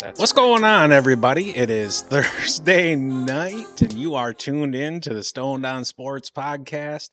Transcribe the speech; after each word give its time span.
That's 0.00 0.18
What's 0.18 0.32
going 0.32 0.64
on, 0.64 0.92
everybody? 0.92 1.54
It 1.54 1.68
is 1.68 2.00
Thursday 2.08 2.96
night, 2.96 3.82
and 3.82 3.92
you 3.92 4.14
are 4.14 4.32
tuned 4.32 4.74
in 4.74 4.98
to 5.02 5.12
the 5.12 5.22
Stone 5.22 5.60
Down 5.60 5.84
Sports 5.84 6.30
Podcast, 6.30 7.10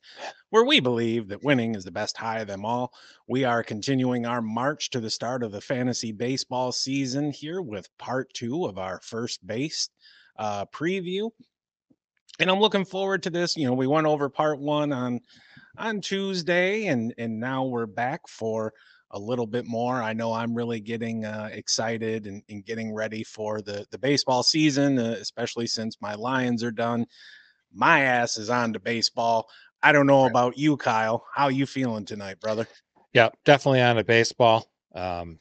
where 0.51 0.63
we 0.63 0.79
believe 0.79 1.27
that 1.27 1.43
winning 1.43 1.75
is 1.75 1.83
the 1.83 1.91
best 1.91 2.15
high 2.15 2.39
of 2.39 2.47
them 2.47 2.63
all. 2.63 2.93
We 3.27 3.43
are 3.43 3.61
continuing 3.61 4.25
our 4.25 4.41
march 4.41 4.89
to 4.91 5.01
the 5.01 5.09
start 5.09 5.43
of 5.43 5.51
the 5.51 5.59
fantasy 5.59 6.13
baseball 6.13 6.71
season 6.71 7.29
here 7.29 7.61
with 7.61 7.89
part 7.97 8.33
two 8.33 8.65
of 8.65 8.77
our 8.77 9.01
first 9.03 9.45
base 9.45 9.89
uh, 10.39 10.63
preview. 10.67 11.29
And 12.39 12.49
I'm 12.49 12.61
looking 12.61 12.85
forward 12.85 13.21
to 13.23 13.29
this. 13.29 13.57
You 13.57 13.67
know, 13.67 13.73
we 13.73 13.87
went 13.87 14.07
over 14.07 14.29
part 14.29 14.59
one 14.59 14.93
on 14.93 15.19
on 15.77 15.99
Tuesday, 15.99 16.85
and 16.85 17.13
and 17.17 17.37
now 17.37 17.65
we're 17.65 17.85
back 17.85 18.29
for 18.29 18.71
a 19.11 19.19
little 19.19 19.47
bit 19.47 19.65
more. 19.65 20.01
I 20.01 20.13
know 20.13 20.33
I'm 20.33 20.53
really 20.53 20.79
getting 20.79 21.25
uh, 21.25 21.49
excited 21.51 22.27
and, 22.27 22.43
and, 22.49 22.65
getting 22.65 22.93
ready 22.93 23.23
for 23.23 23.61
the 23.61 23.85
the 23.91 23.97
baseball 23.97 24.43
season, 24.43 24.99
uh, 24.99 25.15
especially 25.19 25.67
since 25.67 25.97
my 26.01 26.13
Lions 26.15 26.63
are 26.63 26.71
done. 26.71 27.05
My 27.73 28.01
ass 28.01 28.37
is 28.37 28.49
on 28.49 28.73
to 28.73 28.79
baseball. 28.79 29.47
I 29.83 29.91
don't 29.91 30.07
know 30.07 30.25
about 30.25 30.57
you, 30.57 30.75
Kyle. 30.75 31.25
How 31.33 31.49
you 31.49 31.65
feeling 31.65 32.05
tonight, 32.05 32.39
brother? 32.39 32.67
Yeah, 33.13 33.29
definitely 33.45 33.81
on 33.81 33.97
to 33.97 34.03
baseball. 34.03 34.67
Um, 34.93 35.39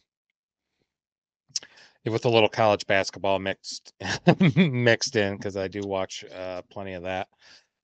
with 2.05 2.25
a 2.25 2.29
little 2.29 2.49
college 2.49 2.87
basketball 2.87 3.39
mixed 3.39 3.93
mixed 4.57 5.17
in 5.17 5.37
because 5.37 5.57
I 5.57 5.69
do 5.69 5.81
watch 5.81 6.25
uh, 6.33 6.63
plenty 6.71 6.93
of 6.93 7.03
that. 7.03 7.29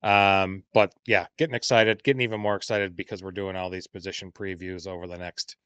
Um, 0.02 0.64
but 0.74 0.92
yeah, 1.06 1.26
getting 1.38 1.54
excited, 1.54 2.02
getting 2.02 2.22
even 2.22 2.40
more 2.40 2.56
excited 2.56 2.96
because 2.96 3.22
we're 3.22 3.30
doing 3.30 3.56
all 3.56 3.70
these 3.70 3.86
position 3.86 4.32
previews 4.32 4.86
over 4.86 5.06
the 5.06 5.18
next 5.18 5.56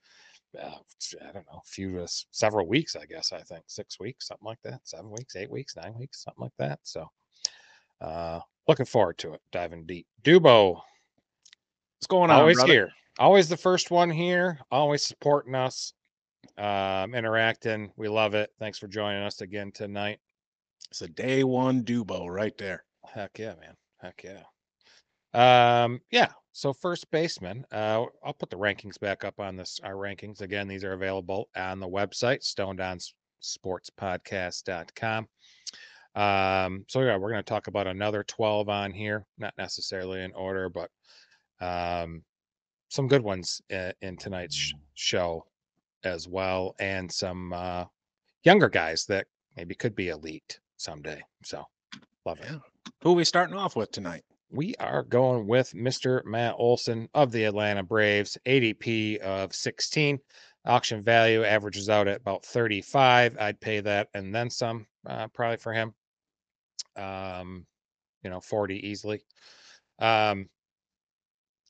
uh, 0.63 0.77
I 1.23 1.33
don't 1.33 1.47
know, 1.47 1.59
a 1.59 1.67
few 1.69 2.01
uh, 2.01 2.07
several 2.31 2.67
weeks, 2.67 2.97
I 2.97 3.07
guess. 3.07 3.33
I 3.33 3.41
think 3.41 3.65
six 3.67 3.99
weeks, 3.99 4.29
something 4.29 4.47
like 4.47 4.61
that, 4.65 4.81
seven 4.85 5.11
weeks, 5.11 5.37
eight 5.37 5.51
weeks, 5.51 5.77
nine 5.77 5.95
weeks, 5.99 6.25
something 6.25 6.43
like 6.43 6.57
that. 6.59 6.81
So, 6.83 7.11
uh, 8.01 8.41
looking 8.69 8.87
forward 8.87 9.19
to 9.19 9.35
it. 9.35 9.41
Diving 9.53 9.87
deep. 9.87 10.07
Dubo, 10.23 10.75
what's 10.75 12.07
going 12.09 12.31
on? 12.31 12.41
Always 12.41 12.57
brother? 12.57 12.73
here. 12.73 12.93
Always 13.19 13.49
the 13.49 13.57
first 13.57 13.91
one 13.91 14.11
here. 14.11 14.59
Always 14.71 15.03
supporting 15.05 15.55
us, 15.55 15.95
um, 16.59 17.15
interacting. 17.15 17.91
We 17.97 18.09
love 18.09 18.35
it. 18.35 18.51
Thanks 18.59 18.79
for 18.79 18.89
joining 18.89 19.23
us 19.23 19.41
again 19.41 19.73
tonight. 19.73 20.19
It's 20.91 21.03
a 21.03 21.09
day 21.09 21.45
one 21.45 21.83
Dubo 21.83 22.29
right 22.29 22.57
there. 22.59 22.85
Heck 23.05 23.39
yeah, 23.39 23.55
man. 23.61 23.77
Heck 23.99 24.23
yeah. 24.25 24.43
Um, 25.37 26.01
yeah. 26.11 26.33
So 26.53 26.73
first 26.73 27.11
baseman, 27.11 27.67
uh, 27.71 28.05
I'll 28.25 28.33
put 28.33 28.49
the 28.49 28.57
rankings 28.57 28.99
back 28.99 29.25
up 29.25 29.39
on 29.39 29.57
this. 29.57 29.79
Our 29.85 29.93
rankings 29.93 30.41
again; 30.41 30.67
these 30.67 30.85
are 30.85 30.95
available 30.95 31.51
on 31.55 31.79
the 31.81 31.89
website 31.89 32.43
stonedownsportspodcast.com. 33.45 35.29
Um, 36.15 36.87
so 36.89 37.03
yeah, 37.03 37.19
we're 37.19 37.31
going 37.31 37.45
to 37.45 37.49
talk 37.49 37.67
about 37.67 37.87
another 37.87 38.25
12 38.25 38.71
on 38.71 38.91
here, 38.93 39.27
not 39.37 39.53
necessarily 39.59 40.23
in 40.23 40.33
order, 40.33 40.71
but 40.71 40.91
um, 41.61 42.25
some 42.89 43.07
good 43.07 43.21
ones 43.21 43.61
in, 43.69 43.93
in 44.01 44.17
tonight's 44.17 44.57
sh- 44.57 44.73
show 44.95 45.45
as 46.05 46.27
well, 46.27 46.75
and 46.79 47.13
some 47.13 47.53
uh, 47.53 47.85
younger 48.45 48.71
guys 48.71 49.05
that 49.07 49.27
maybe 49.59 49.75
could 49.75 49.95
be 49.95 50.09
elite 50.09 50.59
someday. 50.79 51.21
So 51.45 51.63
love 52.25 52.41
it. 52.41 52.47
Yeah. 52.51 52.61
Who 53.03 53.11
are 53.11 53.17
we 53.17 53.25
starting 53.25 53.57
off 53.57 53.77
with 53.77 53.91
tonight? 53.91 54.25
We 54.51 54.75
are 54.77 55.03
going 55.03 55.47
with 55.47 55.73
Mr. 55.73 56.25
Matt 56.25 56.55
Olson 56.59 57.09
of 57.15 57.33
the 57.33 57.45
Atlanta 57.45 57.83
Braves, 57.83 58.39
ADP 58.47 59.19
of 59.19 59.55
16. 59.55 60.19
Auction 60.65 61.03
value 61.03 61.45
averages 61.45 61.89
out 61.89 62.09
at 62.09 62.21
about 62.21 62.45
35. 62.45 63.37
I'd 63.39 63.61
pay 63.61 63.81
that 63.81 64.09
and 64.15 64.35
then 64.35 64.51
some, 64.51 64.87
uh, 65.07 65.29
probably 65.29 65.59
for 65.59 65.73
him. 65.73 65.95
Um, 66.97 67.67
you 68.23 68.31
know, 68.31 68.41
40 68.41 68.87
easily. 68.87 69.21
Um, 70.01 70.49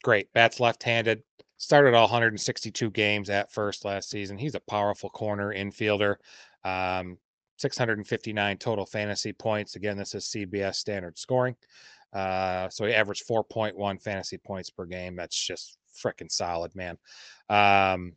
great. 0.03 0.33
Bats 0.33 0.61
left 0.61 0.83
handed. 0.83 1.23
Started 1.59 1.95
all 1.95 2.05
162 2.05 2.91
games 2.91 3.29
at 3.31 3.53
first 3.53 3.85
last 3.85 4.11
season. 4.11 4.39
He's 4.39 4.55
a 4.55 4.61
powerful 4.61 5.11
corner 5.11 5.53
infielder. 5.55 6.17
Um, 6.65 7.19
659 7.59 8.59
total 8.59 8.87
fantasy 8.87 9.33
points. 9.33 9.77
Again, 9.77 9.97
this 9.97 10.15
is 10.15 10.27
CBS 10.27 10.77
standard 10.77 11.19
scoring. 11.19 11.57
Uh, 12.13 12.69
so 12.69 12.87
he 12.87 12.95
averaged 12.95 13.27
4.1 13.29 14.03
fantasy 14.03 14.39
points 14.39 14.71
per 14.71 14.87
game. 14.87 15.17
That's 15.17 15.37
just 15.37 15.79
freaking 15.97 16.31
solid, 16.31 16.75
man. 16.75 16.99
Um, 17.49 18.15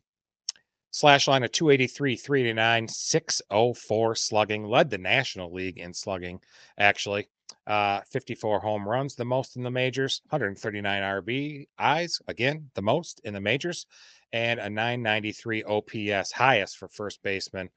slash 0.90 1.28
line 1.28 1.42
of 1.42 1.52
283, 1.52 2.16
389, 2.16 2.88
604 2.88 4.14
slugging, 4.14 4.64
led 4.64 4.90
the 4.90 4.98
National 4.98 5.52
League 5.52 5.78
in 5.78 5.94
slugging, 5.94 6.40
actually. 6.78 7.28
Uh, 7.66 8.00
54 8.10 8.60
home 8.60 8.88
runs, 8.88 9.14
the 9.14 9.24
most 9.24 9.56
in 9.56 9.62
the 9.62 9.70
majors, 9.70 10.22
139 10.30 11.02
RBIs, 11.02 12.20
again, 12.28 12.70
the 12.74 12.82
most 12.82 13.20
in 13.24 13.34
the 13.34 13.40
majors, 13.40 13.86
and 14.32 14.58
a 14.60 14.70
993 14.70 15.64
OPS, 15.64 16.32
highest 16.32 16.78
for 16.78 16.88
first 16.88 17.22
baseman. 17.22 17.68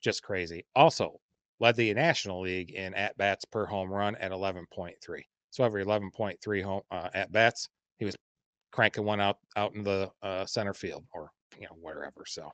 Just 0.00 0.22
crazy. 0.22 0.64
Also, 0.74 1.20
led 1.60 1.76
the 1.76 1.92
National 1.94 2.40
League 2.42 2.70
in 2.70 2.94
at 2.94 3.16
bats 3.16 3.44
per 3.44 3.66
home 3.66 3.90
run 3.90 4.16
at 4.16 4.32
11.3. 4.32 4.94
So 5.50 5.64
every 5.64 5.84
11.3 5.84 6.62
home 6.62 6.82
uh, 6.90 7.08
at 7.14 7.32
bats, 7.32 7.68
he 7.98 8.04
was 8.04 8.16
cranking 8.72 9.04
one 9.04 9.20
out 9.20 9.38
out 9.56 9.74
in 9.74 9.82
the 9.82 10.10
uh, 10.22 10.46
center 10.46 10.74
field 10.74 11.04
or 11.12 11.30
you 11.58 11.66
know 11.66 11.76
wherever. 11.80 12.24
So 12.26 12.50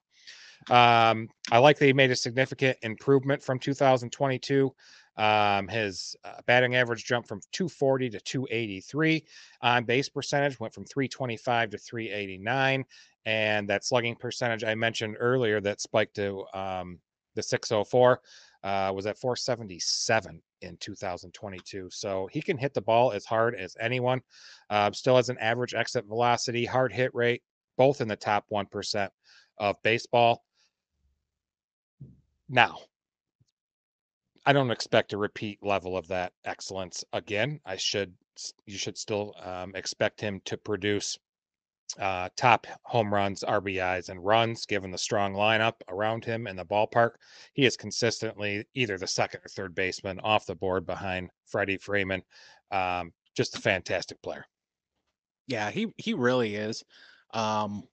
um, 0.70 1.28
I 1.50 1.58
like 1.58 1.78
that 1.78 1.86
he 1.86 1.92
made 1.92 2.10
a 2.10 2.16
significant 2.16 2.78
improvement 2.82 3.42
from 3.42 3.58
2022. 3.58 4.72
Um, 5.16 5.68
his 5.68 6.16
uh, 6.24 6.40
batting 6.46 6.74
average 6.74 7.04
jumped 7.04 7.28
from 7.28 7.40
240 7.52 8.10
to 8.10 8.20
283. 8.20 9.24
On 9.62 9.84
base 9.84 10.08
percentage 10.08 10.58
went 10.58 10.74
from 10.74 10.84
325 10.86 11.70
to 11.70 11.78
389, 11.78 12.84
and 13.26 13.68
that 13.68 13.84
slugging 13.84 14.16
percentage 14.16 14.64
I 14.64 14.74
mentioned 14.74 15.16
earlier 15.20 15.60
that 15.60 15.80
spiked 15.80 16.16
to 16.16 16.44
um, 16.54 16.98
the 17.34 17.42
604 17.42 18.20
uh, 18.64 18.92
was 18.94 19.06
at 19.06 19.18
477 19.18 20.40
in 20.64 20.76
2022. 20.78 21.88
So 21.90 22.28
he 22.32 22.42
can 22.42 22.58
hit 22.58 22.74
the 22.74 22.80
ball 22.80 23.12
as 23.12 23.24
hard 23.24 23.54
as 23.54 23.76
anyone. 23.80 24.20
Uh, 24.68 24.90
still 24.92 25.16
has 25.16 25.28
an 25.28 25.38
average 25.38 25.74
exit 25.74 26.06
velocity, 26.06 26.64
hard 26.64 26.92
hit 26.92 27.14
rate, 27.14 27.42
both 27.76 28.00
in 28.00 28.08
the 28.08 28.16
top 28.16 28.44
1% 28.52 29.08
of 29.58 29.76
baseball. 29.82 30.42
Now, 32.48 32.78
I 34.46 34.52
don't 34.52 34.70
expect 34.70 35.12
a 35.12 35.18
repeat 35.18 35.58
level 35.62 35.96
of 35.96 36.08
that 36.08 36.32
excellence 36.44 37.04
again. 37.12 37.60
I 37.64 37.76
should, 37.76 38.14
you 38.66 38.76
should 38.76 38.98
still 38.98 39.34
um, 39.42 39.72
expect 39.74 40.20
him 40.20 40.40
to 40.44 40.56
produce 40.58 41.18
uh, 41.98 42.28
top 42.36 42.66
home 42.82 43.12
runs, 43.12 43.44
RBIs, 43.44 44.08
and 44.08 44.24
runs, 44.24 44.66
given 44.66 44.90
the 44.90 44.98
strong 44.98 45.34
lineup 45.34 45.74
around 45.88 46.24
him 46.24 46.46
in 46.46 46.56
the 46.56 46.64
ballpark. 46.64 47.12
He 47.52 47.64
is 47.64 47.76
consistently 47.76 48.64
either 48.74 48.98
the 48.98 49.06
second 49.06 49.40
or 49.44 49.48
third 49.48 49.74
baseman 49.74 50.20
off 50.20 50.46
the 50.46 50.54
board 50.54 50.86
behind 50.86 51.30
Freddie 51.46 51.78
Freeman. 51.78 52.22
Um, 52.70 53.12
just 53.36 53.56
a 53.56 53.60
fantastic 53.60 54.20
player. 54.22 54.46
Yeah, 55.46 55.70
he 55.70 55.92
he 55.98 56.14
really 56.14 56.54
is. 56.54 56.82
Um, 57.32 57.84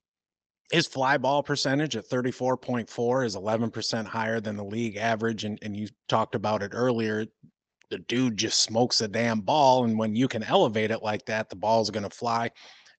his 0.72 0.88
fly 0.88 1.18
ball 1.18 1.44
percentage 1.44 1.97
at 1.97 2.07
34.4 2.07 3.25
is 3.25 3.35
11% 3.35 4.06
higher 4.06 4.40
than 4.40 4.56
the 4.56 4.63
league 4.63 4.96
average. 4.96 5.44
And, 5.44 5.59
and 5.62 5.75
you 5.75 5.90
talked 6.07 6.34
about 6.34 6.63
it 6.63 6.72
earlier. 6.74 7.25
The 7.90 7.97
dude 8.00 8.38
just 8.38 8.63
smokes 8.63 9.01
a 9.01 9.07
damn 9.07 9.41
ball. 9.41 9.84
And 9.84 10.00
when 10.00 10.16
you 10.16 10.30
can 10.30 10.44
elevate 10.44 10.91
it 10.91 11.03
like 11.03 11.25
that, 11.25 11.50
the 11.50 11.57
ball's 11.57 11.90
going 11.90 12.07
to 12.07 12.16
fly 12.16 12.51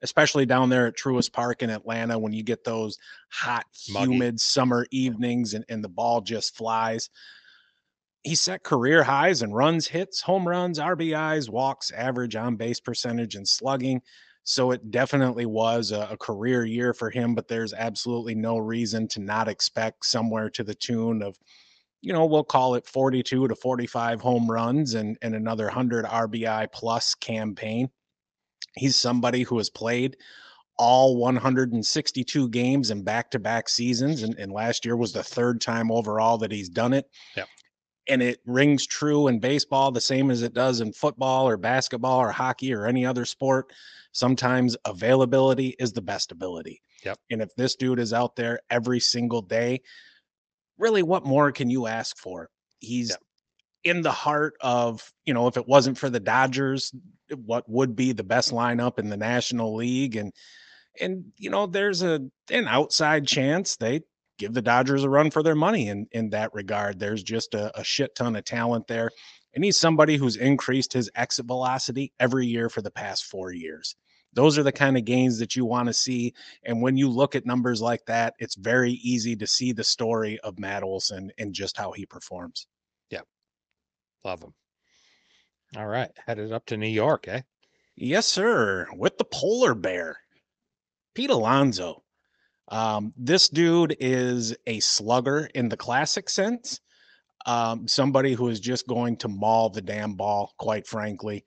especially 0.02 0.44
down 0.44 0.68
there 0.68 0.86
at 0.86 0.96
Truist 0.96 1.32
Park 1.32 1.62
in 1.62 1.70
Atlanta 1.70 2.18
when 2.18 2.32
you 2.32 2.42
get 2.42 2.64
those 2.64 2.98
hot, 3.30 3.64
Muggy. 3.90 4.12
humid 4.12 4.40
summer 4.40 4.86
evenings 4.90 5.54
and, 5.54 5.64
and 5.68 5.82
the 5.82 5.88
ball 5.88 6.20
just 6.20 6.56
flies. 6.56 7.08
He 8.24 8.34
set 8.34 8.62
career 8.62 9.02
highs 9.02 9.42
and 9.42 9.54
runs, 9.54 9.86
hits, 9.86 10.20
home 10.20 10.46
runs, 10.46 10.78
RBIs, 10.78 11.48
walks, 11.48 11.90
average 11.90 12.36
on 12.36 12.56
base 12.56 12.80
percentage, 12.80 13.34
and 13.34 13.48
slugging. 13.48 14.02
So 14.44 14.72
it 14.72 14.90
definitely 14.90 15.46
was 15.46 15.92
a, 15.92 16.08
a, 16.10 16.16
career 16.16 16.64
year 16.64 16.92
for 16.92 17.10
him, 17.10 17.34
but 17.34 17.46
there's 17.46 17.72
absolutely 17.72 18.34
no 18.34 18.58
reason 18.58 19.06
to 19.08 19.20
not 19.20 19.46
expect 19.46 20.04
somewhere 20.04 20.50
to 20.50 20.64
the 20.64 20.74
tune 20.74 21.22
of, 21.22 21.38
you 22.00 22.12
know, 22.12 22.26
we'll 22.26 22.42
call 22.42 22.74
it 22.74 22.86
42 22.86 23.46
to 23.46 23.54
45 23.54 24.20
home 24.20 24.50
runs 24.50 24.94
and, 24.94 25.16
and 25.22 25.36
another 25.36 25.66
100 25.66 26.04
RBI 26.04 26.72
plus 26.72 27.14
campaign. 27.14 27.88
He's 28.74 28.96
somebody 28.96 29.42
who 29.42 29.58
has 29.58 29.70
played 29.70 30.16
all 30.78 31.16
162 31.16 32.48
games 32.48 32.90
in 32.90 33.02
back-to-back 33.02 33.68
seasons, 33.68 34.22
and, 34.22 34.34
and 34.38 34.50
last 34.50 34.84
year 34.84 34.96
was 34.96 35.12
the 35.12 35.22
third 35.22 35.60
time 35.60 35.92
overall 35.92 36.38
that 36.38 36.50
he's 36.50 36.68
done 36.68 36.92
it. 36.92 37.08
Yeah. 37.36 37.44
And 38.08 38.22
it 38.22 38.40
rings 38.46 38.86
true 38.86 39.28
in 39.28 39.38
baseball 39.38 39.92
the 39.92 40.00
same 40.00 40.30
as 40.30 40.42
it 40.42 40.54
does 40.54 40.80
in 40.80 40.92
football 40.92 41.46
or 41.48 41.56
basketball 41.56 42.18
or 42.18 42.32
hockey 42.32 42.74
or 42.74 42.86
any 42.86 43.06
other 43.06 43.24
sport. 43.24 43.72
Sometimes 44.12 44.76
availability 44.84 45.76
is 45.78 45.92
the 45.92 46.02
best 46.02 46.32
ability. 46.32 46.80
Yep. 47.04 47.18
And 47.30 47.42
if 47.42 47.54
this 47.54 47.76
dude 47.76 48.00
is 48.00 48.12
out 48.12 48.34
there 48.34 48.60
every 48.70 48.98
single 48.98 49.42
day, 49.42 49.82
really, 50.78 51.02
what 51.02 51.24
more 51.24 51.52
can 51.52 51.70
you 51.70 51.86
ask 51.86 52.16
for? 52.18 52.48
He's 52.80 53.16
in 53.84 54.02
the 54.02 54.12
heart 54.12 54.54
of, 54.60 55.12
you 55.24 55.34
know, 55.34 55.46
if 55.46 55.56
it 55.56 55.68
wasn't 55.68 55.98
for 55.98 56.10
the 56.10 56.20
Dodgers, 56.20 56.92
what 57.34 57.68
would 57.68 57.96
be 57.96 58.12
the 58.12 58.24
best 58.24 58.50
lineup 58.50 58.98
in 58.98 59.08
the 59.08 59.16
National 59.16 59.74
League 59.74 60.16
and 60.16 60.32
and 61.00 61.24
you 61.36 61.50
know, 61.50 61.66
there's 61.66 62.02
a 62.02 62.20
an 62.50 62.68
outside 62.68 63.26
chance 63.26 63.76
they 63.76 64.02
give 64.38 64.54
the 64.54 64.62
Dodgers 64.62 65.04
a 65.04 65.08
run 65.08 65.30
for 65.30 65.42
their 65.42 65.54
money 65.54 65.88
in 65.88 66.06
in 66.12 66.30
that 66.30 66.52
regard. 66.52 66.98
There's 66.98 67.22
just 67.22 67.54
a, 67.54 67.78
a 67.78 67.84
shit 67.84 68.14
ton 68.14 68.36
of 68.36 68.44
talent 68.44 68.86
there. 68.86 69.10
And 69.54 69.64
he's 69.64 69.78
somebody 69.78 70.16
who's 70.16 70.36
increased 70.36 70.92
his 70.92 71.10
exit 71.14 71.46
velocity 71.46 72.12
every 72.18 72.46
year 72.46 72.68
for 72.68 72.80
the 72.80 72.90
past 72.90 73.26
four 73.26 73.52
years. 73.52 73.94
Those 74.34 74.58
are 74.58 74.62
the 74.62 74.72
kind 74.72 74.96
of 74.96 75.04
gains 75.04 75.38
that 75.38 75.54
you 75.54 75.66
want 75.66 75.88
to 75.88 75.92
see. 75.92 76.32
And 76.64 76.80
when 76.80 76.96
you 76.96 77.08
look 77.08 77.34
at 77.34 77.44
numbers 77.44 77.82
like 77.82 78.00
that, 78.06 78.32
it's 78.38 78.54
very 78.54 78.92
easy 78.92 79.36
to 79.36 79.46
see 79.46 79.72
the 79.72 79.84
story 79.84 80.40
of 80.40 80.58
Matt 80.58 80.82
Olson 80.82 81.30
and 81.36 81.52
just 81.52 81.76
how 81.76 81.92
he 81.92 82.06
performs. 82.06 82.66
Yeah. 83.10 83.20
Love 84.24 84.42
him. 84.42 84.54
All 85.74 85.86
right, 85.86 86.10
headed 86.26 86.52
up 86.52 86.66
to 86.66 86.76
New 86.76 86.88
York, 86.88 87.28
eh? 87.28 87.40
Yes, 87.96 88.26
sir. 88.26 88.86
With 88.94 89.16
the 89.16 89.24
polar 89.24 89.74
bear, 89.74 90.18
Pete 91.14 91.30
Alonso. 91.30 92.02
Um, 92.68 93.14
this 93.16 93.48
dude 93.48 93.96
is 93.98 94.54
a 94.66 94.80
slugger 94.80 95.48
in 95.54 95.70
the 95.70 95.76
classic 95.76 96.28
sense. 96.28 96.80
Um, 97.46 97.88
somebody 97.88 98.34
who 98.34 98.48
is 98.48 98.60
just 98.60 98.86
going 98.86 99.16
to 99.18 99.28
maul 99.28 99.70
the 99.70 99.80
damn 99.80 100.14
ball, 100.14 100.52
quite 100.58 100.86
frankly. 100.86 101.44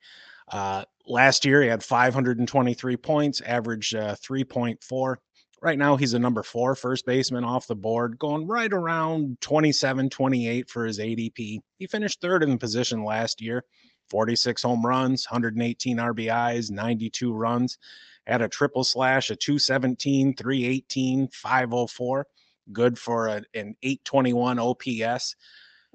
Uh, 0.50 0.84
last 1.06 1.44
year, 1.44 1.62
he 1.62 1.68
had 1.68 1.84
523 1.84 2.96
points, 2.96 3.40
averaged 3.40 3.94
uh, 3.94 4.16
3.4. 4.16 5.16
Right 5.62 5.78
now, 5.78 5.96
he's 5.96 6.14
a 6.14 6.18
number 6.18 6.42
four 6.42 6.74
first 6.74 7.06
baseman 7.06 7.44
off 7.44 7.66
the 7.66 7.76
board, 7.76 8.18
going 8.18 8.46
right 8.46 8.72
around 8.72 9.40
27, 9.40 10.10
28 10.10 10.68
for 10.68 10.84
his 10.84 10.98
ADP. 10.98 11.60
He 11.78 11.86
finished 11.86 12.20
third 12.20 12.42
in 12.42 12.50
the 12.50 12.58
position 12.58 13.04
last 13.04 13.40
year, 13.40 13.64
46 14.10 14.62
home 14.62 14.84
runs, 14.84 15.26
118 15.28 15.98
RBIs, 15.98 16.70
92 16.70 17.32
runs, 17.32 17.78
had 18.26 18.42
a 18.42 18.48
triple 18.48 18.84
slash, 18.84 19.30
a 19.30 19.36
217, 19.36 20.34
318, 20.34 21.28
504, 21.28 22.26
good 22.72 22.98
for 22.98 23.28
a, 23.28 23.36
an 23.54 23.76
821 23.82 24.58
OPS. 24.58 25.36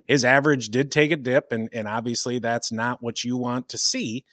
His 0.08 0.25
average 0.25 0.69
did 0.69 0.92
take 0.92 1.12
a 1.12 1.18
dip, 1.18 1.52
and, 1.52 1.69
and 1.74 1.88
obviously 1.88 2.40
that's 2.40 2.72
not 2.72 3.02
what 3.02 3.24
you 3.24 3.38
want 3.38 3.69
to 3.69 3.78
see. 3.78 4.25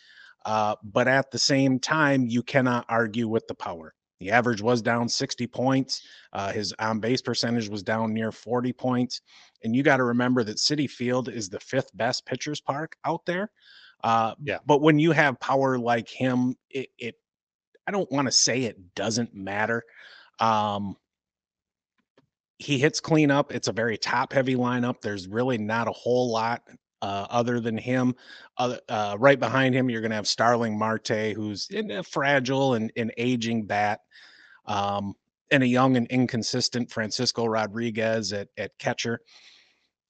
Uh, 0.44 0.76
but 0.82 1.08
at 1.08 1.30
the 1.30 1.38
same 1.38 1.78
time, 1.78 2.26
you 2.26 2.42
cannot 2.42 2.86
argue 2.88 3.28
with 3.28 3.46
the 3.48 3.54
power. 3.54 3.94
The 4.20 4.30
average 4.30 4.60
was 4.60 4.82
down 4.82 5.08
60 5.08 5.46
points. 5.46 6.02
Uh, 6.32 6.52
his 6.52 6.75
on 6.78 7.00
base 7.00 7.22
percentage 7.22 7.69
was 7.69 7.82
down 7.82 8.14
near 8.14 8.32
40 8.32 8.72
points. 8.72 9.20
And 9.62 9.75
you 9.75 9.82
got 9.82 9.96
to 9.99 10.05
remember 10.05 10.44
that 10.44 10.56
Citi 10.56 10.88
Field 10.88 11.28
is 11.28 11.49
the 11.49 11.60
fifth 11.60 11.90
best 11.94 12.26
pitchers 12.26 12.60
park 12.60 12.96
out 13.05 13.26
there. 13.26 13.50
Uh, 14.05 14.34
yeah. 14.43 14.58
But 14.66 14.81
when 14.81 14.99
you 14.99 15.12
have 15.12 15.40
power 15.40 15.78
like 15.78 16.08
him, 16.08 16.55
it, 16.70 16.88
it 16.99 17.14
I 17.87 17.90
don't 17.90 18.10
want 18.12 18.26
to 18.26 18.32
say 18.32 18.62
it 18.62 18.94
doesn't 18.94 19.34
matter. 19.34 19.82
Um, 20.38 20.96
he 22.58 22.78
hits 22.78 23.00
cleanup. 23.00 23.52
It's 23.52 23.69
a 23.69 23.72
very 23.72 23.96
top 23.96 24.32
heavy 24.32 24.56
lineup. 24.56 25.00
There's 25.00 25.28
really 25.28 25.58
not 25.58 25.88
a 25.88 25.93
whole 25.93 26.31
lot 26.31 26.62
uh, 27.02 27.26
other 27.31 27.61
than 27.61 27.78
him. 27.78 28.14
Uh, 28.56 28.76
uh, 28.88 29.16
right 29.19 29.38
behind 29.38 29.75
him, 29.75 29.88
you're 29.88 30.00
going 30.00 30.11
to 30.11 30.16
have 30.16 30.28
Starling 30.28 30.78
Marte, 30.78 31.32
who's 31.34 31.69
in 31.70 31.90
a 31.90 32.02
fragile 32.02 32.75
and, 32.75 32.93
and 32.96 33.12
aging 33.16 33.66
bat, 33.66 34.00
um, 34.66 35.14
and 35.50 35.62
a 35.62 35.66
young 35.66 35.96
and 35.96 36.06
inconsistent 36.08 36.90
Francisco 36.90 37.46
Rodriguez 37.46 38.32
at, 38.32 38.48
at 38.56 38.76
catcher. 38.78 39.20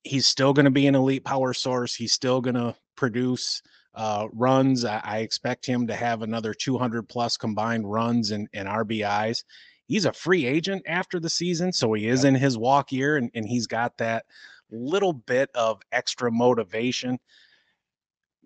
He's 0.05 0.27
still 0.27 0.53
going 0.53 0.65
to 0.65 0.71
be 0.71 0.87
an 0.87 0.95
elite 0.95 1.25
power 1.25 1.53
source. 1.53 1.95
He's 1.95 2.13
still 2.13 2.41
going 2.41 2.55
to 2.55 2.75
produce 2.97 3.63
uh, 3.95 4.29
runs. 4.33 4.85
I, 4.85 5.01
I, 5.03 5.19
expect 5.19 5.67
him 5.67 5.87
to 5.87 5.95
have 5.95 6.23
another 6.23 6.55
200 6.55 7.09
plus 7.09 7.37
combined 7.37 7.91
runs 7.91 8.31
and, 8.31 8.49
and 8.53 8.69
RBIs. 8.69 9.43
He's 9.87 10.05
a 10.05 10.13
free 10.13 10.47
agent 10.47 10.83
after 10.87 11.19
the 11.19 11.31
season, 11.31 11.73
so 11.73 11.93
he 11.95 12.07
is 12.07 12.25
in 12.25 12.35
his 12.35 12.59
walk 12.59 12.93
year, 12.93 13.17
and, 13.17 13.31
and 13.35 13.47
he's 13.47 13.67
got 13.67 13.97
that 13.99 14.27
little 14.71 15.15
bit 15.15 15.51
of 15.55 15.81
extra 15.91 16.31
motivation. 16.31 17.19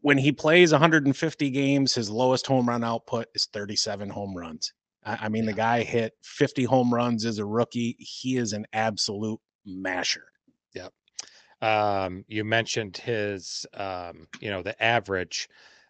When 0.01 0.17
he 0.17 0.33
plays 0.33 0.73
150 0.73 1.51
games, 1.51 1.95
his 1.95 2.09
lowest 2.09 2.47
home 2.47 2.69
run 2.69 2.85
output 2.85 3.27
is 3.35 3.47
37 3.47 4.09
home 4.09 4.37
runs. 4.37 4.73
I, 5.05 5.19
I 5.23 5.29
mean, 5.29 5.45
yeah. 5.45 5.51
the 5.51 5.57
guy 5.57 5.83
hit 5.83 6.15
50 6.23 6.65
home 6.65 6.93
runs 6.93 7.25
as 7.25 7.39
a 7.39 7.45
rookie. 7.45 7.97
He 7.99 8.37
is 8.37 8.53
an 8.53 8.67
absolute 8.73 9.41
masher. 9.65 10.25
Yep. 10.75 10.93
Um, 11.61 12.25
you 12.29 12.45
mentioned 12.45 12.97
his, 12.97 13.67
um, 13.75 14.27
you 14.41 14.51
know, 14.51 14.63
the 14.63 14.81
average. 14.83 15.49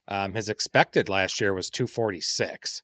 Um, 0.08 0.34
his 0.34 0.48
expected 0.48 1.08
last 1.08 1.40
year 1.40 1.54
was 1.54 1.70
246. 1.70 2.82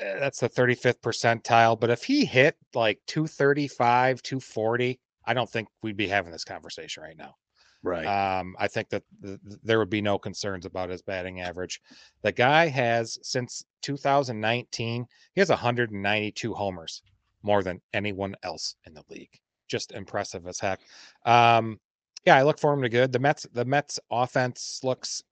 Eh, 0.00 0.18
that's 0.18 0.40
the 0.40 0.48
35th 0.48 1.00
percentile. 1.00 1.78
But 1.78 1.90
if 1.90 2.02
he 2.02 2.24
hit 2.24 2.56
like 2.74 2.98
235, 3.06 4.22
240, 4.22 5.00
I 5.24 5.34
don't 5.34 5.48
think 5.48 5.68
we'd 5.82 5.96
be 5.96 6.08
having 6.08 6.32
this 6.32 6.44
conversation 6.44 7.02
right 7.02 7.16
now. 7.16 7.34
Right. 7.82 8.06
Um, 8.06 8.54
I 8.58 8.68
think 8.68 8.88
that 8.90 9.02
th- 9.22 9.38
there 9.62 9.78
would 9.78 9.90
be 9.90 10.00
no 10.00 10.18
concerns 10.18 10.66
about 10.66 10.90
his 10.90 11.02
batting 11.02 11.40
average. 11.40 11.80
The 12.22 12.32
guy 12.32 12.68
has 12.68 13.18
since 13.22 13.64
2019, 13.82 15.06
he 15.34 15.40
has 15.40 15.48
192 15.48 16.54
homers, 16.54 17.02
more 17.42 17.62
than 17.62 17.80
anyone 17.92 18.36
else 18.42 18.76
in 18.86 18.94
the 18.94 19.02
league. 19.08 19.40
Just 19.68 19.92
impressive 19.92 20.46
as 20.46 20.60
heck. 20.60 20.80
Um, 21.24 21.80
yeah, 22.24 22.36
I 22.36 22.42
look 22.42 22.58
for 22.58 22.72
him 22.72 22.82
to 22.82 22.88
good. 22.88 23.10
The 23.10 23.18
Mets, 23.18 23.46
the 23.52 23.64
Mets 23.64 23.98
offense 24.10 24.80
looks 24.84 25.22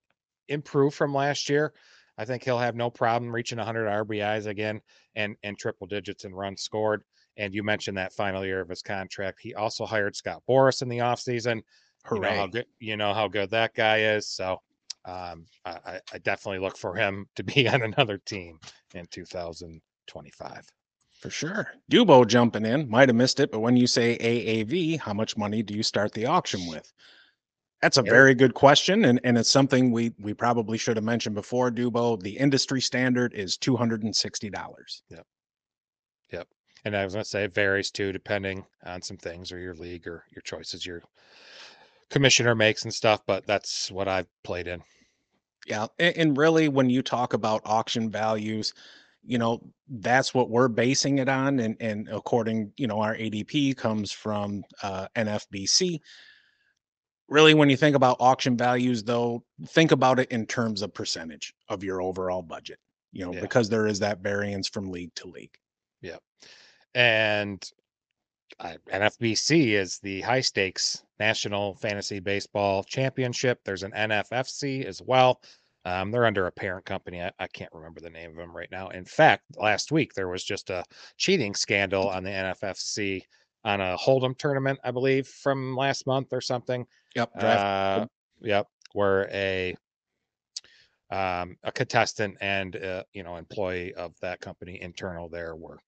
improved 0.49 0.97
from 0.97 1.15
last 1.15 1.49
year. 1.49 1.73
I 2.19 2.25
think 2.25 2.43
he'll 2.43 2.59
have 2.59 2.75
no 2.75 2.91
problem 2.91 3.33
reaching 3.33 3.59
100 3.59 3.87
RBIs 3.87 4.47
again 4.47 4.81
and 5.15 5.37
and 5.43 5.59
triple 5.59 5.87
digits 5.87 6.25
in 6.25 6.35
runs 6.35 6.63
scored. 6.63 7.03
And 7.37 7.55
you 7.55 7.63
mentioned 7.63 7.97
that 7.97 8.13
final 8.13 8.45
year 8.45 8.61
of 8.61 8.69
his 8.69 8.83
contract. 8.83 9.39
He 9.41 9.55
also 9.55 9.87
hired 9.87 10.17
Scott 10.17 10.43
Boras 10.49 10.83
in 10.83 10.89
the 10.89 10.99
offseason. 10.99 11.63
You 12.11 12.21
know 12.21 12.31
how 12.31 12.47
good 12.47 12.67
you 12.79 12.97
know 12.97 13.15
how 13.15 13.29
good 13.29 13.51
that 13.51 13.75
guy 13.75 14.15
is. 14.15 14.29
So 14.29 14.61
um, 15.05 15.47
I, 15.65 16.01
I 16.13 16.19
definitely 16.19 16.59
look 16.59 16.77
for 16.77 16.95
him 16.95 17.27
to 17.37 17.43
be 17.43 17.69
on 17.75 17.83
another 17.83 18.19
team 18.19 18.59
in 18.95 19.07
2025. 19.11 20.67
For 21.21 21.31
sure. 21.31 21.73
Dubo 21.91 22.27
jumping 22.27 22.65
in. 22.65 22.89
Might 22.89 23.11
have 23.11 23.17
missed 23.17 23.41
it, 23.41 23.53
but 23.53 23.61
when 23.61 23.77
you 23.77 23.87
say 23.87 24.17
AAV, 24.19 24.99
how 24.99 25.13
much 25.13 25.37
money 25.37 25.63
do 25.63 25.75
you 25.75 25.83
start 25.83 26.13
the 26.13 26.27
auction 26.27 26.67
with? 26.67 26.91
That's 27.83 27.99
a 27.99 28.03
very 28.03 28.35
good 28.35 28.53
question, 28.53 29.07
and, 29.07 29.21
and 29.25 29.39
it's 29.39 29.49
something 29.49 29.91
we 29.91 30.13
we 30.19 30.35
probably 30.35 30.77
should 30.77 30.99
have 30.99 31.05
mentioned 31.05 31.35
before. 31.35 31.71
Dubo, 31.71 32.21
the 32.21 32.37
industry 32.37 32.81
standard 32.81 33.33
is 33.33 33.57
two 33.57 33.75
hundred 33.75 34.03
and 34.03 34.15
sixty 34.15 34.51
dollars. 34.51 35.03
Yep. 35.09 35.27
Yep. 36.33 36.49
And 36.85 36.95
I 36.95 37.05
was 37.05 37.15
going 37.15 37.25
to 37.25 37.29
say 37.29 37.45
it 37.45 37.55
varies 37.55 37.91
too, 37.91 38.13
depending 38.13 38.67
on 38.85 39.01
some 39.01 39.17
things 39.17 39.51
or 39.51 39.59
your 39.59 39.75
league 39.75 40.07
or 40.07 40.25
your 40.31 40.43
choices 40.43 40.85
your 40.85 41.03
commissioner 42.11 42.55
makes 42.55 42.85
and 42.85 42.93
stuff. 42.93 43.23
But 43.27 43.47
that's 43.47 43.91
what 43.91 44.09
I've 44.09 44.29
played 44.45 44.67
in. 44.67 44.83
Yeah, 45.67 45.87
and, 45.99 46.37
really, 46.37 46.69
when 46.69 46.91
you 46.91 47.03
talk 47.03 47.35
about 47.35 47.61
auction 47.65 48.11
values, 48.11 48.73
you 49.23 49.39
know 49.39 49.61
that's 49.89 50.33
what 50.33 50.49
we're 50.49 50.69
basing 50.69 51.19
it 51.19 51.29
on, 51.29 51.61
and 51.61 51.77
and 51.81 52.09
according, 52.11 52.73
you 52.77 52.87
know, 52.87 53.01
our 53.01 53.15
ADP 53.15 53.77
comes 53.77 54.11
from 54.11 54.65
uh, 54.83 55.07
NFBC. 55.17 56.01
Really, 57.29 57.55
when 57.55 57.71
you 57.71 57.77
think 57.77 57.95
about 57.95 58.17
auction 58.19 58.57
values, 58.57 59.05
though, 59.05 59.45
think 59.69 59.93
about 59.93 60.19
it 60.19 60.33
in 60.33 60.47
terms 60.47 60.83
of 60.83 60.93
percentage 60.93 61.55
of 61.69 61.85
your 61.85 62.03
overall 62.03 62.43
budget. 62.43 62.79
You 63.13 63.27
know, 63.27 63.35
yeah. 63.35 63.41
because 63.41 63.69
there 63.69 63.87
is 63.87 63.99
that 64.01 64.21
variance 64.21 64.69
from 64.69 64.91
league 64.91 65.15
to 65.17 65.29
league. 65.29 65.57
Yeah 66.01 66.17
and 66.95 67.71
uh, 68.59 68.75
NFBC 68.93 69.73
is 69.73 69.99
the 69.99 70.21
high 70.23 70.41
stakes 70.41 71.03
National 71.21 71.75
Fantasy 71.77 72.19
Baseball 72.19 72.83
Championship. 72.83 73.61
There's 73.65 73.85
an 73.85 73.93
NFFC 73.93 74.85
as 74.87 75.01
well. 75.01 75.41
Um, 75.85 76.11
they're 76.11 76.27
under 76.27 76.47
a 76.47 76.53
parent 76.53 76.85
company. 76.85 77.23
I, 77.23 77.31
I, 77.39 77.47
can't 77.47 77.73
remember 77.73 78.01
the 78.01 78.11
name 78.11 78.31
of 78.31 78.37
them 78.37 78.55
right 78.55 78.71
now. 78.71 78.89
In 78.89 79.05
fact, 79.05 79.45
last 79.57 79.93
week 79.93 80.13
there 80.15 80.29
was 80.29 80.45
just 80.45 80.69
a 80.69 80.85
cheating 81.17 81.55
scandal 81.55 82.09
on 82.09 82.23
the 82.23 82.31
NFFC 82.31 83.23
on 83.65 83.81
a 83.81 83.97
Hold'em 83.97 84.37
tournament, 84.37 84.79
I 84.85 84.91
believe, 84.91 85.27
from 85.27 85.77
last 85.77 86.07
month 86.07 86.33
or 86.33 86.41
something. 86.41 86.87
Yep. 87.15 87.31
Uh, 87.35 88.07
yep. 88.43 88.67
Where 88.93 89.29
a 89.31 89.75
um, 91.11 91.57
a 91.65 91.73
contestant 91.73 92.37
and 92.41 92.77
uh, 92.77 93.05
you 93.13 93.23
know 93.23 93.37
employee 93.37 93.95
of 93.95 94.15
that 94.21 94.41
company 94.41 94.81
internal 94.81 95.29
there 95.29 95.57
were 95.57 95.79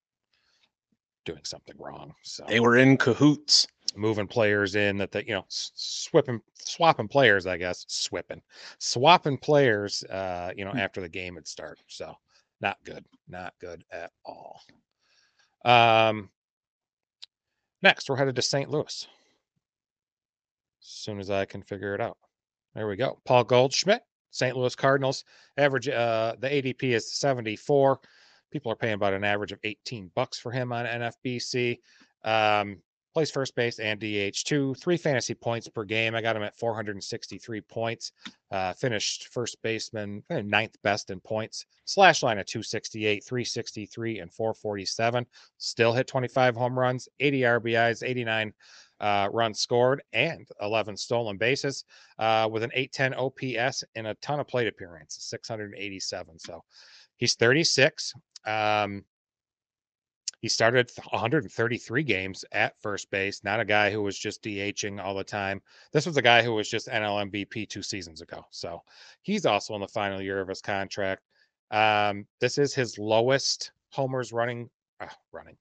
doing 1.25 1.43
something 1.45 1.75
wrong. 1.79 2.15
So 2.23 2.45
they 2.49 2.61
were 2.61 2.77
in 2.77 2.97
cahoots, 2.97 3.67
moving 3.97 4.27
players 4.27 4.75
in 4.75 4.97
that 4.99 5.13
they, 5.13 5.25
you 5.25 5.35
know, 5.35 5.45
swapping 5.49 6.41
swapping 6.55 7.09
players, 7.09 7.47
I 7.47 7.57
guess, 7.57 7.85
swapping 7.89 8.43
swapping 8.79 9.39
players, 9.39 10.05
uh, 10.05 10.53
you 10.57 10.65
know, 10.65 10.73
hmm. 10.73 10.79
after 10.79 11.01
the 11.01 11.09
game 11.09 11.35
had 11.35 11.47
started. 11.47 11.85
So 11.89 12.15
not 12.61 12.79
good, 12.85 13.05
not 13.29 13.55
good 13.61 13.85
at 13.91 14.11
all. 14.25 14.61
Um, 15.65 16.31
Next, 17.83 18.09
we're 18.09 18.17
headed 18.17 18.37
to 18.37 18.43
St. 18.43 18.71
Louis. 18.71 19.09
As 20.81 20.89
soon 20.89 21.19
as 21.19 21.31
I 21.31 21.45
can 21.45 21.63
figure 21.63 21.95
it 21.95 22.01
out. 22.01 22.17
There 22.75 22.87
we 22.87 22.97
go. 22.97 23.19
Paul 23.25 23.45
Goldschmidt, 23.45 24.03
St. 24.31 24.57
Louis 24.57 24.75
Cardinals. 24.75 25.25
Average 25.59 25.89
uh 25.89 26.37
the 26.39 26.49
ADP 26.49 26.85
is 26.85 27.13
74. 27.13 27.99
People 28.51 28.71
are 28.71 28.77
paying 28.77 28.95
about 28.95 29.15
an 29.15 29.25
average 29.25 29.53
of 29.53 29.59
18 29.65 30.11
bucks 30.15 30.39
for 30.39 30.53
him 30.53 30.73
on 30.73 30.87
NFBC. 30.87 31.79
Um, 32.25 32.79
plays 33.13 33.31
first 33.31 33.55
base 33.55 33.79
and 33.79 34.01
DH2, 34.01 34.79
three 34.79 34.97
fantasy 34.97 35.35
points 35.35 35.69
per 35.69 35.85
game. 35.85 36.15
I 36.15 36.23
got 36.23 36.37
him 36.37 36.43
at 36.43 36.57
463 36.57 37.61
points. 37.63 38.13
Uh, 38.51 38.73
finished 38.73 39.29
first 39.29 39.57
baseman, 39.63 40.23
eh, 40.31 40.43
ninth 40.43 40.77
best 40.83 41.11
in 41.11 41.21
points. 41.21 41.67
Slash 41.85 42.23
line 42.23 42.39
at 42.39 42.47
268, 42.47 43.25
363, 43.25 44.19
and 44.21 44.33
447. 44.33 45.27
Still 45.59 45.93
hit 45.93 46.07
25 46.07 46.57
home 46.57 46.79
runs, 46.79 47.09
80 47.21 47.41
RBIs, 47.41 48.03
89 48.03 48.53
uh, 49.01 49.29
runs 49.33 49.61
scored, 49.61 50.03
and 50.13 50.47
11 50.61 50.97
stolen 50.97 51.37
bases 51.37 51.85
uh, 52.19 52.49
with 52.51 52.63
an 52.63 52.71
810 52.75 53.15
OPS 53.15 53.85
and 53.95 54.07
a 54.07 54.15
ton 54.17 54.41
of 54.41 54.49
plate 54.49 54.69
appearances, 54.69 55.25
687. 55.25 56.39
So 56.39 56.63
he's 57.17 57.35
36. 57.35 58.15
Um, 58.47 59.05
he 60.43 60.49
started 60.49 60.91
133 61.11 62.03
games 62.03 62.45
at 62.51 62.75
first 62.83 63.09
base, 63.13 63.45
not 63.45 63.61
a 63.61 63.65
guy 63.65 63.91
who 63.93 64.03
was 64.03 64.19
just 64.19 64.43
DHing 64.43 65.01
all 65.01 65.15
the 65.15 65.23
time. 65.23 65.63
This 65.93 66.05
was 66.05 66.17
a 66.17 66.23
guy 66.23 66.43
who 66.43 66.53
was 66.53 66.69
just 66.69 66.89
NL 66.89 67.31
MVP 67.31 67.69
two 67.69 67.83
seasons 67.83 68.21
ago. 68.21 68.45
So 68.51 68.83
he's 69.23 69.47
also 69.47 69.77
in 69.77 69.81
the 69.81 69.87
final 69.87 70.21
year 70.21 70.41
of 70.41 70.49
his 70.49 70.61
contract. 70.61 71.23
Um, 71.71 72.27
this 72.41 72.59
is 72.59 72.75
his 72.75 72.99
lowest 72.99 73.71
homers 73.91 74.33
running, 74.33 74.69
uh, 74.99 75.07
running, 75.31 75.57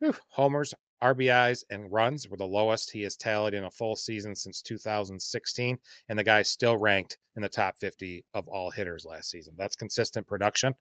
whew, 0.00 0.16
homers 0.28 0.74
RBIs 1.02 1.64
and 1.70 1.90
runs 1.92 2.28
were 2.28 2.36
the 2.36 2.46
lowest 2.46 2.90
he 2.90 3.02
has 3.02 3.16
tallied 3.16 3.54
in 3.54 3.64
a 3.64 3.70
full 3.70 3.96
season 3.96 4.34
since 4.34 4.62
2016. 4.62 5.78
And 6.08 6.18
the 6.18 6.24
guy 6.24 6.42
still 6.42 6.76
ranked 6.76 7.18
in 7.36 7.42
the 7.42 7.48
top 7.48 7.76
50 7.80 8.24
of 8.34 8.48
all 8.48 8.70
hitters 8.70 9.04
last 9.04 9.30
season. 9.30 9.54
That's 9.56 9.76
consistent 9.76 10.26
production. 10.26 10.74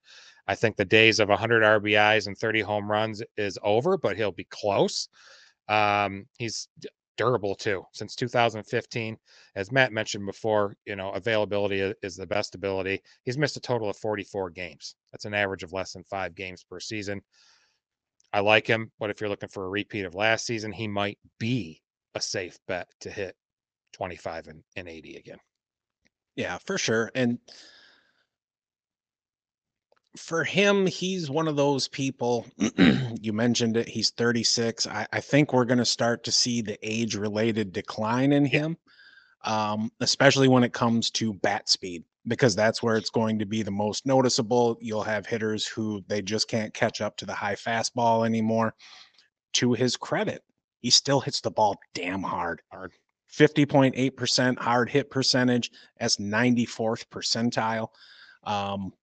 I 0.47 0.55
think 0.55 0.75
the 0.75 0.85
days 0.85 1.19
of 1.19 1.29
100 1.29 1.63
RBIs 1.63 2.27
and 2.27 2.37
30 2.37 2.61
home 2.61 2.89
runs 2.89 3.21
is 3.37 3.57
over, 3.63 3.97
but 3.97 4.15
he'll 4.15 4.31
be 4.31 4.47
close. 4.49 5.09
Um, 5.67 6.27
he's 6.37 6.67
durable 7.17 7.55
too 7.55 7.85
since 7.93 8.15
2015 8.15 9.17
as 9.55 9.71
matt 9.71 9.93
mentioned 9.93 10.25
before 10.25 10.75
you 10.85 10.95
know 10.95 11.11
availability 11.11 11.93
is 12.01 12.15
the 12.15 12.25
best 12.25 12.55
ability 12.55 13.01
he's 13.23 13.37
missed 13.37 13.55
a 13.55 13.59
total 13.59 13.89
of 13.89 13.97
44 13.97 14.49
games 14.49 14.95
that's 15.11 15.25
an 15.25 15.33
average 15.35 15.61
of 15.61 15.73
less 15.73 15.93
than 15.93 16.03
five 16.03 16.33
games 16.33 16.63
per 16.63 16.79
season 16.79 17.21
I 18.33 18.39
like 18.39 18.65
him, 18.65 18.91
but 18.99 19.11
if 19.11 19.21
you're 19.21 19.29
looking 19.29 19.49
for 19.49 19.65
a 19.65 19.69
repeat 19.69 20.05
of 20.05 20.15
last 20.15 20.47
season, 20.47 20.71
he 20.71 20.87
might 20.87 21.19
be 21.39 21.81
a 22.15 22.21
safe 22.21 22.57
bet 22.67 22.87
to 23.01 23.11
hit 23.11 23.35
25 23.93 24.47
and, 24.47 24.63
and 24.75 24.89
80 24.89 25.17
again. 25.17 25.37
Yeah, 26.35 26.57
for 26.65 26.79
sure. 26.79 27.11
And 27.13 27.37
for 30.17 30.43
him, 30.43 30.87
he's 30.87 31.29
one 31.29 31.47
of 31.47 31.55
those 31.55 31.87
people. 31.87 32.47
you 33.21 33.33
mentioned 33.33 33.77
it. 33.77 33.87
He's 33.87 34.09
36. 34.09 34.87
I, 34.87 35.05
I 35.13 35.19
think 35.19 35.53
we're 35.53 35.65
going 35.65 35.77
to 35.77 35.85
start 35.85 36.23
to 36.23 36.31
see 36.31 36.61
the 36.61 36.77
age 36.81 37.15
related 37.15 37.71
decline 37.71 38.31
in 38.31 38.45
him, 38.45 38.77
um, 39.43 39.91
especially 39.99 40.47
when 40.47 40.63
it 40.63 40.73
comes 40.73 41.11
to 41.11 41.33
bat 41.35 41.69
speed 41.69 42.03
because 42.27 42.55
that's 42.55 42.81
where 42.81 42.95
it's 42.95 43.09
going 43.09 43.39
to 43.39 43.45
be 43.45 43.63
the 43.63 43.71
most 43.71 44.05
noticeable. 44.05 44.77
You'll 44.81 45.03
have 45.03 45.25
hitters 45.25 45.65
who 45.65 46.03
they 46.07 46.21
just 46.21 46.47
can't 46.47 46.73
catch 46.73 47.01
up 47.01 47.17
to 47.17 47.25
the 47.25 47.33
high 47.33 47.55
fastball 47.55 48.25
anymore. 48.25 48.73
To 49.53 49.73
his 49.73 49.97
credit, 49.97 50.41
he 50.79 50.89
still 50.89 51.19
hits 51.19 51.41
the 51.41 51.51
ball 51.51 51.77
damn 51.93 52.23
hard. 52.23 52.61
Hard. 52.71 52.91
50.8% 53.31 54.59
hard 54.59 54.89
hit 54.89 55.09
percentage. 55.09 55.71
That's 55.99 56.17
94th 56.17 57.05
percentile. 57.09 57.87
Um, 58.43 58.93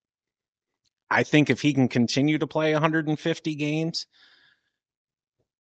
I 1.11 1.25
think 1.25 1.51
if 1.51 1.61
he 1.61 1.73
can 1.73 1.89
continue 1.89 2.39
to 2.39 2.47
play 2.47 2.73
150 2.73 3.55
games, 3.57 4.07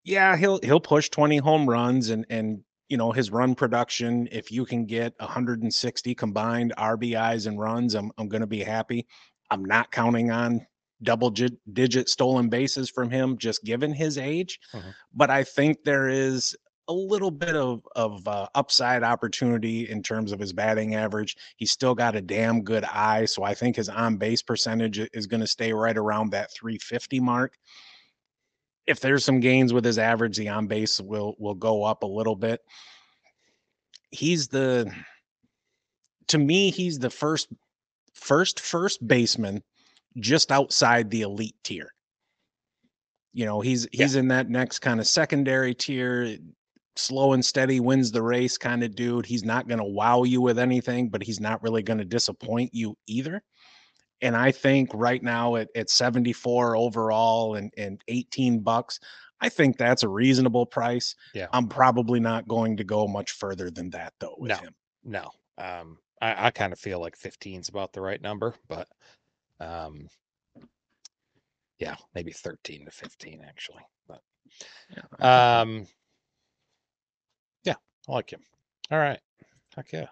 yeah, 0.03 0.37
he'll 0.37 0.59
he'll 0.63 0.79
push 0.79 1.09
20 1.09 1.37
home 1.37 1.69
runs 1.69 2.09
and 2.09 2.25
and 2.29 2.63
you 2.89 2.97
know 2.97 3.11
his 3.11 3.31
run 3.31 3.55
production 3.55 4.27
if 4.31 4.51
you 4.51 4.65
can 4.65 4.85
get 4.85 5.13
160 5.19 6.15
combined 6.15 6.73
rbis 6.77 7.47
and 7.47 7.59
runs 7.59 7.95
i'm, 7.95 8.11
I'm 8.17 8.27
going 8.27 8.41
to 8.41 8.47
be 8.47 8.63
happy 8.63 9.07
i'm 9.49 9.63
not 9.63 9.91
counting 9.91 10.31
on 10.31 10.65
double 11.01 11.29
digit 11.29 12.09
stolen 12.09 12.49
bases 12.49 12.89
from 12.89 13.09
him 13.09 13.37
just 13.37 13.63
given 13.63 13.93
his 13.93 14.17
age 14.17 14.59
mm-hmm. 14.73 14.89
but 15.13 15.29
i 15.29 15.43
think 15.43 15.83
there 15.83 16.09
is 16.09 16.55
a 16.89 16.93
little 16.93 17.31
bit 17.31 17.55
of 17.55 17.87
of 17.95 18.27
uh, 18.27 18.47
upside 18.55 19.03
opportunity 19.03 19.87
in 19.89 20.01
terms 20.01 20.31
of 20.31 20.39
his 20.39 20.51
batting 20.51 20.95
average. 20.95 21.37
He's 21.55 21.71
still 21.71 21.93
got 21.93 22.15
a 22.15 22.21
damn 22.21 22.63
good 22.63 22.83
eye, 22.83 23.25
so 23.25 23.43
I 23.43 23.53
think 23.53 23.75
his 23.75 23.89
on 23.89 24.17
base 24.17 24.41
percentage 24.41 24.99
is 25.13 25.27
going 25.27 25.41
to 25.41 25.47
stay 25.47 25.71
right 25.71 25.95
around 25.95 26.31
that 26.31 26.51
350 26.51 27.19
mark. 27.19 27.53
If 28.89 28.99
there's 28.99 29.23
some 29.23 29.39
gains 29.39 29.71
with 29.71 29.85
his 29.85 29.97
average, 29.97 30.35
the 30.35 30.49
on 30.49 30.67
base 30.67 30.99
will 30.99 31.35
will 31.39 31.55
go 31.55 31.83
up 31.83 32.03
a 32.03 32.07
little 32.07 32.35
bit 32.35 32.59
he's 34.11 34.47
the 34.47 34.91
to 36.27 36.37
me 36.37 36.71
he's 36.71 36.99
the 36.99 37.09
first 37.09 37.47
first 38.13 38.59
first 38.59 39.05
baseman 39.07 39.63
just 40.17 40.51
outside 40.51 41.09
the 41.09 41.21
elite 41.21 41.55
tier. 41.63 41.93
You 43.33 43.45
know, 43.45 43.61
he's 43.61 43.87
he's 43.91 44.15
yeah. 44.15 44.21
in 44.21 44.27
that 44.29 44.49
next 44.49 44.79
kind 44.79 44.99
of 44.99 45.07
secondary 45.07 45.73
tier, 45.75 46.37
slow 46.95 47.33
and 47.33 47.45
steady 47.45 47.79
wins 47.79 48.11
the 48.11 48.23
race 48.23 48.57
kind 48.57 48.83
of 48.83 48.95
dude. 48.95 49.25
He's 49.25 49.45
not 49.45 49.67
going 49.67 49.77
to 49.77 49.85
wow 49.85 50.23
you 50.23 50.41
with 50.41 50.57
anything, 50.57 51.09
but 51.09 51.23
he's 51.23 51.39
not 51.39 51.61
really 51.61 51.83
going 51.83 51.99
to 51.99 52.05
disappoint 52.05 52.73
you 52.73 52.97
either. 53.07 53.43
And 54.21 54.35
I 54.35 54.51
think 54.51 54.89
right 54.93 55.23
now 55.23 55.55
at, 55.55 55.69
at 55.75 55.89
74 55.89 56.75
overall 56.75 57.55
and, 57.55 57.73
and 57.77 58.01
18 58.07 58.59
bucks, 58.59 58.99
I 59.41 59.49
think 59.49 59.77
that's 59.77 60.03
a 60.03 60.09
reasonable 60.09 60.65
price. 60.65 61.15
Yeah. 61.33 61.47
I'm 61.53 61.67
probably 61.67 62.19
not 62.19 62.47
going 62.47 62.77
to 62.77 62.83
go 62.83 63.07
much 63.07 63.31
further 63.31 63.69
than 63.69 63.89
that 63.91 64.13
though 64.19 64.35
with 64.37 64.49
no, 64.49 64.57
him. 64.57 64.75
No. 65.03 65.31
Um, 65.57 65.97
I, 66.21 66.47
I 66.47 66.51
kind 66.51 66.73
of 66.73 66.79
feel 66.79 66.99
like 66.99 67.15
15 67.15 67.61
is 67.61 67.69
about 67.69 67.93
the 67.93 68.01
right 68.01 68.21
number, 68.21 68.55
but 68.67 68.87
um, 69.59 70.07
yeah, 71.79 71.95
maybe 72.13 72.31
13 72.31 72.85
to 72.85 72.91
15 72.91 73.43
actually. 73.47 73.83
But 74.07 74.21
yeah, 74.89 75.61
um, 75.61 75.87
yeah, 77.63 77.75
I 78.07 78.11
like 78.11 78.31
him. 78.31 78.41
All 78.91 78.99
right. 78.99 79.19
Heck 79.75 79.91
yeah. 79.93 80.07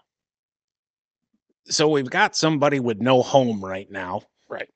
So 1.69 1.89
we've 1.89 2.09
got 2.09 2.35
somebody 2.35 2.79
with 2.79 2.99
no 2.99 3.21
home 3.21 3.63
right 3.63 3.89
now. 3.89 4.21
Right. 4.49 4.69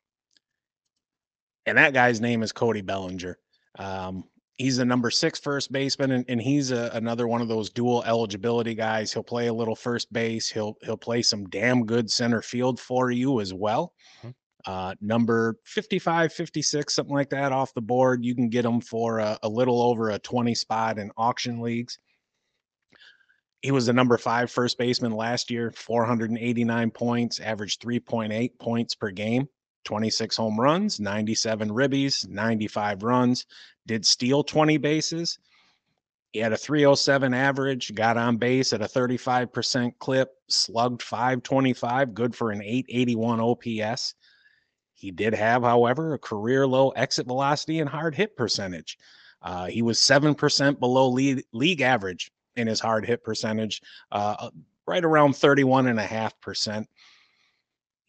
And 1.66 1.78
that 1.78 1.94
guy's 1.94 2.20
name 2.20 2.44
is 2.44 2.52
Cody 2.52 2.82
Bellinger. 2.82 3.38
Um, 3.78 4.26
he's 4.58 4.80
a 4.80 4.86
number 4.86 5.10
six 5.10 5.40
first 5.40 5.72
baseman, 5.72 6.12
and, 6.12 6.26
and 6.28 6.42
he's 6.42 6.72
a, 6.72 6.92
another 6.94 7.28
one 7.28 7.42
of 7.42 7.48
those 7.48 7.70
dual 7.70 8.04
eligibility 8.04 8.76
guys. 8.76 9.12
He'll 9.12 9.24
play 9.24 9.48
a 9.48 9.54
little 9.54 9.76
first 9.76 10.12
base. 10.12 10.50
He'll 10.50 10.76
he'll 10.84 10.98
play 10.98 11.22
some 11.22 11.48
damn 11.50 11.86
good 11.86 12.10
center 12.10 12.42
field 12.42 12.80
for 12.80 13.12
you 13.12 13.42
as 13.42 13.54
well. 13.54 13.94
Mm-hmm. 14.20 14.30
Uh, 14.68 14.94
number 15.02 15.56
55, 15.66 16.32
56, 16.34 16.94
something 16.94 17.16
like 17.16 17.32
that 17.32 17.52
off 17.52 17.74
the 17.74 17.82
board. 17.82 18.24
You 18.24 18.36
can 18.36 18.48
get 18.50 18.64
him 18.64 18.80
for 18.80 19.18
a, 19.18 19.38
a 19.42 19.50
little 19.50 19.82
over 19.82 20.12
a 20.12 20.20
20 20.20 20.54
spot 20.54 21.00
in 21.00 21.12
auction 21.18 21.62
leagues. 21.62 21.98
He 23.62 23.72
was 23.72 23.86
the 23.86 23.94
number 23.94 24.18
five 24.18 24.50
first 24.50 24.78
baseman 24.80 25.12
last 25.12 25.52
year, 25.52 25.72
489 25.72 26.92
points, 26.92 27.40
averaged 27.40 27.82
3.8 27.82 28.58
points 28.58 28.96
per 28.96 29.12
game. 29.12 29.48
26 29.84 30.36
home 30.38 30.60
runs, 30.60 31.00
97 31.00 31.70
ribbies, 31.70 32.28
95 32.28 33.04
runs, 33.04 33.46
did 33.88 34.06
steal 34.06 34.44
20 34.44 34.78
bases. 34.78 35.40
He 36.34 36.40
had 36.40 36.54
a 36.54 36.58
307 36.58 37.34
average, 37.34 37.94
got 37.94 38.18
on 38.18 38.38
base 38.38 38.74
at 38.74 38.82
a 38.82 38.86
35% 38.86 39.92
clip, 40.00 40.30
slugged 40.48 41.02
525, 41.02 42.14
good 42.14 42.36
for 42.36 42.52
an 42.52 42.62
881 42.62 43.40
OPS. 43.40 44.16
He 44.94 45.12
did 45.12 45.34
have, 45.34 45.64
however, 45.64 46.14
a 46.14 46.20
career 46.20 46.66
low 46.66 46.90
exit 46.92 47.28
velocity 47.28 47.80
and 47.80 47.90
hard 47.90 48.16
hit 48.16 48.38
percentage. 48.38 48.98
Uh, 49.42 49.66
he 49.66 49.82
was 49.82 49.98
7% 50.00 50.80
below 50.80 51.10
league, 51.10 51.44
league 51.52 51.82
average 51.82 52.32
in 52.56 52.68
his 52.68 52.80
hard 52.80 53.06
hit 53.06 53.24
percentage, 53.24 53.82
uh, 54.12 54.50
right 54.86 55.04
around 55.04 55.34
31.5% 55.34 56.86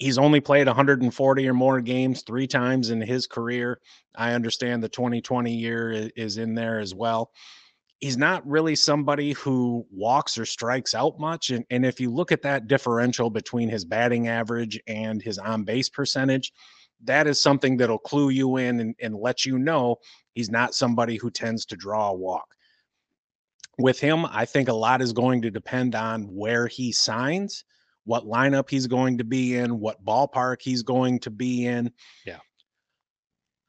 he's 0.02 0.18
only 0.18 0.40
played 0.40 0.66
140 0.66 1.48
or 1.48 1.54
more 1.54 1.80
games 1.80 2.22
three 2.22 2.46
times 2.46 2.90
in 2.90 3.00
his 3.00 3.26
career. 3.26 3.80
I 4.16 4.32
understand 4.32 4.82
the 4.82 4.88
2020 4.88 5.54
year 5.54 6.10
is 6.16 6.38
in 6.38 6.54
there 6.54 6.80
as 6.80 6.94
well. 6.94 7.30
He's 8.00 8.16
not 8.16 8.46
really 8.46 8.74
somebody 8.74 9.32
who 9.32 9.86
walks 9.92 10.36
or 10.36 10.44
strikes 10.44 10.92
out 10.92 11.20
much. 11.20 11.50
And, 11.50 11.64
and 11.70 11.86
if 11.86 12.00
you 12.00 12.10
look 12.10 12.32
at 12.32 12.42
that 12.42 12.66
differential 12.66 13.30
between 13.30 13.68
his 13.68 13.84
batting 13.84 14.26
average 14.26 14.80
and 14.88 15.22
his 15.22 15.38
on 15.38 15.62
base 15.62 15.88
percentage, 15.88 16.52
that 17.04 17.28
is 17.28 17.40
something 17.40 17.76
that'll 17.76 17.98
clue 17.98 18.30
you 18.30 18.56
in 18.56 18.80
and, 18.80 18.96
and 19.00 19.14
let 19.14 19.46
you 19.46 19.56
know 19.56 19.96
he's 20.34 20.50
not 20.50 20.74
somebody 20.74 21.16
who 21.16 21.30
tends 21.30 21.64
to 21.66 21.76
draw 21.76 22.10
a 22.10 22.14
walk. 22.14 22.56
With 23.82 24.00
him, 24.00 24.24
I 24.26 24.44
think 24.44 24.68
a 24.68 24.74
lot 24.74 25.02
is 25.02 25.12
going 25.12 25.42
to 25.42 25.50
depend 25.50 25.94
on 25.94 26.22
where 26.24 26.66
he 26.66 26.92
signs, 26.92 27.64
what 28.04 28.24
lineup 28.24 28.70
he's 28.70 28.86
going 28.86 29.18
to 29.18 29.24
be 29.24 29.56
in, 29.56 29.78
what 29.78 30.04
ballpark 30.04 30.62
he's 30.62 30.82
going 30.82 31.18
to 31.20 31.30
be 31.30 31.66
in. 31.66 31.92
Yeah. 32.24 32.38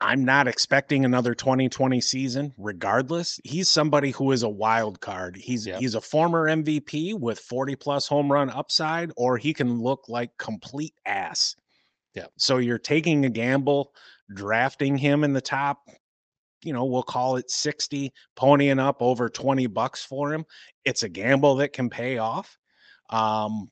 I'm 0.01 0.25
not 0.25 0.49
expecting 0.49 1.05
another 1.05 1.33
2020 1.33 2.01
season 2.01 2.53
regardless. 2.57 3.39
He's 3.45 3.69
somebody 3.69 4.11
who 4.11 4.33
is 4.33 4.43
a 4.43 4.49
wild 4.49 4.99
card. 4.99 5.37
He's 5.37 5.65
Yep. 5.65 5.79
he's 5.79 5.95
a 5.95 6.01
former 6.01 6.49
MVP 6.49 7.17
with 7.17 7.39
40 7.39 7.77
plus 7.77 8.05
home 8.07 8.29
run 8.29 8.49
upside 8.49 9.11
or 9.15 9.37
he 9.37 9.53
can 9.53 9.81
look 9.81 10.09
like 10.09 10.31
complete 10.37 10.93
ass. 11.05 11.55
Yeah. 12.13 12.25
So 12.37 12.57
you're 12.57 12.79
taking 12.79 13.23
a 13.25 13.29
gamble 13.29 13.93
drafting 14.33 14.97
him 14.97 15.23
in 15.23 15.31
the 15.31 15.41
top 15.41 15.87
you 16.63 16.73
know, 16.73 16.85
we'll 16.85 17.03
call 17.03 17.37
it 17.37 17.49
60, 17.49 18.11
ponying 18.37 18.79
up 18.79 19.01
over 19.01 19.29
20 19.29 19.67
bucks 19.67 20.03
for 20.03 20.33
him. 20.33 20.45
It's 20.85 21.03
a 21.03 21.09
gamble 21.09 21.55
that 21.55 21.73
can 21.73 21.89
pay 21.89 22.17
off. 22.17 22.57
Um, 23.09 23.69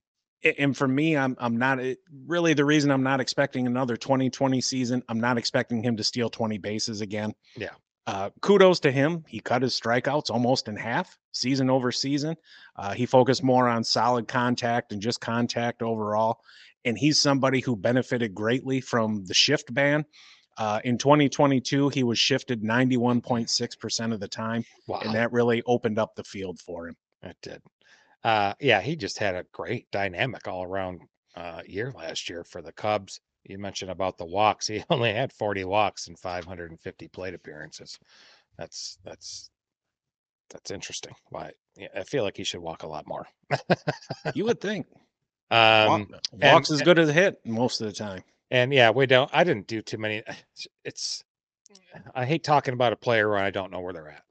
and 0.57 0.75
for 0.75 0.87
me, 0.87 1.15
I'm 1.15 1.35
I'm 1.39 1.57
not 1.57 1.79
really 2.25 2.53
the 2.53 2.65
reason 2.65 2.89
I'm 2.91 3.03
not 3.03 3.21
expecting 3.21 3.67
another 3.67 3.95
2020 3.95 4.59
season. 4.61 5.03
I'm 5.07 5.19
not 5.19 5.37
expecting 5.37 5.83
him 5.83 5.97
to 5.97 6.03
steal 6.03 6.29
20 6.29 6.57
bases 6.57 7.01
again. 7.01 7.33
Yeah. 7.55 7.69
Uh, 8.07 8.31
kudos 8.41 8.79
to 8.79 8.91
him. 8.91 9.23
He 9.27 9.39
cut 9.39 9.61
his 9.61 9.79
strikeouts 9.79 10.31
almost 10.31 10.67
in 10.67 10.75
half, 10.75 11.17
season 11.31 11.69
over 11.69 11.91
season. 11.91 12.35
Uh, 12.75 12.93
he 12.93 13.05
focused 13.05 13.43
more 13.43 13.67
on 13.67 13.83
solid 13.83 14.27
contact 14.27 14.91
and 14.91 15.01
just 15.01 15.21
contact 15.21 15.83
overall. 15.83 16.39
And 16.83 16.97
he's 16.97 17.21
somebody 17.21 17.59
who 17.59 17.75
benefited 17.75 18.33
greatly 18.33 18.81
from 18.81 19.23
the 19.25 19.35
shift 19.35 19.71
ban. 19.71 20.05
Uh, 20.57 20.79
in 20.83 20.97
2022, 20.97 21.89
he 21.89 22.03
was 22.03 22.19
shifted 22.19 22.61
91.6% 22.61 24.13
of 24.13 24.19
the 24.19 24.27
time, 24.27 24.63
Wow. 24.87 24.99
and 25.03 25.13
that 25.15 25.31
really 25.31 25.63
opened 25.65 25.97
up 25.97 26.15
the 26.15 26.23
field 26.23 26.59
for 26.59 26.87
him. 26.87 26.95
It 27.23 27.37
did. 27.41 27.61
Uh, 28.23 28.53
yeah, 28.59 28.81
he 28.81 28.95
just 28.95 29.17
had 29.17 29.35
a 29.35 29.45
great 29.51 29.89
dynamic 29.91 30.47
all 30.47 30.63
around 30.63 31.01
uh, 31.35 31.61
year 31.65 31.91
last 31.95 32.29
year 32.29 32.43
for 32.43 32.61
the 32.61 32.73
Cubs. 32.73 33.19
You 33.43 33.57
mentioned 33.57 33.89
about 33.91 34.17
the 34.17 34.25
walks. 34.25 34.67
He 34.71 34.83
only 34.89 35.13
had 35.13 35.33
40 35.33 35.63
walks 35.63 36.07
and 36.07 36.19
550 36.19 37.07
plate 37.07 37.33
appearances. 37.33 37.97
That's 38.57 38.97
that's 39.03 39.49
that's 40.51 40.69
interesting. 40.71 41.13
Why? 41.29 41.51
Yeah, 41.77 41.87
I 41.95 42.03
feel 42.03 42.23
like 42.23 42.35
he 42.37 42.43
should 42.43 42.59
walk 42.59 42.83
a 42.83 42.87
lot 42.87 43.07
more. 43.07 43.25
You 44.35 44.45
would 44.45 44.59
think 44.61 44.85
Um, 45.51 45.87
Walk- 45.87 46.07
walks 46.41 46.69
and- 46.69 46.75
as 46.79 46.81
good 46.83 46.99
as 46.99 47.09
a 47.09 47.13
hit 47.13 47.39
most 47.45 47.81
of 47.81 47.87
the 47.87 47.93
time. 47.93 48.23
And 48.51 48.73
yeah, 48.73 48.91
we 48.91 49.05
don't. 49.07 49.29
I 49.33 49.43
didn't 49.43 49.67
do 49.67 49.81
too 49.81 49.97
many. 49.97 50.21
It's. 50.85 51.23
I 52.13 52.25
hate 52.25 52.43
talking 52.43 52.73
about 52.73 52.93
a 52.93 52.97
player 52.97 53.31
when 53.31 53.43
I 53.43 53.49
don't 53.49 53.71
know 53.71 53.79
where 53.79 53.93
they're 53.93 54.09
at. 54.09 54.23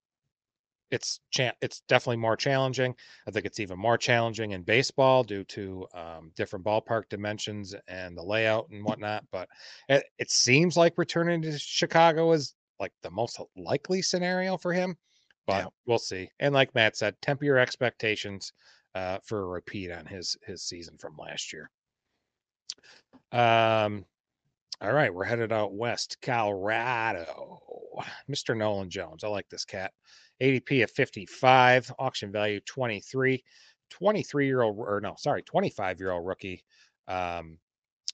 It's 0.90 1.20
cha- 1.30 1.52
It's 1.62 1.80
definitely 1.88 2.16
more 2.16 2.36
challenging. 2.36 2.94
I 3.26 3.30
think 3.30 3.46
it's 3.46 3.60
even 3.60 3.78
more 3.78 3.96
challenging 3.96 4.52
in 4.52 4.62
baseball 4.62 5.22
due 5.24 5.44
to 5.44 5.86
um, 5.94 6.32
different 6.36 6.64
ballpark 6.64 7.08
dimensions 7.08 7.74
and 7.86 8.16
the 8.16 8.22
layout 8.22 8.68
and 8.70 8.84
whatnot. 8.84 9.24
But 9.30 9.48
it, 9.88 10.04
it 10.18 10.30
seems 10.30 10.76
like 10.76 10.98
returning 10.98 11.42
to 11.42 11.58
Chicago 11.58 12.32
is 12.32 12.54
like 12.80 12.92
the 13.02 13.10
most 13.10 13.40
likely 13.56 14.02
scenario 14.02 14.56
for 14.56 14.72
him. 14.72 14.96
But 15.46 15.64
Yeah. 15.64 15.68
we'll 15.86 15.98
see. 15.98 16.30
And 16.40 16.52
like 16.54 16.74
Matt 16.74 16.96
said, 16.96 17.14
temper 17.22 17.44
your 17.44 17.58
expectations 17.58 18.52
uh, 18.94 19.18
for 19.24 19.42
a 19.42 19.46
repeat 19.46 19.92
on 19.92 20.06
his 20.06 20.36
his 20.44 20.62
season 20.62 20.98
from 20.98 21.16
last 21.16 21.52
year. 21.52 21.70
Um, 23.32 24.04
all 24.80 24.92
right, 24.92 25.12
we're 25.12 25.24
headed 25.24 25.52
out 25.52 25.74
west, 25.74 26.16
Colorado. 26.22 27.60
Mr. 28.30 28.56
Nolan 28.56 28.88
Jones. 28.88 29.24
I 29.24 29.28
like 29.28 29.48
this 29.48 29.64
cat. 29.64 29.92
ADP 30.40 30.84
of 30.84 30.90
55, 30.90 31.92
auction 31.98 32.32
value 32.32 32.60
23. 32.60 33.42
23 33.90 34.46
year 34.46 34.62
old, 34.62 34.76
or 34.78 35.00
no, 35.02 35.14
sorry, 35.18 35.42
25 35.42 35.98
year 36.00 36.12
old 36.12 36.26
rookie 36.26 36.64
um, 37.08 37.58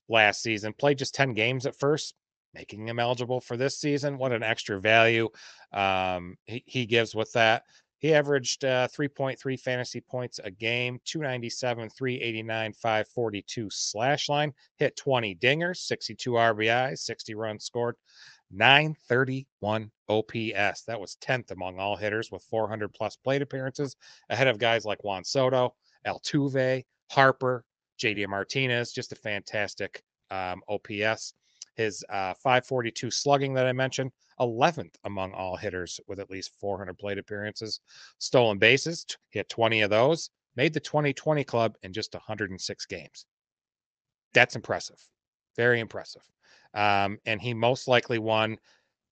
last 0.09 0.43
season. 0.43 0.73
Played 0.73 0.99
just 0.99 1.15
10 1.15 1.35
games 1.35 1.67
at 1.67 1.79
first, 1.79 2.15
making 2.55 2.89
him 2.89 2.99
eligible 2.99 3.41
for 3.41 3.57
this 3.57 3.79
season. 3.79 4.19
What 4.19 4.33
an 4.33 4.43
extra 4.43 4.81
value 4.81 5.29
um, 5.73 6.37
he, 6.47 6.65
he 6.67 6.87
gives 6.87 7.15
with 7.15 7.31
that. 7.33 7.63
He 7.99 8.13
averaged 8.13 8.65
uh, 8.65 8.89
3.3 8.89 9.59
fantasy 9.59 10.01
points 10.01 10.39
a 10.45 10.51
game, 10.51 11.01
297, 11.05 11.89
389, 11.91 12.73
542 12.75 13.69
slash 13.71 14.29
line, 14.29 14.53
hit 14.77 14.97
20 14.97 15.35
dingers, 15.37 15.79
62 15.79 16.33
RBIs, 16.33 16.99
60 16.99 17.35
runs 17.35 17.65
scored, 17.65 17.97
931 18.51 19.91
OPS. 20.09 20.83
That 20.83 21.01
was 21.01 21.17
10th 21.21 21.51
among 21.51 21.79
all 21.79 21.97
hitters 21.97 22.31
with 22.31 22.45
400 22.45 22.93
plus 22.93 23.17
plate 23.17 23.43
appearances, 23.43 23.97
ahead 24.29 24.47
of 24.47 24.59
guys 24.59 24.85
like 24.85 25.03
Juan 25.03 25.25
Soto, 25.25 25.75
Altuve, 26.07 26.85
Harper, 27.11 27.65
JD 27.99 28.29
Martinez. 28.29 28.93
Just 28.93 29.13
a 29.13 29.17
fantastic 29.17 30.03
um, 30.31 30.63
OPS. 30.69 31.35
His 31.77 32.05
uh, 32.09 32.35
542 32.35 33.11
slugging 33.11 33.55
that 33.55 33.67
I 33.67 33.73
mentioned, 33.73 34.13
11th 34.41 34.95
among 35.05 35.33
all 35.33 35.57
hitters 35.57 36.01
with 36.07 36.21
at 36.21 36.31
least 36.31 36.53
400 36.61 36.97
plate 36.99 37.19
appearances. 37.19 37.81
Stolen 38.19 38.59
bases, 38.59 39.07
he 39.31 39.39
had 39.39 39.49
20 39.49 39.83
of 39.83 39.91
those. 39.91 40.31
Made 40.57 40.73
the 40.73 40.81
2020 40.81 41.45
club 41.45 41.75
in 41.83 41.93
just 41.93 42.15
106 42.15 42.87
games. 42.87 43.27
That's 44.33 44.57
impressive. 44.57 44.97
Very 45.57 45.81
impressive. 45.81 46.23
Um, 46.75 47.19
and 47.27 47.41
he 47.41 47.55
most 47.55 47.89
likely 47.89 48.19
won 48.19 48.59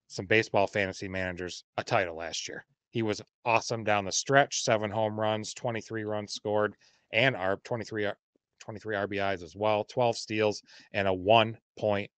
some 0.08 0.26
baseball 0.26 0.66
fantasy 0.66 1.08
managers 1.08 1.64
a 1.76 1.84
title 1.84 2.16
last 2.16 2.48
year. 2.48 2.64
He 2.90 3.02
was 3.02 3.20
awesome 3.44 3.84
down 3.84 4.04
the 4.04 4.12
stretch, 4.12 4.62
seven 4.62 4.90
home 4.90 5.18
runs, 5.18 5.52
23 5.54 6.04
runs 6.04 6.32
scored, 6.32 6.76
and 7.12 7.34
our 7.34 7.56
23 7.56 8.06
R- 8.06 8.18
23 8.64 8.96
RBIs 8.96 9.42
as 9.42 9.54
well, 9.54 9.84
12 9.84 10.16
steals, 10.16 10.62
and 10.92 11.06
a 11.06 11.10
1.112 11.10 12.08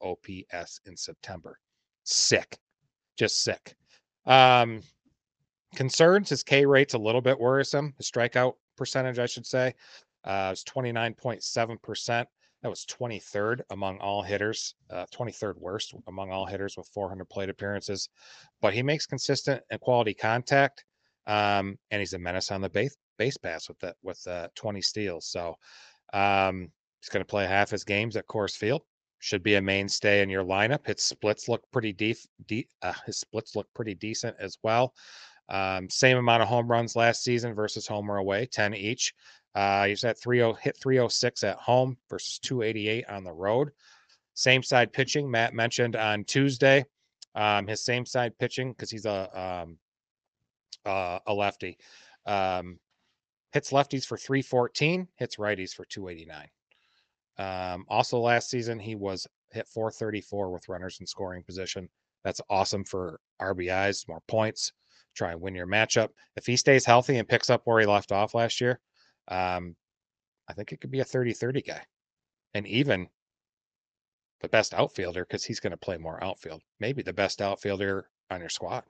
OPS 0.00 0.80
in 0.86 0.96
September. 0.96 1.58
Sick. 2.04 2.58
Just 3.16 3.44
sick. 3.44 3.76
Um, 4.26 4.80
concerns 5.74 6.28
his 6.28 6.42
K 6.42 6.66
rate's 6.66 6.94
a 6.94 6.98
little 6.98 7.20
bit 7.20 7.38
worrisome. 7.38 7.94
His 7.98 8.10
strikeout 8.10 8.54
percentage, 8.76 9.18
I 9.18 9.26
should 9.26 9.46
say, 9.46 9.74
uh, 10.24 10.50
is 10.52 10.64
29.7%. 10.64 12.26
That 12.62 12.68
was 12.68 12.86
23rd 12.86 13.62
among 13.70 13.98
all 13.98 14.22
hitters, 14.22 14.76
uh, 14.90 15.06
23rd 15.12 15.58
worst 15.58 15.94
among 16.06 16.30
all 16.30 16.46
hitters 16.46 16.76
with 16.76 16.86
400 16.88 17.24
plate 17.28 17.48
appearances. 17.48 18.08
But 18.60 18.72
he 18.72 18.82
makes 18.82 19.04
consistent 19.04 19.62
and 19.70 19.80
quality 19.80 20.14
contact, 20.14 20.84
um, 21.26 21.78
and 21.90 22.00
he's 22.00 22.14
a 22.14 22.18
menace 22.18 22.50
on 22.50 22.60
the 22.60 22.70
base 22.70 22.96
base 23.18 23.36
pass 23.36 23.68
with 23.68 23.78
that 23.80 23.96
with 24.02 24.26
uh, 24.26 24.48
20 24.54 24.80
steals. 24.80 25.26
So 25.26 25.56
um, 26.12 26.70
he's 27.00 27.08
going 27.08 27.20
to 27.20 27.28
play 27.28 27.46
half 27.46 27.70
his 27.70 27.84
games 27.84 28.16
at 28.16 28.26
Coors 28.26 28.56
Field. 28.56 28.82
Should 29.20 29.42
be 29.42 29.54
a 29.54 29.62
mainstay 29.62 30.22
in 30.22 30.28
your 30.28 30.44
lineup. 30.44 30.86
His 30.86 31.02
splits 31.02 31.48
look 31.48 31.62
pretty 31.72 31.92
deep. 31.92 32.16
De- 32.46 32.66
uh, 32.82 32.92
his 33.06 33.18
splits 33.18 33.54
look 33.54 33.68
pretty 33.74 33.94
decent 33.94 34.36
as 34.40 34.58
well. 34.62 34.94
Um, 35.48 35.88
same 35.90 36.16
amount 36.16 36.42
of 36.42 36.48
home 36.48 36.68
runs 36.68 36.96
last 36.96 37.22
season 37.22 37.54
versus 37.54 37.86
home 37.86 38.10
or 38.10 38.16
away, 38.16 38.46
10 38.46 38.74
each. 38.74 39.14
Uh, 39.54 39.86
he's 39.86 40.02
at 40.02 40.18
30 40.18 40.54
hit 40.60 40.76
306 40.82 41.44
at 41.44 41.56
home 41.58 41.96
versus 42.08 42.38
288 42.40 43.08
on 43.08 43.22
the 43.22 43.32
road. 43.32 43.70
Same 44.34 44.62
side 44.62 44.92
pitching, 44.92 45.30
Matt 45.30 45.54
mentioned 45.54 45.94
on 45.94 46.24
Tuesday. 46.24 46.84
Um, 47.34 47.66
his 47.66 47.84
same 47.84 48.06
side 48.06 48.36
pitching 48.38 48.72
because 48.72 48.90
he's 48.90 49.06
a 49.06 49.62
um, 49.62 49.78
uh, 50.84 51.18
a 51.26 51.34
lefty. 51.34 51.78
Um, 52.26 52.78
hits 53.52 53.70
lefties 53.70 54.06
for 54.06 54.16
314, 54.16 55.08
hits 55.16 55.36
righties 55.36 55.72
for 55.72 55.84
289. 55.84 56.48
Um, 57.38 57.84
also 57.88 58.18
last 58.18 58.50
season 58.50 58.78
he 58.78 58.94
was 58.94 59.26
hit 59.50 59.68
434 59.68 60.50
with 60.50 60.68
runners 60.68 60.98
in 61.00 61.06
scoring 61.06 61.42
position. 61.42 61.88
That's 62.24 62.40
awesome 62.48 62.84
for 62.84 63.20
RBIs, 63.40 64.08
more 64.08 64.22
points. 64.28 64.72
Try 65.14 65.32
and 65.32 65.40
win 65.40 65.54
your 65.54 65.66
matchup. 65.66 66.08
If 66.36 66.46
he 66.46 66.56
stays 66.56 66.86
healthy 66.86 67.18
and 67.18 67.28
picks 67.28 67.50
up 67.50 67.62
where 67.64 67.80
he 67.80 67.86
left 67.86 68.12
off 68.12 68.34
last 68.34 68.60
year, 68.60 68.80
um, 69.28 69.76
I 70.48 70.54
think 70.54 70.72
it 70.72 70.80
could 70.80 70.90
be 70.90 71.00
a 71.00 71.04
30 71.04 71.32
30 71.32 71.62
guy. 71.62 71.82
And 72.54 72.66
even 72.66 73.08
the 74.40 74.48
best 74.48 74.74
outfielder 74.74 75.24
because 75.24 75.44
he's 75.44 75.60
going 75.60 75.70
to 75.70 75.76
play 75.76 75.96
more 75.96 76.22
outfield. 76.22 76.62
Maybe 76.80 77.02
the 77.02 77.12
best 77.12 77.40
outfielder 77.40 78.08
on 78.30 78.40
your 78.40 78.48
squad. 78.48 78.84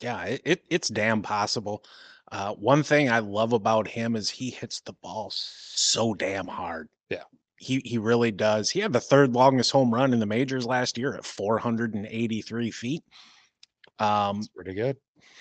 Yeah, 0.00 0.24
it, 0.24 0.42
it 0.44 0.64
it's 0.70 0.88
damn 0.88 1.22
possible. 1.22 1.84
Uh, 2.32 2.54
one 2.54 2.82
thing 2.82 3.10
I 3.10 3.18
love 3.18 3.52
about 3.52 3.88
him 3.88 4.14
is 4.16 4.30
he 4.30 4.50
hits 4.50 4.80
the 4.80 4.92
ball 5.02 5.30
so 5.32 6.14
damn 6.14 6.46
hard. 6.46 6.88
Yeah. 7.08 7.24
He 7.56 7.82
he 7.84 7.98
really 7.98 8.30
does. 8.30 8.70
He 8.70 8.80
had 8.80 8.92
the 8.92 9.00
third 9.00 9.32
longest 9.32 9.70
home 9.70 9.92
run 9.92 10.12
in 10.12 10.20
the 10.20 10.26
majors 10.26 10.64
last 10.64 10.96
year 10.96 11.14
at 11.14 11.24
483 11.24 12.70
feet. 12.70 13.02
Um, 13.98 14.38
It's 14.38 14.48
pretty 14.48 14.74
good. 14.74 14.96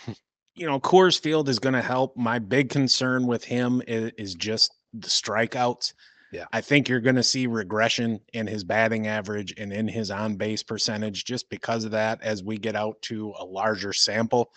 you 0.55 0.67
know, 0.67 0.79
Coors 0.79 1.19
Field 1.19 1.47
is 1.47 1.59
going 1.59 1.73
to 1.75 1.81
help. 1.81 2.17
My 2.17 2.39
big 2.39 2.69
concern 2.69 3.25
with 3.27 3.43
him 3.43 3.81
is, 3.87 4.11
is 4.17 4.35
just 4.35 4.73
the 4.93 5.07
strikeouts. 5.07 5.93
Yeah. 6.31 6.45
I 6.53 6.61
think 6.61 6.87
you're 6.87 6.99
going 6.99 7.15
to 7.15 7.23
see 7.23 7.47
regression 7.47 8.19
in 8.33 8.45
his 8.45 8.63
batting 8.63 9.07
average 9.07 9.53
and 9.57 9.73
in 9.73 9.87
his 9.87 10.11
on 10.11 10.35
base 10.35 10.61
percentage 10.61 11.25
just 11.25 11.49
because 11.49 11.85
of 11.85 11.91
that 11.91 12.21
as 12.21 12.43
we 12.43 12.57
get 12.57 12.75
out 12.75 13.01
to 13.03 13.33
a 13.39 13.45
larger 13.45 13.93
sample. 13.93 14.51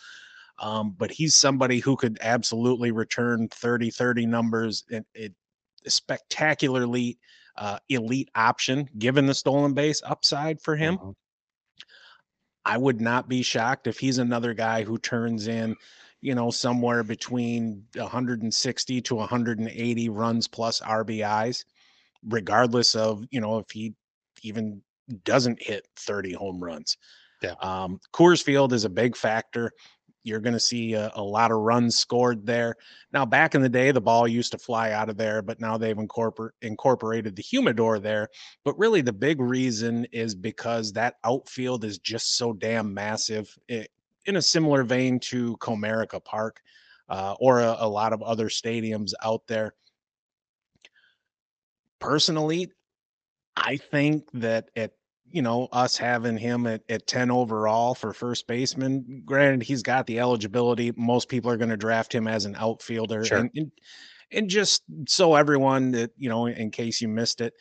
Um, 0.59 0.95
but 0.99 1.11
he's 1.11 1.35
somebody 1.35 1.79
who 1.79 1.97
could 1.97 2.19
absolutely 2.21 2.91
return 2.91 3.49
30 3.49 3.91
30 3.91 4.27
numbers 4.27 4.85
and 4.93 5.05
it 5.15 5.33
spectacularly 5.87 7.19
uh, 7.57 7.79
elite 7.89 8.31
option 8.35 8.89
given 8.99 9.27
the 9.27 9.35
stolen 9.35 9.73
base 9.75 10.03
upside 10.05 10.61
for 10.61 10.77
him. 10.77 10.99
Mhm. 10.99 11.15
I 12.65 12.79
would 12.79 13.01
not 13.01 13.29
be 13.29 13.43
shocked 13.43 13.87
if 13.87 13.99
he's 13.99 14.19
another 14.19 14.55
guy 14.55 14.85
who 14.85 14.99
turns 14.99 15.49
in, 15.49 15.77
you 16.23 16.37
know, 16.37 16.51
somewhere 16.51 17.03
between 17.03 17.85
160 17.95 19.01
to 19.03 19.15
180 19.17 20.09
runs 20.09 20.49
plus 20.49 20.81
RBIs, 20.81 21.65
regardless 22.27 22.95
of, 22.95 23.25
you 23.31 23.41
know, 23.41 23.59
if 23.59 23.71
he 23.71 23.93
even 24.43 24.81
doesn't 25.25 25.61
hit 25.61 25.87
30 25.97 26.33
home 26.33 26.63
runs. 26.63 26.97
Yeah. 27.43 27.55
Um, 27.61 28.01
Coors 28.15 28.43
Field 28.43 28.73
is 28.73 28.85
a 28.85 28.89
big 28.89 29.17
factor. 29.17 29.73
You're 30.23 30.39
going 30.39 30.53
to 30.53 30.61
see 30.61 30.95
a, 30.95 31.11
a 31.17 31.23
lot 31.23 31.51
of 31.51 31.59
runs 31.59 31.99
scored 31.99 32.47
there. 32.47 32.77
Now, 33.13 33.27
back 33.27 33.57
in 33.57 33.63
the 33.63 33.69
day, 33.69 33.91
the 33.91 34.01
ball 34.01 34.29
used 34.29 34.53
to 34.53 34.59
fly 34.59 34.93
out 34.93 35.09
of 35.09 35.17
there, 35.17 35.43
but 35.43 35.61
now 35.61 35.77
they've 35.77 35.97
incorpor- 35.97 36.51
incorporated 36.63 37.35
the 37.35 37.43
humidor 37.43 37.99
there. 37.99 38.29
But 38.65 38.79
really, 38.79 39.01
the 39.01 39.13
big 39.13 39.41
reason 39.41 40.07
is 40.13 40.37
because 40.37 40.93
that 40.93 41.17
outfield 41.25 41.85
is 41.85 41.99
just 41.99 42.37
so 42.37 42.53
damn 42.53 42.95
massive. 42.95 43.53
It, 43.67 43.91
in 44.27 44.37
a 44.37 44.43
similar 44.43 44.85
vein 44.85 45.19
to 45.21 45.57
Comerica 45.59 46.25
Park 46.25 46.61
uh, 47.09 47.35
or 47.41 47.61
a, 47.61 47.77
a 47.81 47.89
lot 47.89 48.13
of 48.13 48.23
other 48.23 48.49
stadiums 48.49 49.13
out 49.23 49.43
there. 49.47 49.75
Personally, 52.01 52.71
I 53.57 53.77
think 53.77 54.25
that 54.35 54.71
at 54.77 54.93
you 55.31 55.43
know 55.43 55.69
us 55.73 55.97
having 55.97 56.37
him 56.37 56.67
at, 56.67 56.83
at 56.89 57.07
10 57.07 57.31
overall 57.31 57.95
for 57.95 58.13
first 58.13 58.47
baseman 58.47 59.23
granted 59.25 59.63
he's 59.63 59.83
got 59.83 60.07
the 60.07 60.19
eligibility 60.19 60.93
most 60.97 61.29
people 61.29 61.51
are 61.51 61.57
going 61.57 61.71
to 61.71 61.77
draft 61.77 62.15
him 62.15 62.29
as 62.29 62.45
an 62.45 62.55
outfielder 62.59 63.25
Sure. 63.25 63.39
and, 63.39 63.51
and 63.55 63.73
and 64.31 64.51
just 64.51 64.83
so 65.09 65.35
everyone 65.35 65.91
that 65.93 66.11
you 66.17 66.29
know 66.29 66.47
in 66.47 66.71
case 66.71 67.01
you 67.01 67.09
missed 67.09 67.41
it 67.41 67.55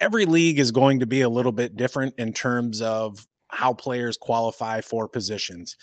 every 0.00 0.24
league 0.24 0.58
is 0.58 0.70
going 0.70 1.00
to 1.00 1.06
be 1.06 1.22
a 1.22 1.28
little 1.28 1.52
bit 1.52 1.76
different 1.76 2.14
in 2.16 2.32
terms 2.32 2.80
of 2.80 3.26
how 3.54 3.72
players 3.72 4.16
qualify 4.16 4.80
for 4.80 5.08
positions 5.08 5.76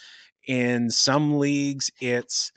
in 0.47 0.89
some 0.89 1.37
leagues 1.37 1.91
it's 1.99 2.51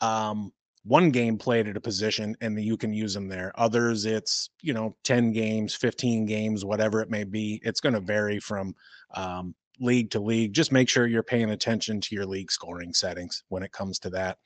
um 0.00 0.52
one 0.88 1.10
game 1.10 1.36
played 1.36 1.68
at 1.68 1.76
a 1.76 1.80
position 1.80 2.34
and 2.40 2.58
you 2.62 2.76
can 2.76 2.92
use 2.92 3.12
them 3.12 3.28
there. 3.28 3.52
Others, 3.56 4.06
it's, 4.06 4.50
you 4.62 4.72
know, 4.72 4.96
10 5.04 5.32
games, 5.32 5.74
15 5.74 6.24
games, 6.24 6.64
whatever 6.64 7.00
it 7.00 7.10
may 7.10 7.24
be. 7.24 7.60
It's 7.62 7.80
going 7.80 7.94
to 7.94 8.00
vary 8.00 8.40
from 8.40 8.74
um, 9.14 9.54
league 9.80 10.10
to 10.12 10.20
league. 10.20 10.54
Just 10.54 10.72
make 10.72 10.88
sure 10.88 11.06
you're 11.06 11.22
paying 11.22 11.50
attention 11.50 12.00
to 12.00 12.14
your 12.14 12.24
league 12.24 12.50
scoring 12.50 12.94
settings 12.94 13.44
when 13.48 13.62
it 13.62 13.72
comes 13.72 13.98
to 14.00 14.10
that. 14.10 14.38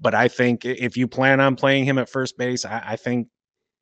But 0.00 0.14
I 0.14 0.28
think 0.28 0.64
if 0.64 0.96
you 0.96 1.06
plan 1.06 1.40
on 1.40 1.56
playing 1.56 1.84
him 1.84 1.98
at 1.98 2.08
first 2.08 2.38
base, 2.38 2.64
I, 2.64 2.82
I 2.86 2.96
think 2.96 3.28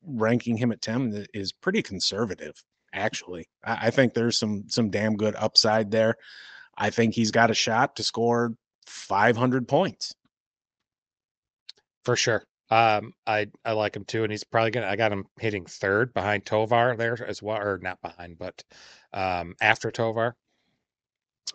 ranking 0.05 0.57
him 0.57 0.71
at 0.71 0.81
10 0.81 1.27
is 1.33 1.53
pretty 1.53 1.81
conservative, 1.81 2.61
actually. 2.93 3.47
I, 3.63 3.87
I 3.87 3.89
think 3.91 4.13
there's 4.13 4.37
some 4.37 4.65
some 4.67 4.89
damn 4.89 5.15
good 5.15 5.35
upside 5.35 5.91
there. 5.91 6.15
I 6.77 6.89
think 6.89 7.13
he's 7.13 7.31
got 7.31 7.51
a 7.51 7.55
shot 7.55 7.95
to 7.97 8.03
score 8.03 8.53
500 8.87 9.67
points. 9.67 10.15
For 12.05 12.15
sure. 12.15 12.43
Um, 12.69 13.13
I 13.27 13.47
I 13.65 13.73
like 13.73 13.95
him 13.95 14.05
too, 14.05 14.23
and 14.23 14.31
he's 14.31 14.45
probably 14.45 14.71
gonna. 14.71 14.87
I 14.87 14.95
got 14.95 15.11
him 15.11 15.25
hitting 15.39 15.65
third 15.65 16.13
behind 16.13 16.45
Tovar 16.45 16.95
there 16.97 17.21
as 17.27 17.41
well, 17.41 17.61
or 17.61 17.79
not 17.79 18.01
behind, 18.01 18.39
but 18.39 18.63
um, 19.13 19.55
after 19.61 19.91
Tovar. 19.91 20.35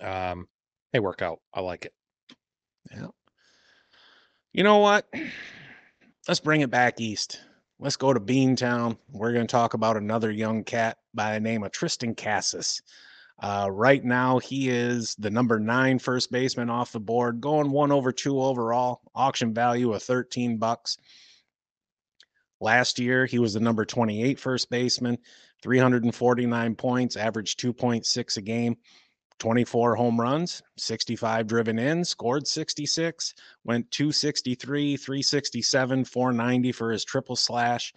Um, 0.00 0.46
they 0.92 1.00
work 1.00 1.22
out. 1.22 1.40
I 1.54 1.60
like 1.60 1.86
it. 1.86 1.94
Yeah. 2.90 3.08
You 4.52 4.62
know 4.62 4.78
what? 4.78 5.08
Let's 6.28 6.40
bring 6.40 6.60
it 6.60 6.70
back 6.70 7.00
east. 7.00 7.40
Let's 7.78 7.96
go 7.96 8.14
to 8.14 8.20
Beantown. 8.20 8.96
We're 9.12 9.34
going 9.34 9.46
to 9.46 9.52
talk 9.52 9.74
about 9.74 9.98
another 9.98 10.30
young 10.30 10.64
cat 10.64 10.96
by 11.12 11.34
the 11.34 11.40
name 11.40 11.62
of 11.62 11.72
Triston 11.72 12.16
Casas. 12.16 12.80
Uh, 13.42 13.68
right 13.70 14.02
now, 14.02 14.38
he 14.38 14.70
is 14.70 15.14
the 15.16 15.30
number 15.30 15.60
nine 15.60 15.98
first 15.98 16.32
baseman 16.32 16.70
off 16.70 16.92
the 16.92 17.00
board, 17.00 17.38
going 17.42 17.70
one 17.70 17.92
over 17.92 18.12
two 18.12 18.40
overall, 18.40 19.02
auction 19.14 19.52
value 19.52 19.92
of 19.92 20.02
13 20.02 20.56
bucks. 20.56 20.96
Last 22.60 22.98
year, 22.98 23.26
he 23.26 23.38
was 23.38 23.52
the 23.52 23.60
number 23.60 23.84
28 23.84 24.40
first 24.40 24.70
baseman, 24.70 25.18
349 25.62 26.76
points, 26.76 27.16
averaged 27.16 27.60
2.6 27.60 28.36
a 28.38 28.40
game, 28.40 28.78
24 29.38 29.96
home 29.96 30.20
runs, 30.20 30.62
65 30.78 31.46
driven 31.46 31.78
in, 31.78 32.04
scored 32.04 32.46
66, 32.46 33.34
went 33.64 33.90
263, 33.90 34.96
367, 34.96 36.04
490 36.04 36.72
for 36.72 36.90
his 36.90 37.04
triple 37.04 37.36
slash 37.36 37.92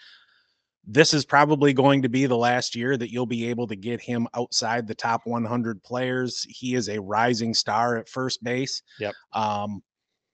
this 0.92 1.14
is 1.14 1.26
probably 1.26 1.72
going 1.72 2.02
to 2.02 2.10
be 2.10 2.26
the 2.26 2.38
last 2.38 2.76
year 2.76 2.98
that 2.98 3.12
you'll 3.12 3.28
be 3.28 3.48
able 3.48 3.68
to 3.68 3.76
get 3.76 4.02
him 4.02 4.28
outside 4.34 4.88
the 4.88 4.96
top 4.96 5.22
100 5.26 5.84
players. 5.84 6.46
He 6.50 6.74
is 6.74 6.90
a 6.90 7.00
rising 7.00 7.54
star 7.54 7.98
at 7.98 8.10
first 8.10 8.44
base. 8.44 8.82
Yep. 9.00 9.14
Um, 9.34 9.84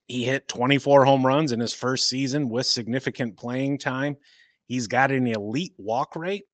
he 0.07 0.23
hit 0.23 0.47
24 0.47 1.03
home 1.03 1.25
runs 1.25 1.51
in 1.51 1.59
his 1.59 1.73
first 1.73 2.07
season 2.07 2.47
with 2.49 2.65
significant 2.67 3.35
playing 3.35 3.79
time. 3.79 4.15
He's 4.67 4.87
got 4.87 5.11
an 5.11 5.27
elite 5.27 5.73
walk 5.77 6.15
rate, 6.15 6.45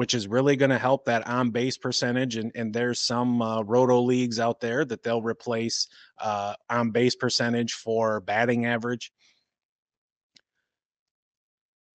which 0.00 0.14
is 0.14 0.26
really 0.26 0.56
going 0.56 0.70
to 0.70 0.78
help 0.78 1.04
that 1.04 1.26
on 1.28 1.50
base 1.50 1.76
percentage. 1.76 2.36
And, 2.36 2.50
and 2.54 2.72
there's 2.72 3.00
some 3.00 3.42
uh, 3.42 3.60
roto 3.60 4.00
leagues 4.00 4.40
out 4.40 4.58
there 4.58 4.82
that 4.86 5.02
they'll 5.02 5.20
replace 5.20 5.88
uh, 6.18 6.54
on 6.70 6.90
base 6.90 7.14
percentage 7.14 7.74
for 7.74 8.20
batting 8.20 8.64
average 8.64 9.12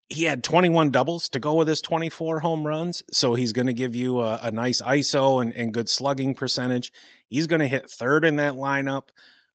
he 0.09 0.23
had 0.23 0.43
21 0.43 0.91
doubles 0.91 1.29
to 1.29 1.39
go 1.39 1.55
with 1.55 1.67
his 1.67 1.81
24 1.81 2.39
home 2.39 2.63
runs. 2.63 3.01
So 3.11 3.33
he's 3.33 3.53
going 3.53 3.65
to 3.65 3.73
give 3.73 3.95
you 3.95 4.21
a, 4.21 4.39
a 4.43 4.51
nice 4.51 4.79
ISO 4.79 5.41
and, 5.41 5.51
and, 5.55 5.73
good 5.73 5.89
slugging 5.89 6.35
percentage. 6.35 6.91
He's 7.27 7.47
going 7.47 7.61
to 7.61 7.67
hit 7.67 7.89
third 7.89 8.23
in 8.23 8.35
that 8.35 8.53
lineup, 8.53 9.07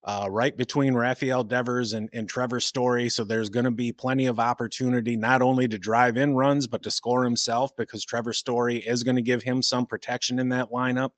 uh, 0.04 0.26
right 0.30 0.56
between 0.56 0.94
Rafael 0.94 1.44
Devers 1.44 1.92
and, 1.92 2.08
and 2.12 2.28
Trevor 2.28 2.60
Story. 2.60 3.08
So 3.08 3.22
there's 3.22 3.50
going 3.50 3.64
to 3.64 3.70
be 3.70 3.92
plenty 3.92 4.26
of 4.26 4.40
opportunity 4.40 5.16
not 5.16 5.42
only 5.42 5.68
to 5.68 5.78
drive 5.78 6.16
in 6.16 6.34
runs, 6.34 6.66
but 6.66 6.82
to 6.84 6.90
score 6.90 7.22
himself 7.22 7.76
because 7.76 8.04
Trevor 8.04 8.32
Story 8.32 8.78
is 8.78 9.02
going 9.02 9.16
to 9.16 9.22
give 9.22 9.42
him 9.42 9.62
some 9.62 9.86
protection 9.86 10.38
in 10.38 10.48
that 10.50 10.70
lineup. 10.70 11.10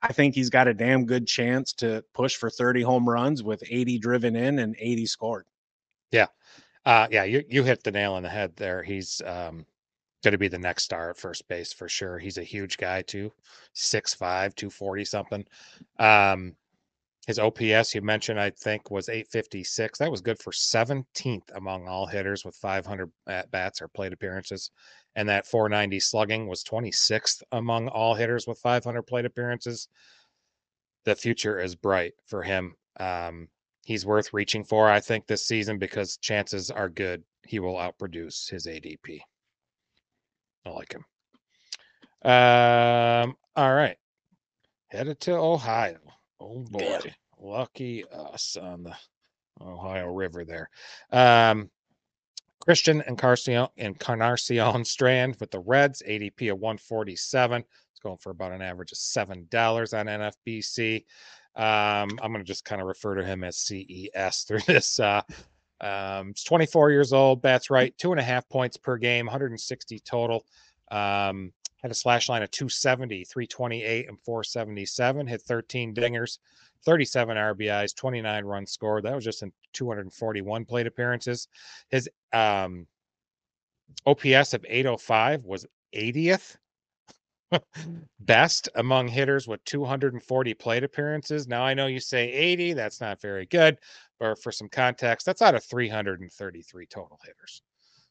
I 0.00 0.12
think 0.12 0.34
he's 0.34 0.50
got 0.50 0.68
a 0.68 0.74
damn 0.74 1.06
good 1.06 1.26
chance 1.26 1.72
to 1.74 2.04
push 2.12 2.36
for 2.36 2.50
30 2.50 2.82
home 2.82 3.08
runs 3.08 3.42
with 3.42 3.62
80 3.68 3.98
driven 3.98 4.36
in 4.36 4.58
and 4.58 4.76
80 4.78 5.06
scored. 5.06 5.46
Yeah. 6.10 6.26
Uh, 6.84 7.08
yeah, 7.10 7.24
you 7.24 7.42
you 7.48 7.62
hit 7.64 7.82
the 7.82 7.90
nail 7.90 8.12
on 8.12 8.22
the 8.22 8.28
head 8.28 8.54
there. 8.56 8.82
He's 8.82 9.22
um, 9.24 9.64
going 10.22 10.32
to 10.32 10.38
be 10.38 10.48
the 10.48 10.58
next 10.58 10.84
star 10.84 11.10
at 11.10 11.16
first 11.16 11.48
base 11.48 11.72
for 11.72 11.88
sure. 11.88 12.18
He's 12.18 12.36
a 12.36 12.44
huge 12.44 12.76
guy 12.76 13.00
too, 13.02 13.32
6'5", 13.74 14.18
240 14.54 15.04
something. 15.06 15.44
Um, 15.98 16.54
his 17.26 17.38
OPS 17.38 17.94
you 17.94 18.02
mentioned, 18.02 18.38
I 18.38 18.50
think, 18.50 18.90
was 18.90 19.08
856. 19.08 19.98
That 19.98 20.10
was 20.10 20.20
good 20.20 20.38
for 20.38 20.52
17th 20.52 21.54
among 21.54 21.88
all 21.88 22.06
hitters 22.06 22.44
with 22.44 22.54
500 22.56 23.10
at 23.26 23.50
bats 23.50 23.80
or 23.80 23.88
plate 23.88 24.12
appearances. 24.12 24.70
And 25.16 25.28
that 25.28 25.46
490 25.46 26.00
slugging 26.00 26.46
was 26.48 26.64
26th 26.64 27.42
among 27.52 27.88
all 27.88 28.14
hitters 28.14 28.46
with 28.46 28.58
500 28.58 29.02
plate 29.02 29.24
appearances. 29.24 29.88
The 31.04 31.14
future 31.14 31.60
is 31.60 31.74
bright 31.74 32.14
for 32.26 32.42
him. 32.42 32.74
Um, 32.98 33.48
he's 33.84 34.04
worth 34.04 34.32
reaching 34.32 34.64
for, 34.64 34.90
I 34.90 35.00
think, 35.00 35.26
this 35.26 35.46
season 35.46 35.78
because 35.78 36.16
chances 36.18 36.70
are 36.70 36.88
good 36.88 37.22
he 37.46 37.58
will 37.58 37.74
outproduce 37.74 38.50
his 38.50 38.66
ADP. 38.66 39.20
I 40.66 40.70
like 40.70 40.94
him. 40.94 41.04
Um, 42.30 43.36
all 43.54 43.74
right. 43.74 43.96
Headed 44.88 45.20
to 45.20 45.32
Ohio. 45.32 45.98
Oh 46.44 46.64
boy. 46.70 46.80
Yeah. 46.80 47.12
Lucky 47.40 48.04
us 48.10 48.56
on 48.60 48.84
the 48.84 48.94
Ohio 49.60 50.12
River 50.12 50.44
there. 50.44 50.70
Um 51.12 51.70
Christian 52.60 53.02
Encarnacion 53.06 53.68
Encarnacion 53.76 54.84
Strand 54.84 55.36
with 55.38 55.50
the 55.50 55.60
Reds, 55.60 56.02
ADP 56.08 56.50
of 56.50 56.58
147. 56.58 57.60
It's 57.60 58.00
going 58.00 58.16
for 58.18 58.30
about 58.30 58.52
an 58.52 58.62
average 58.62 58.92
of 58.92 58.98
seven 58.98 59.46
dollars 59.50 59.92
on 59.92 60.06
NFBC. 60.06 61.04
Um, 61.56 62.18
I'm 62.22 62.32
going 62.32 62.38
to 62.38 62.44
just 62.44 62.64
kind 62.64 62.80
of 62.80 62.88
refer 62.88 63.14
to 63.14 63.24
him 63.24 63.44
as 63.44 63.58
CES 63.58 64.44
through 64.48 64.60
this. 64.66 64.98
Uh, 64.98 65.22
um, 65.80 66.28
he's 66.28 66.42
24 66.44 66.90
years 66.90 67.12
old, 67.12 67.42
bats 67.42 67.70
right, 67.70 67.96
two 67.98 68.12
and 68.12 68.20
a 68.20 68.24
half 68.24 68.48
points 68.48 68.76
per 68.76 68.96
game, 68.96 69.26
160 69.26 70.00
total. 70.00 70.44
Um, 70.90 71.52
had 71.84 71.90
a 71.90 71.94
slash 71.94 72.30
line 72.30 72.42
of 72.42 72.50
270, 72.50 73.24
328, 73.24 74.08
and 74.08 74.18
477. 74.22 75.26
Hit 75.26 75.42
13 75.42 75.94
dingers, 75.94 76.38
37 76.86 77.36
RBIs, 77.36 77.94
29 77.94 78.44
runs 78.46 78.72
scored. 78.72 79.04
That 79.04 79.14
was 79.14 79.22
just 79.22 79.42
in 79.42 79.52
241 79.74 80.64
plate 80.64 80.86
appearances. 80.86 81.46
His 81.90 82.08
um, 82.32 82.86
OPS 84.06 84.54
of 84.54 84.64
805 84.66 85.44
was 85.44 85.66
80th 85.94 86.56
best 88.20 88.70
among 88.76 89.06
hitters 89.06 89.46
with 89.46 89.62
240 89.64 90.54
plate 90.54 90.84
appearances. 90.84 91.46
Now 91.46 91.64
I 91.64 91.74
know 91.74 91.86
you 91.86 92.00
say 92.00 92.32
80, 92.32 92.72
that's 92.72 93.02
not 93.02 93.20
very 93.20 93.44
good, 93.44 93.76
but 94.18 94.42
for 94.42 94.50
some 94.50 94.70
context, 94.70 95.26
that's 95.26 95.42
out 95.42 95.54
of 95.54 95.62
333 95.62 96.86
total 96.86 97.20
hitters. 97.22 97.60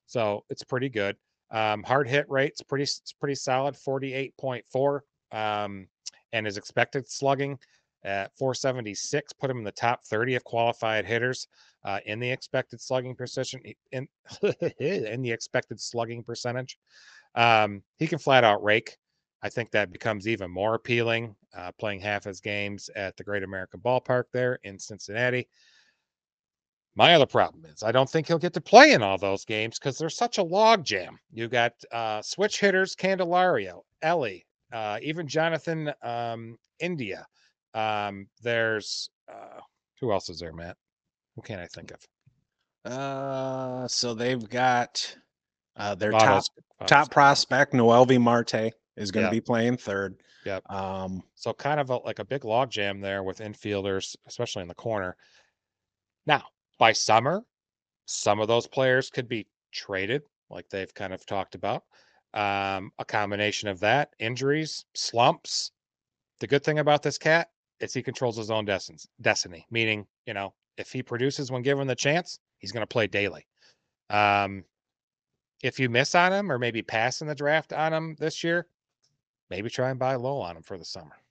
So 0.05 0.45
it's 0.51 0.63
pretty 0.63 0.89
good. 0.89 1.17
Um, 1.53 1.83
hard 1.83 2.07
hit 2.07 2.29
rate's 2.29 2.61
pretty 2.61 2.83
it's 2.83 3.13
pretty 3.19 3.35
solid, 3.35 3.75
48.4. 3.75 4.99
Um, 5.31 5.87
and 6.33 6.45
his 6.45 6.57
expected 6.57 7.09
slugging 7.09 7.57
at 8.03 8.35
476 8.37 9.33
put 9.33 9.49
him 9.49 9.59
in 9.59 9.63
the 9.63 9.71
top 9.71 10.03
30 10.03 10.35
of 10.35 10.43
qualified 10.43 11.05
hitters 11.05 11.47
uh, 11.85 11.99
in 12.05 12.19
the 12.19 12.29
expected 12.29 12.81
slugging 12.81 13.15
precision 13.15 13.61
in 13.91 14.07
in 14.79 15.21
the 15.21 15.31
expected 15.31 15.79
slugging 15.79 16.23
percentage. 16.23 16.77
Um, 17.35 17.83
he 17.97 18.07
can 18.07 18.19
flat 18.19 18.43
out 18.43 18.63
rake. 18.63 18.97
I 19.41 19.49
think 19.49 19.71
that 19.71 19.91
becomes 19.91 20.27
even 20.27 20.51
more 20.51 20.75
appealing 20.75 21.35
uh, 21.55 21.71
playing 21.79 21.99
half 21.99 22.23
his 22.23 22.39
games 22.39 22.89
at 22.95 23.15
the 23.17 23.23
Great 23.23 23.43
American 23.43 23.79
Ballpark 23.79 24.25
there 24.33 24.59
in 24.63 24.79
Cincinnati. 24.79 25.47
My 26.95 27.15
other 27.15 27.25
problem 27.25 27.65
is 27.65 27.81
I 27.81 27.91
don't 27.91 28.09
think 28.09 28.27
he'll 28.27 28.37
get 28.37 28.53
to 28.53 28.61
play 28.61 28.93
in 28.93 29.01
all 29.01 29.17
those 29.17 29.45
games 29.45 29.79
because 29.79 29.97
there's 29.97 30.15
such 30.15 30.37
a 30.37 30.43
log 30.43 30.83
jam. 30.83 31.17
You 31.31 31.47
got 31.47 31.73
uh, 31.91 32.21
switch 32.21 32.59
hitters, 32.59 32.95
Candelario, 32.95 33.81
Elly, 34.01 34.45
uh, 34.71 34.99
even 35.01 35.27
Jonathan 35.27 35.91
um, 36.03 36.57
India. 36.79 37.25
Um, 37.73 38.27
there's 38.43 39.09
uh, 39.27 39.59
who 39.99 40.11
else 40.11 40.29
is 40.29 40.39
there, 40.39 40.53
Matt? 40.53 40.77
Who 41.35 41.41
can 41.41 41.59
I 41.59 41.65
think 41.65 41.91
of? 41.91 42.91
Uh, 42.91 43.87
so 43.87 44.13
they've 44.13 44.47
got 44.49 45.15
uh, 45.77 45.95
their 45.95 46.11
top 46.11 46.43
Votto's 46.43 46.49
top 46.85 47.11
prospect 47.11 47.73
Noelvi 47.73 48.21
Marte 48.21 48.73
is 48.97 49.09
going 49.09 49.23
to 49.23 49.27
Yeah. 49.27 49.31
be 49.31 49.41
playing 49.41 49.77
third. 49.77 50.21
Yep. 50.45 50.69
Um, 50.69 51.23
So 51.33 51.53
kind 51.53 51.79
of 51.79 51.89
a, 51.89 51.97
like 51.97 52.19
a 52.19 52.25
big 52.25 52.45
log 52.45 52.69
jam 52.69 52.99
there 52.99 53.23
with 53.23 53.39
infielders, 53.39 54.15
especially 54.27 54.61
in 54.61 54.67
the 54.67 54.75
corner. 54.75 55.15
Now, 56.27 56.43
by 56.77 56.91
summer, 56.91 57.43
some 58.05 58.39
of 58.39 58.47
those 58.47 58.67
players 58.67 59.09
could 59.09 59.27
be 59.27 59.47
traded, 59.71 60.23
like 60.49 60.69
they've 60.69 60.93
kind 60.93 61.13
of 61.13 61.25
talked 61.25 61.55
about. 61.55 61.83
Um, 62.33 62.91
a 62.97 63.05
combination 63.05 63.69
of 63.69 63.79
that, 63.81 64.09
injuries, 64.19 64.85
slumps. 64.95 65.71
The 66.39 66.47
good 66.47 66.63
thing 66.63 66.79
about 66.79 67.03
this 67.03 67.17
cat 67.17 67.49
is 67.79 67.93
he 67.93 68.01
controls 68.01 68.37
his 68.37 68.49
own 68.49 68.65
destiny, 68.65 69.67
meaning, 69.69 70.07
you 70.25 70.33
know, 70.33 70.53
if 70.77 70.91
he 70.91 71.03
produces 71.03 71.51
when 71.51 71.61
given 71.61 71.87
the 71.87 71.95
chance, 71.95 72.39
he's 72.57 72.71
going 72.71 72.81
to 72.81 72.87
play 72.87 73.07
daily. 73.07 73.45
Um, 74.09 74.63
if 75.61 75.79
you 75.79 75.89
miss 75.89 76.15
on 76.15 76.33
him 76.33 76.51
or 76.51 76.59
maybe 76.59 76.81
pass 76.81 77.21
in 77.21 77.27
the 77.27 77.35
draft 77.35 77.71
on 77.71 77.93
him 77.93 78.15
this 78.19 78.43
year, 78.43 78.67
maybe 79.49 79.69
try 79.69 79.91
and 79.91 79.99
buy 79.99 80.15
low 80.15 80.41
on 80.41 80.57
him 80.57 80.63
for 80.63 80.77
the 80.77 80.85
summer. 80.85 81.22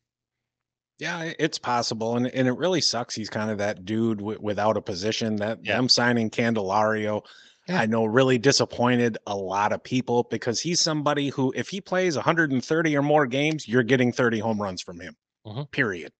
Yeah, 0.98 1.32
it's 1.38 1.58
possible, 1.58 2.16
and 2.16 2.26
and 2.26 2.46
it 2.48 2.52
really 2.56 2.80
sucks. 2.80 3.14
He's 3.14 3.30
kind 3.30 3.50
of 3.50 3.58
that 3.58 3.84
dude 3.84 4.18
w- 4.18 4.38
without 4.40 4.76
a 4.76 4.82
position. 4.82 5.36
That 5.36 5.58
Yeah. 5.64 5.76
them 5.76 5.88
signing 5.88 6.30
Candelario, 6.30 7.22
Yeah. 7.68 7.80
I 7.80 7.86
know, 7.86 8.04
really 8.04 8.38
disappointed 8.38 9.18
a 9.26 9.36
lot 9.36 9.72
of 9.72 9.82
people 9.82 10.24
because 10.30 10.60
he's 10.60 10.80
somebody 10.80 11.28
who, 11.28 11.52
if 11.56 11.68
he 11.68 11.80
plays 11.80 12.16
130 12.16 12.96
or 12.96 13.02
more 13.02 13.26
games, 13.26 13.66
you're 13.68 13.82
getting 13.84 14.12
30 14.12 14.38
home 14.40 14.60
runs 14.60 14.82
from 14.82 15.00
him. 15.00 15.16
Mhm. 15.46 15.70
Period. 15.70 16.12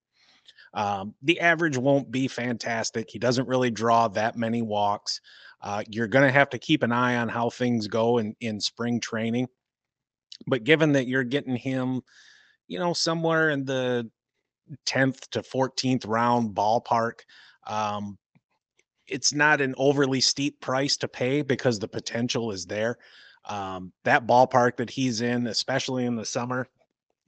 Um, 0.75 1.15
the 1.23 1.41
average 1.41 1.77
won't 1.77 2.11
be 2.11 2.29
fantastic. 2.29 3.09
He 3.11 3.19
doesn't 3.19 3.47
really 3.49 3.71
draw 3.71 4.09
that 4.09 4.37
many 4.37 4.63
walks. 4.63 5.21
Uh, 5.61 5.83
you're 5.89 6.09
going 6.09 6.25
to 6.27 6.33
have 6.33 6.51
to 6.51 6.59
keep 6.59 6.83
an 6.83 6.93
eye 6.93 7.17
on 7.17 7.29
how 7.29 7.51
things 7.51 7.87
go 7.89 8.19
in, 8.19 8.35
in 8.41 8.59
spring 8.61 8.99
training. 9.01 9.49
But 10.47 10.65
given 10.65 10.93
that 10.93 11.07
you're 11.07 11.25
getting 11.25 11.57
him, 11.57 12.01
you 12.69 12.79
know, 12.79 12.95
somewhere 12.95 13.51
in 13.51 13.65
the 13.65 14.11
10th 14.87 15.29
to 15.31 15.43
14th 15.43 16.07
round 16.07 16.55
ballpark, 16.55 17.21
um, 17.67 18.19
it's 19.07 19.35
not 19.35 19.61
an 19.61 19.75
overly 19.77 20.21
steep 20.21 20.61
price 20.61 20.97
to 20.99 21.09
pay 21.09 21.43
because 21.43 21.79
the 21.79 21.89
potential 21.89 22.51
is 22.51 22.67
there. 22.67 22.99
Um, 23.45 23.93
that 24.05 24.27
ballpark 24.27 24.77
that 24.77 24.91
he's 24.91 25.21
in, 25.21 25.47
especially 25.47 26.07
in 26.07 26.17
the 26.17 26.25
summer, 26.25 26.69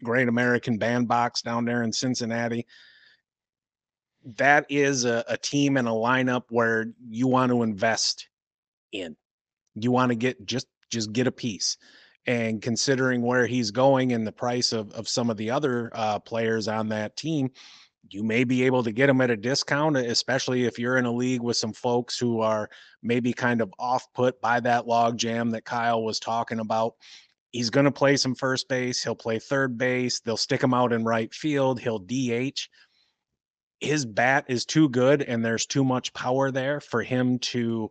Great 0.02 0.28
American 0.28 0.78
Bandbox 0.78 1.42
down 1.42 1.64
there 1.64 1.82
in 1.82 1.92
Cincinnati, 1.92 2.66
that 4.36 4.66
is 4.68 5.04
a, 5.04 5.24
a 5.28 5.36
team 5.36 5.76
and 5.76 5.88
a 5.88 5.92
lineup 5.92 6.44
where 6.48 6.86
you 7.08 7.26
want 7.26 7.50
to 7.50 7.62
invest 7.62 8.28
in. 8.92 9.16
You 9.74 9.90
want 9.90 10.10
to 10.10 10.16
get 10.16 10.44
just 10.46 10.66
just 10.90 11.12
get 11.12 11.26
a 11.26 11.32
piece. 11.32 11.76
And 12.26 12.62
considering 12.62 13.22
where 13.22 13.46
he's 13.46 13.70
going 13.70 14.12
and 14.12 14.26
the 14.26 14.32
price 14.32 14.72
of, 14.72 14.92
of 14.92 15.08
some 15.08 15.28
of 15.28 15.36
the 15.36 15.50
other 15.50 15.90
uh, 15.92 16.18
players 16.20 16.68
on 16.68 16.88
that 16.88 17.16
team, 17.16 17.50
you 18.10 18.22
may 18.22 18.44
be 18.44 18.64
able 18.64 18.82
to 18.82 18.92
get 18.92 19.08
him 19.08 19.20
at 19.20 19.30
a 19.30 19.36
discount, 19.36 19.96
especially 19.96 20.64
if 20.64 20.78
you're 20.78 20.96
in 20.96 21.06
a 21.06 21.12
league 21.12 21.42
with 21.42 21.56
some 21.56 21.72
folks 21.72 22.18
who 22.18 22.40
are 22.40 22.68
maybe 23.02 23.32
kind 23.32 23.60
of 23.60 23.72
off 23.78 24.06
put 24.14 24.40
by 24.40 24.60
that 24.60 24.86
log 24.86 25.16
jam 25.16 25.50
that 25.50 25.64
Kyle 25.64 26.02
was 26.02 26.20
talking 26.20 26.60
about. 26.60 26.94
He's 27.50 27.70
going 27.70 27.84
to 27.84 27.92
play 27.92 28.16
some 28.16 28.34
first 28.34 28.68
base. 28.68 29.02
He'll 29.02 29.14
play 29.14 29.38
third 29.38 29.78
base. 29.78 30.20
They'll 30.20 30.36
stick 30.36 30.62
him 30.62 30.74
out 30.74 30.92
in 30.92 31.04
right 31.04 31.32
field. 31.32 31.80
He'll 31.80 32.00
DH. 32.00 32.68
His 33.80 34.04
bat 34.04 34.46
is 34.48 34.64
too 34.64 34.88
good, 34.88 35.22
and 35.22 35.44
there's 35.44 35.66
too 35.66 35.84
much 35.84 36.12
power 36.14 36.50
there 36.50 36.80
for 36.80 37.02
him 37.02 37.38
to 37.40 37.90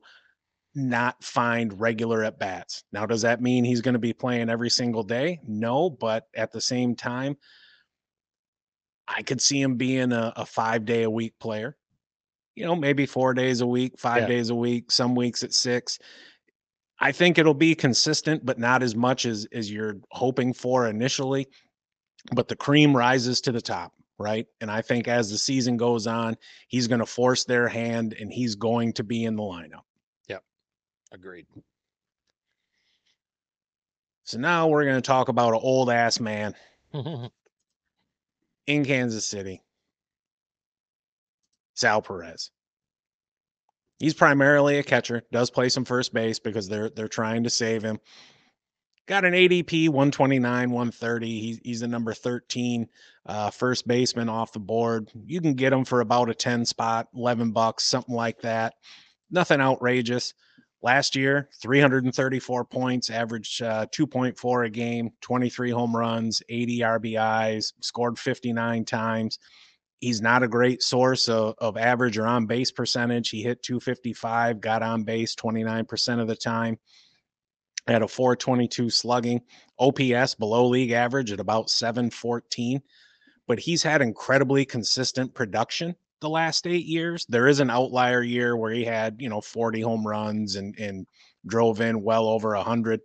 not 0.76 1.24
find 1.24 1.80
regular 1.80 2.24
at 2.24 2.40
bats. 2.40 2.84
Now, 2.92 3.06
does 3.06 3.22
that 3.22 3.42
mean 3.42 3.64
he's 3.64 3.82
going 3.82 3.94
to 3.94 4.00
be 4.00 4.14
playing 4.14 4.50
every 4.50 4.70
single 4.70 5.04
day? 5.04 5.40
No, 5.48 5.90
but 5.90 6.28
at 6.36 6.52
the 6.52 6.62
same 6.62 6.96
time, 6.96 7.38
I 9.08 9.22
could 9.22 9.42
see 9.42 9.62
him 9.62 9.76
being 9.76 10.12
a, 10.12 10.34
a 10.36 10.46
five 10.46 10.86
day 10.86 11.04
a 11.04 11.10
week 11.10 11.34
player. 11.40 11.78
You 12.56 12.66
know, 12.66 12.76
maybe 12.76 13.06
four 13.06 13.34
days 13.34 13.62
a 13.62 13.68
week, 13.68 14.00
five 14.00 14.24
Yeah. 14.24 14.28
days 14.28 14.50
a 14.50 14.56
week, 14.56 14.92
some 14.92 15.16
weeks 15.16 15.44
at 15.44 15.54
six. 15.54 16.00
I 17.00 17.12
think 17.12 17.38
it'll 17.38 17.54
be 17.54 17.76
consistent, 17.76 18.46
but 18.46 18.60
not 18.60 18.82
as 18.84 18.96
much 18.96 19.26
as 19.26 19.48
as 19.52 19.70
you're 19.72 19.98
hoping 20.12 20.54
for 20.54 20.88
initially. 20.88 21.48
But 22.34 22.48
the 22.48 22.56
cream 22.56 22.96
rises 22.96 23.42
to 23.42 23.52
the 23.52 23.62
top, 23.62 23.92
right? 24.18 24.46
And 24.62 24.72
I 24.72 24.82
think 24.82 25.08
as 25.08 25.30
the 25.30 25.38
season 25.38 25.76
goes 25.76 26.08
on, 26.08 26.38
he's 26.68 26.88
going 26.88 27.00
to 27.00 27.06
force 27.06 27.44
their 27.44 27.68
hand 27.68 28.16
and 28.20 28.32
he's 28.32 28.56
going 28.56 28.94
to 28.94 29.04
be 29.04 29.26
in 29.26 29.36
the 29.36 29.44
lineup. 29.44 29.82
Agreed. 31.14 31.46
So 34.24 34.40
now 34.40 34.68
we're 34.68 34.86
going 34.86 34.96
to 34.96 35.02
talk 35.02 35.30
about 35.30 35.54
an 35.54 35.60
old 35.62 35.92
ass 35.92 36.20
man 36.20 36.56
in 38.68 38.86
Kansas 38.86 39.26
City, 39.26 39.62
Sal 41.76 42.02
Perez. 42.02 42.50
He's 44.00 44.16
primarily 44.16 44.80
a 44.80 44.84
catcher, 44.84 45.22
does 45.32 45.52
play 45.52 45.70
some 45.70 45.86
first 45.86 46.14
base 46.14 46.40
because 46.40 46.68
they're 46.68 46.90
they're 46.90 47.08
trying 47.08 47.44
to 47.44 47.50
save 47.50 47.84
him. 47.84 48.00
Got 49.06 49.26
an 49.26 49.34
ADP 49.34 49.90
129, 49.90 50.72
130. 50.72 51.40
He's 51.40 51.60
he's 51.64 51.80
the 51.82 51.88
number 51.88 52.14
13 52.14 52.88
uh, 53.28 53.52
first 53.52 53.88
baseman 53.88 54.30
off 54.30 54.52
the 54.52 54.60
board. 54.60 55.12
You 55.26 55.42
can 55.42 55.54
get 55.54 55.74
him 55.74 55.86
for 55.86 56.02
about 56.02 56.30
a 56.30 56.34
10 56.34 56.66
spot, 56.66 57.08
11 57.14 57.52
bucks, 57.52 57.84
something 57.84 58.16
like 58.16 58.42
that. 58.42 58.74
Nothing 59.30 59.62
outrageous. 59.62 60.34
Last 60.84 61.16
year, 61.16 61.48
334 61.62 62.66
points, 62.66 63.10
averaged 63.10 63.62
uh, 63.62 63.86
2.4 63.96 64.66
a 64.66 64.70
game, 64.70 65.12
23 65.22 65.72
home 65.72 65.96
runs, 65.96 66.44
80 66.50 66.80
RBIs, 66.80 67.72
scored 67.80 68.20
59 68.20 68.84
times. 68.84 69.40
He's 70.02 70.22
not 70.22 70.44
a 70.44 70.48
great 70.50 70.84
source 70.84 71.30
of, 71.30 71.56
of 71.60 71.78
average 71.78 72.18
or 72.18 72.28
on 72.28 72.48
base 72.48 72.70
percentage. 72.70 73.30
He 73.30 73.42
hit 73.42 73.64
255, 73.64 74.60
got 74.60 74.84
on 74.84 75.04
base 75.04 75.36
29% 75.36 76.20
of 76.20 76.28
the 76.28 76.36
time, 76.36 76.78
had 77.88 78.02
a 78.02 78.08
422 78.08 78.90
slugging, 78.90 79.40
OPS 79.80 80.36
below 80.36 80.68
league 80.68 80.92
average 80.92 81.32
at 81.32 81.40
about 81.40 81.70
714. 81.70 82.82
But 83.48 83.60
he's 83.60 83.84
had 83.84 84.02
incredibly 84.02 84.66
consistent 84.66 85.34
production 85.34 85.96
the 86.24 86.30
last 86.30 86.66
eight 86.66 86.86
years. 86.86 87.26
There 87.30 87.48
is 87.48 87.60
an 87.60 87.70
outlier 87.70 88.24
year 88.24 88.58
where 88.58 88.72
he 88.72 88.84
had, 88.84 89.18
you 89.20 89.30
know, 89.30 89.42
40 89.42 89.82
home 89.82 90.08
runs 90.08 90.56
and 90.56 90.74
and 90.80 91.06
drove 91.46 91.82
in 91.82 92.02
well 92.02 92.28
over 92.28 92.56
a 92.56 92.60
100. 92.60 93.02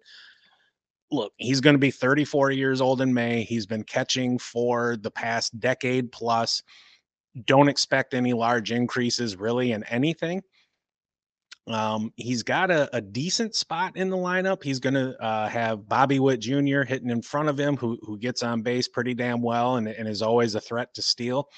Look, 1.11 1.33
he's 1.37 1.61
going 1.61 1.75
to 1.75 1.81
be 1.81 1.91
34 1.91 2.53
years 2.53 2.81
old 2.81 3.01
in 3.01 3.13
May. 3.13 3.43
He's 3.43 3.67
been 3.67 3.83
catching 3.83 4.39
for 4.39 4.97
the 4.97 5.11
past 5.11 5.59
decade 5.59 6.13
plus. 6.13 6.63
Don't 7.45 7.69
expect 7.69 8.15
any 8.15 8.33
large 8.33 8.73
increases 8.73 9.37
really 9.37 9.73
in 9.73 9.85
anything. 9.85 10.43
Um, 11.67 12.13
he's 12.17 12.43
got 12.43 12.71
a, 12.71 12.95
a 12.97 13.01
decent 13.01 13.55
spot 13.55 13.97
in 13.97 14.09
the 14.09 14.17
lineup. 14.17 14.63
He's 14.63 14.81
going 14.81 14.95
to 14.95 15.21
uh, 15.23 15.49
have 15.49 15.89
Bobby 15.89 16.19
Witt 16.19 16.41
Jr. 16.41 16.83
hitting 16.83 17.11
in 17.11 17.21
front 17.21 17.49
of 17.49 17.59
him, 17.59 17.77
who 17.77 17.99
who 18.03 18.17
gets 18.17 18.43
on 18.43 18.63
base 18.63 18.89
pretty 18.89 19.13
damn 19.15 19.43
well 19.43 19.77
and, 19.77 19.89
and 19.89 20.09
is 20.09 20.23
always 20.23 20.55
a 20.55 20.61
threat 20.61 20.95
to 20.95 21.03
steal 21.03 21.49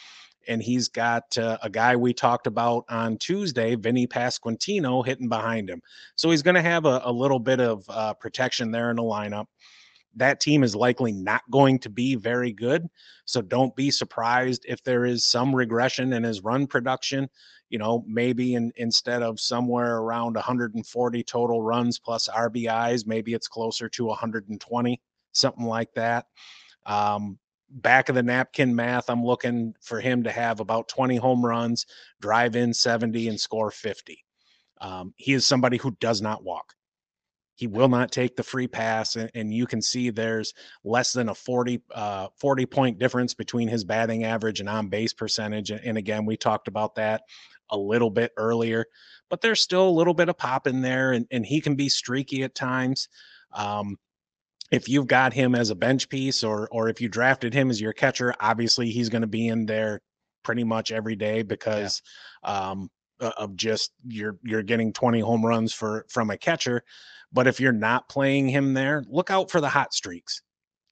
and 0.48 0.62
he's 0.62 0.88
got 0.88 1.37
uh, 1.38 1.59
a 1.62 1.70
guy 1.70 1.96
we 1.96 2.12
talked 2.12 2.46
about 2.46 2.85
on 2.88 3.18
Tuesday, 3.18 3.74
Vinny 3.74 4.07
Pasquantino, 4.07 5.05
hitting 5.05 5.29
behind 5.29 5.68
him. 5.68 5.83
So 6.16 6.31
he's 6.31 6.42
going 6.42 6.55
to 6.55 6.62
have 6.62 6.87
a, 6.87 7.03
a 7.05 7.12
little 7.12 7.38
bit 7.38 7.61
of 7.61 7.85
uh, 7.88 8.14
protection 8.14 8.70
there 8.70 8.90
in 8.90 8.96
the 8.96 9.03
lineup. 9.03 9.46
that 10.16 10.40
team 10.40 10.64
is 10.64 10.74
likely 10.74 11.12
not 11.12 11.42
going 11.50 11.79
to 11.81 11.90
be 11.90 12.16
very 12.16 12.53
good. 12.53 12.88
So 13.24 13.40
don't 13.40 13.74
be 13.76 13.90
surprised 13.90 14.64
if 14.68 14.83
there 14.83 15.05
is 15.05 15.24
some 15.24 15.55
regression 15.55 16.12
in 16.12 16.24
his 16.24 16.42
run 16.42 16.66
production. 16.66 17.29
You 17.68 17.79
know, 17.79 18.05
maybe 18.09 18.55
in, 18.55 18.72
instead 18.76 19.22
of 19.22 19.38
somewhere 19.38 19.98
around 19.98 20.35
140 20.35 21.22
total 21.22 21.62
runs 21.62 22.00
plus 22.00 22.29
RBIs, 22.29 23.07
maybe 23.07 23.35
it's 23.35 23.46
closer 23.46 23.88
to 23.90 24.07
120, 24.07 25.00
something 25.33 25.66
like 25.66 25.92
that. 25.94 26.26
Um, 26.87 27.38
back 27.70 28.09
of 28.09 28.14
the 28.14 28.22
napkin 28.22 28.74
math, 28.74 29.09
I'm 29.09 29.24
looking 29.24 29.74
for 29.80 30.00
him 30.00 30.24
to 30.24 30.33
have 30.33 30.61
about 30.61 30.88
20 30.88 31.16
home 31.16 31.44
runs, 31.44 31.87
drive 32.20 32.56
in 32.56 32.74
70, 32.74 33.28
and 33.28 33.40
score 33.40 33.70
50. 33.70 34.24
Um, 34.80 35.14
he 35.16 35.33
is 35.33 35.46
somebody 35.46 35.76
who 35.76 35.92
does 36.00 36.20
not 36.20 36.42
walk. 36.42 36.74
He 37.54 37.66
will 37.66 37.88
not 37.88 38.11
take 38.11 38.37
the 38.37 38.42
free 38.42 38.66
pass, 38.66 39.16
and, 39.16 39.30
and 39.35 39.52
you 39.52 39.66
can 39.66 39.83
see 39.83 40.09
there's 40.09 40.54
less 40.83 41.12
than 41.12 41.28
a 41.28 41.35
40 41.35 41.83
uh, 41.94 42.28
40 42.38 42.64
point 42.64 42.98
difference 42.98 43.35
between 43.35 43.68
his 43.68 43.85
batting 43.85 44.24
average 44.24 44.61
and 44.61 44.68
on 44.68 44.88
base 44.88 45.12
percentage. 45.12 45.70
And 45.70 45.98
again, 45.98 46.24
we 46.24 46.38
talked 46.38 46.68
about 46.68 46.94
that 46.94 47.22
a 47.68 47.76
little 47.76 48.11
bit 48.11 48.33
earlier, 48.38 48.87
but 49.28 49.42
there's 49.42 49.61
still 49.61 49.87
a 49.87 49.90
little 49.90 50.14
bit 50.14 50.30
of 50.30 50.38
pop 50.38 50.66
in 50.66 50.80
there, 50.80 51.12
and, 51.12 51.26
and 51.30 51.44
he 51.44 51.61
can 51.61 51.74
be 51.74 51.90
streaky 51.90 52.44
at 52.44 52.54
times. 52.54 53.09
Um, 53.52 53.98
if 54.70 54.88
you've 54.88 55.06
got 55.06 55.33
him 55.33 55.54
as 55.54 55.70
a 55.70 55.74
bench 55.74 56.09
piece 56.09 56.44
or 56.44 56.68
or 56.70 56.88
if 56.88 57.00
you 57.00 57.09
drafted 57.09 57.52
him 57.52 57.70
as 57.70 57.80
your 57.80 57.92
catcher, 57.92 58.35
obviously 58.40 58.90
he's 58.90 59.09
going 59.09 59.22
to 59.22 59.28
be 59.28 59.48
in 59.48 59.66
there 59.66 60.00
pretty 60.42 60.64
much 60.64 60.92
every 60.92 61.16
day 61.16 61.42
because 61.42 62.02
yeah. 62.44 62.70
um, 62.70 62.90
of 63.20 63.56
just 63.56 63.92
you're 64.06 64.38
you're 64.42 64.62
getting 64.62 64.92
20 64.92 65.20
home 65.20 65.44
runs 65.44 65.72
for 65.72 66.06
from 66.09 66.30
a 66.30 66.38
catcher. 66.38 66.83
But 67.33 67.46
if 67.46 67.61
you're 67.61 67.72
not 67.72 68.09
playing 68.09 68.48
him 68.48 68.74
there, 68.74 69.04
look 69.09 69.30
out 69.30 69.50
for 69.50 69.61
the 69.61 69.68
hot 69.68 69.92
streaks. 69.92 70.42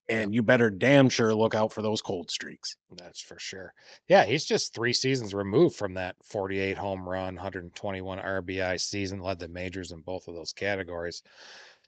And 0.07 0.33
you 0.33 0.41
better 0.41 0.71
damn 0.71 1.07
sure 1.07 1.35
look 1.35 1.53
out 1.53 1.71
for 1.71 1.83
those 1.83 2.01
cold 2.01 2.31
streaks. 2.31 2.75
That's 2.97 3.21
for 3.21 3.37
sure. 3.37 3.73
Yeah, 4.07 4.25
he's 4.25 4.43
just 4.43 4.73
three 4.73 4.93
seasons 4.93 5.35
removed 5.35 5.75
from 5.75 5.93
that 5.95 6.15
48 6.23 6.77
home 6.79 7.07
run, 7.07 7.35
121 7.35 8.17
RBI 8.17 8.81
season, 8.81 9.19
led 9.19 9.37
the 9.37 9.47
majors 9.49 9.91
in 9.91 9.99
both 10.01 10.27
of 10.27 10.33
those 10.33 10.51
categories. 10.51 11.21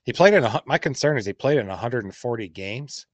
He 0.04 0.14
played 0.14 0.34
in 0.34 0.44
a, 0.44 0.62
my 0.66 0.78
concern 0.78 1.18
is 1.18 1.26
he 1.26 1.34
played 1.34 1.60
in 1.60 1.68
140 1.68 2.50
games 2.50 3.06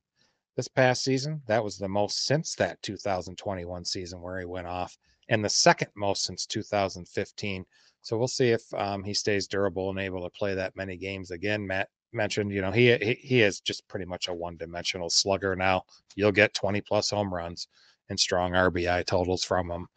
this 0.55 0.67
past 0.67 1.03
season. 1.03 1.41
That 1.47 1.63
was 1.63 1.77
the 1.77 1.89
most 1.89 2.25
since 2.25 2.55
that 2.55 2.81
2021 2.81 3.83
season 3.85 4.21
where 4.21 4.39
he 4.39 4.45
went 4.45 4.67
off, 4.67 4.97
and 5.29 5.43
the 5.43 5.49
second 5.49 5.89
most 5.95 6.23
since 6.23 6.45
2015. 6.45 7.65
So 8.01 8.17
we'll 8.17 8.27
see 8.27 8.51
if 8.51 8.61
um, 8.73 9.03
he 9.03 9.13
stays 9.13 9.47
durable 9.47 9.89
and 9.89 9.99
able 9.99 10.23
to 10.23 10.29
play 10.29 10.55
that 10.55 10.75
many 10.75 10.95
games 10.95 11.31
again. 11.31 11.67
Matt 11.67 11.89
mentioned, 12.13 12.51
you 12.51 12.61
know, 12.61 12.71
he 12.71 12.95
he, 12.97 13.13
he 13.15 13.41
is 13.41 13.59
just 13.59 13.87
pretty 13.89 14.05
much 14.05 14.29
a 14.29 14.33
one-dimensional 14.33 15.09
slugger 15.09 15.55
now. 15.55 15.83
You'll 16.15 16.31
get 16.31 16.53
20 16.53 16.79
plus 16.81 17.09
home 17.09 17.33
runs 17.33 17.67
and 18.09 18.17
strong 18.17 18.53
RBI 18.53 19.05
totals 19.05 19.43
from 19.43 19.69
him, 19.69 19.87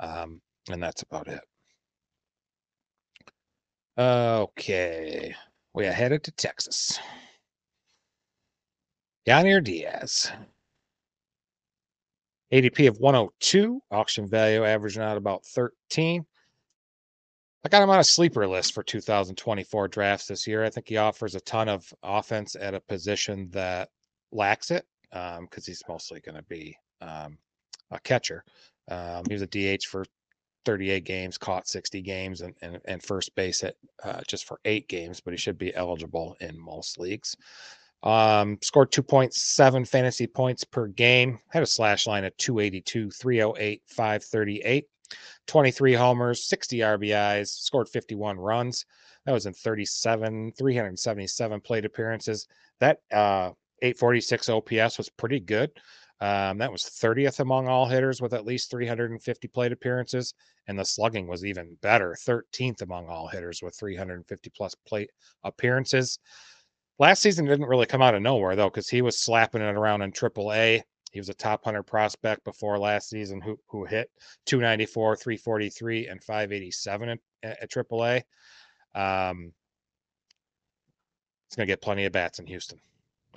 um, 0.00 0.40
and 0.70 0.82
that's 0.82 1.02
about 1.02 1.28
it. 1.28 1.40
Okay, 3.98 5.34
we 5.74 5.86
are 5.86 5.92
headed 5.92 6.24
to 6.24 6.32
Texas. 6.32 6.98
Yainer 9.26 9.62
Diaz. 9.62 10.30
ADP 12.52 12.88
of 12.88 12.98
102, 12.98 13.80
auction 13.90 14.26
value 14.26 14.64
averaging 14.64 15.02
out 15.02 15.18
about 15.18 15.44
13. 15.44 16.24
I 17.64 17.68
got 17.68 17.82
him 17.82 17.90
on 17.90 17.98
a 17.98 18.04
sleeper 18.04 18.46
list 18.46 18.72
for 18.72 18.82
2024 18.82 19.88
drafts 19.88 20.26
this 20.26 20.46
year. 20.46 20.64
I 20.64 20.70
think 20.70 20.88
he 20.88 20.96
offers 20.96 21.34
a 21.34 21.40
ton 21.40 21.68
of 21.68 21.92
offense 22.02 22.56
at 22.58 22.74
a 22.74 22.80
position 22.80 23.50
that 23.50 23.90
lacks 24.32 24.70
it 24.70 24.86
because 25.10 25.38
um, 25.38 25.48
he's 25.66 25.82
mostly 25.88 26.20
going 26.20 26.36
to 26.36 26.44
be 26.44 26.76
um, 27.02 27.36
a 27.90 28.00
catcher. 28.00 28.44
Um, 28.90 29.24
he 29.28 29.34
was 29.34 29.42
a 29.42 29.46
DH 29.46 29.84
for 29.84 30.06
38 30.64 31.04
games, 31.04 31.38
caught 31.38 31.68
60 31.68 32.02
games, 32.02 32.40
and, 32.40 32.54
and, 32.62 32.78
and 32.84 33.02
first 33.02 33.34
base 33.34 33.64
at 33.64 33.74
uh, 34.02 34.20
just 34.26 34.44
for 34.44 34.60
eight 34.64 34.88
games, 34.88 35.20
but 35.20 35.32
he 35.32 35.38
should 35.38 35.58
be 35.58 35.74
eligible 35.74 36.36
in 36.40 36.58
most 36.58 36.98
leagues. 36.98 37.36
Um, 38.02 38.58
scored 38.62 38.92
2.7 38.92 39.88
fantasy 39.88 40.26
points 40.26 40.64
per 40.64 40.86
game, 40.86 41.38
had 41.48 41.62
a 41.62 41.66
slash 41.66 42.06
line 42.06 42.24
of 42.24 42.36
282, 42.36 43.10
308, 43.10 43.82
538. 43.86 44.86
23 45.46 45.94
homers, 45.94 46.44
60 46.44 46.78
RBIs, 46.78 47.48
scored 47.48 47.88
51 47.88 48.38
runs. 48.38 48.84
That 49.24 49.32
was 49.32 49.46
in 49.46 49.54
37, 49.54 50.52
377 50.52 51.60
plate 51.60 51.84
appearances. 51.84 52.46
That 52.80 52.98
uh, 53.10 53.52
846 53.82 54.48
OPS 54.48 54.98
was 54.98 55.08
pretty 55.08 55.40
good. 55.40 55.70
Um, 56.20 56.58
that 56.58 56.72
was 56.72 56.82
30th 56.82 57.40
among 57.40 57.68
all 57.68 57.86
hitters 57.86 58.20
with 58.20 58.34
at 58.34 58.44
least 58.44 58.70
350 58.70 59.48
plate 59.48 59.72
appearances. 59.72 60.34
And 60.66 60.78
the 60.78 60.84
slugging 60.84 61.28
was 61.28 61.44
even 61.44 61.76
better, 61.80 62.16
13th 62.26 62.82
among 62.82 63.08
all 63.08 63.28
hitters 63.28 63.62
with 63.62 63.76
350 63.76 64.50
plus 64.50 64.74
plate 64.86 65.10
appearances. 65.44 66.18
Last 66.98 67.22
season 67.22 67.46
didn't 67.46 67.66
really 67.66 67.86
come 67.86 68.02
out 68.02 68.16
of 68.16 68.22
nowhere, 68.22 68.56
though, 68.56 68.68
because 68.68 68.88
he 68.88 69.02
was 69.02 69.20
slapping 69.20 69.62
it 69.62 69.76
around 69.76 70.02
in 70.02 70.10
AAA. 70.10 70.82
He 71.12 71.20
was 71.20 71.28
a 71.28 71.34
top 71.34 71.64
100 71.64 71.84
prospect 71.84 72.44
before 72.44 72.78
last 72.78 73.08
season 73.08 73.40
who, 73.40 73.58
who 73.68 73.84
hit 73.84 74.10
294, 74.46 75.16
343, 75.16 76.08
and 76.08 76.22
587 76.22 77.08
at, 77.08 77.18
at 77.44 77.70
AAA. 77.70 78.16
Um, 78.94 79.52
he's 81.48 81.56
going 81.56 81.66
to 81.66 81.72
get 81.72 81.80
plenty 81.80 82.04
of 82.04 82.12
bats 82.12 82.40
in 82.40 82.46
Houston. 82.46 82.80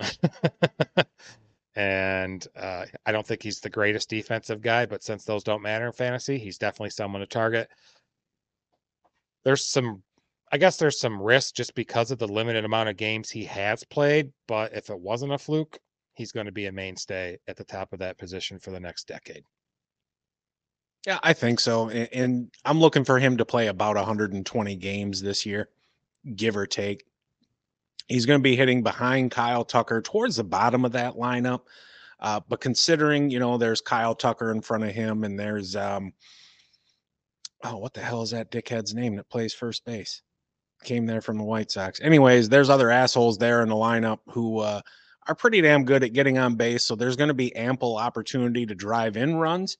and 1.74 2.46
uh, 2.56 2.84
I 3.06 3.12
don't 3.12 3.26
think 3.26 3.42
he's 3.42 3.60
the 3.60 3.70
greatest 3.70 4.10
defensive 4.10 4.60
guy, 4.60 4.86
but 4.86 5.02
since 5.02 5.24
those 5.24 5.44
don't 5.44 5.62
matter 5.62 5.86
in 5.86 5.92
fantasy, 5.92 6.38
he's 6.38 6.58
definitely 6.58 6.90
someone 6.90 7.20
to 7.20 7.26
target. 7.26 7.68
There's 9.44 9.64
some, 9.64 10.02
I 10.52 10.58
guess 10.58 10.76
there's 10.76 11.00
some 11.00 11.20
risk 11.20 11.54
just 11.54 11.74
because 11.74 12.10
of 12.10 12.18
the 12.18 12.28
limited 12.28 12.64
amount 12.64 12.90
of 12.90 12.96
games 12.96 13.30
he 13.30 13.44
has 13.44 13.84
played. 13.84 14.32
But 14.46 14.74
if 14.74 14.90
it 14.90 15.00
wasn't 15.00 15.32
a 15.32 15.38
fluke, 15.38 15.78
he's 16.14 16.32
going 16.32 16.46
to 16.46 16.52
be 16.52 16.66
a 16.66 16.72
mainstay 16.72 17.38
at 17.48 17.56
the 17.56 17.64
top 17.64 17.92
of 17.92 17.98
that 18.00 18.18
position 18.18 18.58
for 18.58 18.70
the 18.70 18.80
next 18.80 19.08
decade. 19.08 19.44
Yeah, 21.06 21.18
I 21.22 21.32
think 21.32 21.58
so. 21.58 21.88
And, 21.88 22.50
I'm 22.64 22.78
looking 22.80 23.04
for 23.04 23.18
him 23.18 23.36
to 23.38 23.44
play 23.44 23.66
about 23.66 23.96
120 23.96 24.76
games 24.76 25.20
this 25.20 25.44
year, 25.44 25.68
give 26.36 26.56
or 26.56 26.66
take. 26.66 27.04
He's 28.08 28.26
going 28.26 28.38
to 28.38 28.42
be 28.42 28.56
hitting 28.56 28.82
behind 28.82 29.30
Kyle 29.30 29.64
Tucker 29.64 30.02
towards 30.02 30.36
the 30.36 30.44
bottom 30.44 30.84
of 30.84 30.92
that 30.92 31.14
lineup. 31.14 31.62
Uh, 32.20 32.40
but 32.48 32.60
considering, 32.60 33.30
you 33.30 33.38
know, 33.38 33.58
there's 33.58 33.80
Kyle 33.80 34.14
Tucker 34.14 34.52
in 34.52 34.60
front 34.60 34.84
of 34.84 34.90
him 34.90 35.24
and 35.24 35.38
there's, 35.38 35.74
um, 35.74 36.12
oh, 37.64 37.78
what 37.78 37.94
the 37.94 38.00
hell 38.00 38.22
is 38.22 38.30
that 38.30 38.50
dickhead's 38.50 38.94
name 38.94 39.16
that 39.16 39.28
plays 39.28 39.54
first 39.54 39.84
base? 39.84 40.22
Came 40.84 41.06
there 41.06 41.20
from 41.20 41.38
the 41.38 41.44
White 41.44 41.70
Sox. 41.70 42.00
Anyways, 42.00 42.48
there's 42.48 42.70
other 42.70 42.90
assholes 42.90 43.38
there 43.38 43.62
in 43.62 43.68
the 43.68 43.74
lineup 43.74 44.18
who, 44.26 44.58
uh, 44.58 44.80
are 45.28 45.34
pretty 45.34 45.60
damn 45.60 45.84
good 45.84 46.02
at 46.02 46.12
getting 46.12 46.38
on 46.38 46.56
base. 46.56 46.84
So 46.84 46.96
there's 46.96 47.16
going 47.16 47.28
to 47.28 47.34
be 47.34 47.54
ample 47.54 47.96
opportunity 47.96 48.66
to 48.66 48.74
drive 48.74 49.16
in 49.16 49.36
runs. 49.36 49.76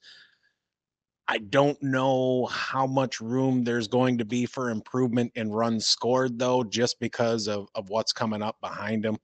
I 1.27 1.37
don't 1.37 1.81
know 1.81 2.47
how 2.47 2.85
much 2.85 3.21
room 3.21 3.63
there's 3.63 3.87
going 3.87 4.17
to 4.17 4.25
be 4.25 4.45
for 4.45 4.69
improvement 4.69 5.31
in 5.35 5.51
runs 5.51 5.85
scored, 5.85 6.37
though, 6.37 6.63
just 6.63 6.99
because 6.99 7.47
of, 7.47 7.67
of 7.75 7.89
what's 7.89 8.11
coming 8.11 8.41
up 8.41 8.57
behind 8.61 9.05
him. 9.05 9.17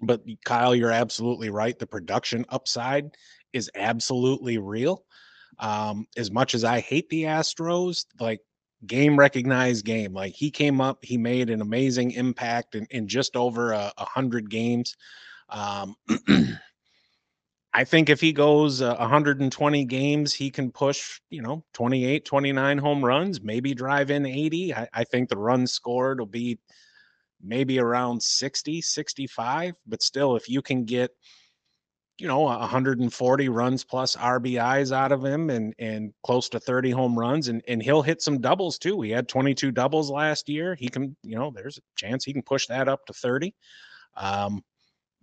But 0.00 0.22
Kyle, 0.44 0.74
you're 0.74 0.92
absolutely 0.92 1.50
right. 1.50 1.78
The 1.78 1.86
production 1.86 2.44
upside 2.48 3.10
is 3.52 3.70
absolutely 3.74 4.58
real. 4.58 5.04
Um, 5.58 6.06
as 6.16 6.30
much 6.30 6.54
as 6.54 6.64
I 6.64 6.80
hate 6.80 7.08
the 7.08 7.24
Astros, 7.24 8.04
like 8.20 8.40
game 8.86 9.18
recognized 9.18 9.84
game. 9.84 10.12
Like 10.12 10.34
he 10.34 10.50
came 10.50 10.80
up, 10.80 10.98
he 11.02 11.16
made 11.16 11.50
an 11.50 11.60
amazing 11.60 12.12
impact 12.12 12.74
in, 12.74 12.86
in 12.90 13.08
just 13.08 13.36
over 13.36 13.72
a, 13.72 13.92
hundred 13.98 14.50
games. 14.50 14.96
Um, 15.48 15.94
I 17.76 17.84
think 17.84 18.08
if 18.08 18.22
he 18.22 18.32
goes 18.32 18.80
uh, 18.80 18.96
120 18.96 19.84
games, 19.84 20.32
he 20.32 20.50
can 20.50 20.72
push, 20.72 21.20
you 21.28 21.42
know, 21.42 21.62
28, 21.74 22.24
29 22.24 22.78
home 22.78 23.04
runs, 23.04 23.42
maybe 23.42 23.74
drive 23.74 24.10
in 24.10 24.24
80. 24.24 24.74
I, 24.74 24.88
I 24.94 25.04
think 25.04 25.28
the 25.28 25.36
runs 25.36 25.72
scored 25.72 26.18
will 26.18 26.26
be 26.26 26.58
maybe 27.42 27.78
around 27.78 28.22
60, 28.22 28.80
65. 28.80 29.74
But 29.86 30.02
still, 30.02 30.36
if 30.36 30.48
you 30.48 30.62
can 30.62 30.86
get 30.86 31.10
you 32.16 32.26
know 32.26 32.40
140 32.40 33.48
runs 33.50 33.84
plus 33.84 34.16
RBIs 34.16 34.90
out 34.90 35.12
of 35.12 35.22
him 35.22 35.50
and 35.50 35.74
and 35.78 36.14
close 36.24 36.48
to 36.48 36.58
30 36.58 36.92
home 36.92 37.18
runs 37.18 37.48
and 37.48 37.60
and 37.68 37.82
he'll 37.82 38.00
hit 38.00 38.22
some 38.22 38.40
doubles 38.40 38.78
too. 38.78 39.02
He 39.02 39.10
had 39.10 39.28
22 39.28 39.70
doubles 39.70 40.10
last 40.10 40.48
year. 40.48 40.74
He 40.76 40.88
can, 40.88 41.14
you 41.22 41.36
know, 41.36 41.52
there's 41.54 41.76
a 41.76 41.82
chance 41.94 42.24
he 42.24 42.32
can 42.32 42.40
push 42.40 42.68
that 42.68 42.88
up 42.88 43.04
to 43.04 43.12
30. 43.12 43.54
Um, 44.16 44.62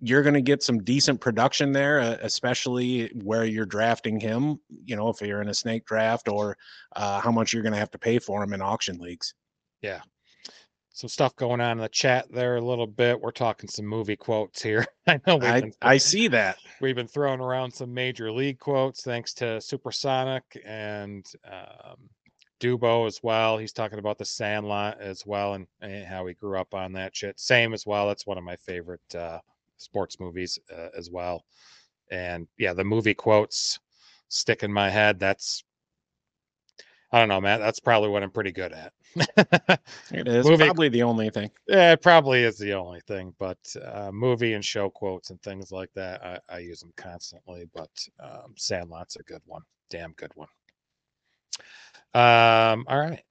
you're 0.05 0.21
going 0.21 0.33
to 0.33 0.41
get 0.41 0.61
some 0.61 0.83
decent 0.83 1.21
production 1.21 1.71
there, 1.71 2.01
uh, 2.01 2.17
especially 2.21 3.07
where 3.23 3.45
you're 3.45 3.65
drafting 3.65 4.19
him. 4.19 4.59
You 4.83 4.97
know, 4.97 5.07
if 5.07 5.21
you're 5.21 5.41
in 5.41 5.47
a 5.47 5.53
snake 5.53 5.85
draft 5.85 6.27
or 6.27 6.57
uh, 6.95 7.21
how 7.21 7.31
much 7.31 7.53
you're 7.53 7.63
going 7.63 7.73
to 7.73 7.79
have 7.79 7.91
to 7.91 7.97
pay 7.97 8.19
for 8.19 8.43
him 8.43 8.51
in 8.51 8.61
auction 8.61 8.97
leagues. 8.97 9.33
Yeah, 9.81 10.01
some 10.91 11.07
stuff 11.07 11.35
going 11.37 11.61
on 11.61 11.71
in 11.71 11.77
the 11.77 11.87
chat 11.87 12.27
there 12.31 12.57
a 12.57 12.61
little 12.61 12.85
bit. 12.85 13.19
We're 13.19 13.31
talking 13.31 13.69
some 13.69 13.85
movie 13.85 14.17
quotes 14.17 14.61
here. 14.61 14.85
I 15.07 15.21
know 15.25 15.39
I, 15.41 15.61
been 15.61 15.73
I 15.81 15.97
see 15.97 16.27
that. 16.27 16.57
we've 16.81 16.95
been 16.95 17.07
throwing 17.07 17.39
around 17.39 17.71
some 17.71 17.93
major 17.93 18.29
league 18.29 18.59
quotes 18.59 19.03
thanks 19.03 19.33
to 19.35 19.61
Supersonic 19.61 20.43
and 20.65 21.25
um, 21.49 21.95
Dubo 22.59 23.07
as 23.07 23.21
well. 23.23 23.57
He's 23.57 23.73
talking 23.73 23.99
about 23.99 24.17
the 24.17 24.25
Sandlot 24.25 24.99
as 24.99 25.25
well 25.25 25.53
and, 25.53 25.65
and 25.81 26.05
how 26.05 26.25
he 26.25 26.33
grew 26.33 26.59
up 26.59 26.73
on 26.73 26.91
that 26.93 27.15
shit. 27.15 27.39
Same 27.39 27.73
as 27.73 27.85
well. 27.85 28.07
That's 28.07 28.27
one 28.27 28.37
of 28.37 28.43
my 28.43 28.57
favorite 28.57 29.15
uh, 29.15 29.39
sports 29.83 30.19
movies 30.19 30.57
uh, 30.75 30.89
as 30.97 31.09
well. 31.11 31.43
And 32.11 32.47
yeah, 32.57 32.73
the 32.73 32.83
movie 32.83 33.13
quotes 33.13 33.79
stick 34.29 34.63
in 34.63 34.71
my 34.73 34.89
head. 34.89 35.19
That's 35.19 35.63
I 37.11 37.19
don't 37.19 37.29
know, 37.29 37.39
man. 37.41 37.59
That's 37.59 37.79
probably 37.79 38.09
what 38.09 38.23
I'm 38.23 38.31
pretty 38.31 38.51
good 38.51 38.73
at. 38.73 38.91
It 40.11 40.27
is 40.27 40.45
Movie- 40.45 40.65
probably 40.65 40.89
the 40.89 41.03
only 41.03 41.29
thing. 41.29 41.51
Yeah, 41.67 41.91
it 41.91 42.01
probably 42.01 42.43
is 42.43 42.57
the 42.57 42.73
only 42.73 43.01
thing, 43.01 43.35
but 43.37 43.59
uh, 43.85 44.09
movie 44.11 44.53
and 44.53 44.65
show 44.65 44.89
quotes 44.89 45.29
and 45.29 45.39
things 45.43 45.71
like 45.71 45.91
that, 45.93 46.23
I, 46.23 46.39
I 46.49 46.57
use 46.59 46.79
them 46.79 46.91
constantly. 46.97 47.69
But 47.73 47.91
um, 48.19 48.53
Sandlot's 48.57 49.15
a 49.17 49.23
good 49.23 49.41
one, 49.45 49.61
damn 49.91 50.13
good 50.13 50.31
one. 50.33 50.47
Um, 52.15 52.85
all 52.87 52.99
right, 52.99 53.23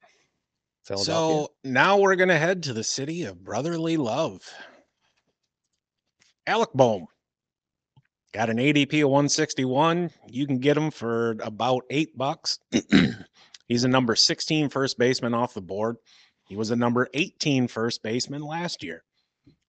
So 0.95 1.51
now 1.65 1.97
we're 1.97 2.15
gonna 2.15 2.37
head 2.39 2.63
to 2.63 2.73
the 2.73 2.83
city 2.83 3.23
of 3.23 3.43
brotherly 3.43 3.97
love. 3.97 4.41
Alec 6.45 6.69
Bohm 6.73 7.05
got 8.33 8.49
an 8.49 8.57
ADP 8.57 9.03
of 9.03 9.09
161. 9.09 10.09
You 10.27 10.45
can 10.45 10.57
get 10.57 10.75
him 10.75 10.91
for 10.91 11.37
about 11.41 11.83
eight 11.89 12.17
bucks. 12.17 12.59
He's 13.67 13.85
a 13.85 13.87
number 13.87 14.15
16 14.15 14.69
first 14.69 14.97
baseman 14.97 15.33
off 15.33 15.53
the 15.53 15.61
board. 15.61 15.97
He 16.47 16.57
was 16.57 16.71
a 16.71 16.75
number 16.75 17.07
18 17.13 17.67
first 17.67 18.03
baseman 18.03 18.41
last 18.41 18.83
year. 18.83 19.03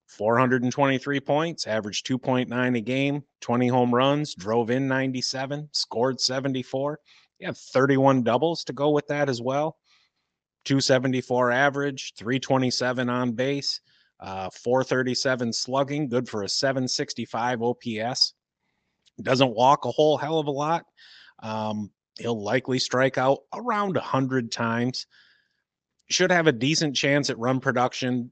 423 0.07 1.19
points, 1.21 1.65
averaged 1.65 2.05
2.9 2.05 2.77
a 2.77 2.81
game, 2.81 3.23
20 3.41 3.67
home 3.67 3.95
runs, 3.95 4.35
drove 4.35 4.69
in 4.69 4.87
97, 4.87 5.69
scored 5.71 6.19
74. 6.19 6.99
You 7.39 7.47
have 7.47 7.57
31 7.57 8.23
doubles 8.23 8.63
to 8.65 8.73
go 8.73 8.91
with 8.91 9.07
that 9.07 9.29
as 9.29 9.41
well. 9.41 9.77
274 10.65 11.51
average, 11.51 12.13
327 12.17 13.09
on 13.09 13.31
base, 13.31 13.79
uh, 14.19 14.49
437 14.51 15.53
slugging, 15.53 16.07
good 16.09 16.27
for 16.27 16.43
a 16.43 16.49
765 16.49 17.61
OPS. 17.61 18.33
Doesn't 19.21 19.55
walk 19.55 19.85
a 19.85 19.91
whole 19.91 20.17
hell 20.17 20.39
of 20.39 20.47
a 20.47 20.51
lot. 20.51 20.85
Um, 21.41 21.91
he'll 22.19 22.41
likely 22.41 22.79
strike 22.79 23.17
out 23.17 23.39
around 23.53 23.95
100 23.95 24.51
times. 24.51 25.07
Should 26.09 26.31
have 26.31 26.47
a 26.47 26.51
decent 26.51 26.95
chance 26.95 27.29
at 27.29 27.39
run 27.39 27.59
production. 27.59 28.31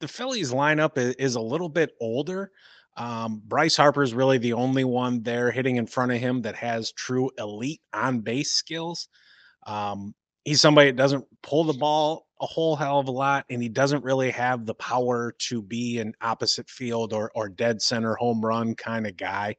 The 0.00 0.08
Phillies 0.08 0.52
lineup 0.52 0.92
i- 0.98 1.14
is 1.18 1.34
a 1.36 1.40
little 1.40 1.68
bit 1.68 1.92
older. 2.00 2.50
Um, 2.96 3.42
Bryce 3.44 3.76
Harper 3.76 4.02
is 4.02 4.14
really 4.14 4.38
the 4.38 4.54
only 4.54 4.84
one 4.84 5.22
there 5.22 5.50
hitting 5.50 5.76
in 5.76 5.86
front 5.86 6.12
of 6.12 6.18
him 6.18 6.42
that 6.42 6.56
has 6.56 6.92
true 6.92 7.30
elite 7.38 7.82
on 7.92 8.20
base 8.20 8.52
skills. 8.52 9.08
Um, 9.66 10.14
he's 10.44 10.60
somebody 10.60 10.90
that 10.90 10.96
doesn't 10.96 11.26
pull 11.42 11.64
the 11.64 11.74
ball 11.74 12.25
a 12.40 12.46
whole 12.46 12.76
hell 12.76 12.98
of 12.98 13.08
a 13.08 13.12
lot, 13.12 13.44
and 13.50 13.62
he 13.62 13.68
doesn't 13.68 14.04
really 14.04 14.30
have 14.30 14.66
the 14.66 14.74
power 14.74 15.34
to 15.38 15.62
be 15.62 15.98
an 16.00 16.12
opposite 16.20 16.68
field 16.68 17.12
or 17.12 17.30
or 17.34 17.48
dead 17.48 17.80
center 17.82 18.14
home 18.14 18.44
run 18.44 18.74
kind 18.74 19.06
of 19.06 19.16
guy. 19.16 19.56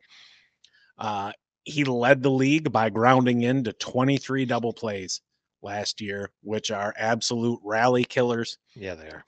Uh, 0.97 1.31
he 1.63 1.83
led 1.83 2.23
the 2.23 2.31
league 2.31 2.71
by 2.71 2.89
grounding 2.89 3.41
into 3.43 3.73
23 3.73 4.45
double 4.45 4.73
plays 4.73 5.21
last 5.61 5.99
year, 6.01 6.31
which 6.41 6.71
are 6.71 6.93
absolute 6.97 7.59
rally 7.63 8.03
killers 8.03 8.57
yeah, 8.75 8.95
they 8.95 9.07
are. 9.09 9.23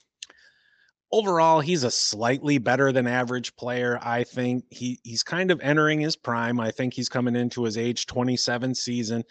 overall 1.12 1.60
he's 1.60 1.82
a 1.84 1.90
slightly 1.90 2.58
better 2.58 2.92
than 2.92 3.06
average 3.06 3.54
player 3.56 3.98
i 4.02 4.22
think 4.24 4.64
he 4.70 5.00
he's 5.02 5.22
kind 5.24 5.50
of 5.50 5.60
entering 5.60 6.00
his 6.00 6.16
prime 6.16 6.60
i 6.60 6.70
think 6.70 6.94
he's 6.94 7.08
coming 7.08 7.34
into 7.36 7.64
his 7.64 7.76
age 7.76 8.06
27 8.06 8.74
season 8.74 9.24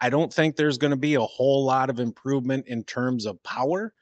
i 0.00 0.10
don't 0.10 0.32
think 0.32 0.56
there's 0.56 0.78
going 0.78 0.90
to 0.90 0.96
be 0.96 1.14
a 1.14 1.20
whole 1.20 1.64
lot 1.64 1.90
of 1.90 2.00
improvement 2.00 2.66
in 2.66 2.82
terms 2.84 3.26
of 3.26 3.42
power 3.42 3.92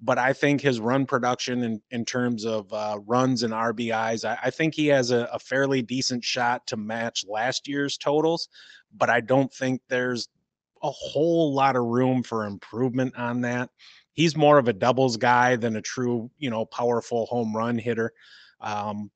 but 0.00 0.18
i 0.18 0.32
think 0.32 0.60
his 0.60 0.80
run 0.80 1.06
production 1.06 1.62
in, 1.62 1.82
in 1.90 2.04
terms 2.04 2.44
of 2.44 2.72
uh, 2.72 2.98
runs 3.06 3.42
and 3.42 3.52
rbis 3.52 4.24
I, 4.24 4.38
I 4.44 4.50
think 4.50 4.74
he 4.74 4.86
has 4.88 5.10
a, 5.10 5.28
a 5.32 5.38
fairly 5.38 5.82
decent 5.82 6.24
shot 6.24 6.66
to 6.68 6.76
match 6.76 7.24
last 7.28 7.68
year's 7.68 7.96
totals 7.96 8.48
but 8.96 9.10
i 9.10 9.20
don't 9.20 9.52
think 9.52 9.80
there's 9.88 10.28
a 10.82 10.90
whole 10.90 11.52
lot 11.52 11.74
of 11.74 11.84
room 11.84 12.22
for 12.22 12.46
improvement 12.46 13.16
on 13.16 13.40
that 13.40 13.70
he's 14.18 14.36
more 14.36 14.58
of 14.58 14.66
a 14.66 14.72
doubles 14.72 15.16
guy 15.16 15.54
than 15.54 15.76
a 15.76 15.80
true, 15.80 16.28
you 16.38 16.50
know, 16.50 16.64
powerful 16.64 17.24
home 17.26 17.54
run 17.54 17.78
hitter. 17.78 18.12
Um, 18.60 19.12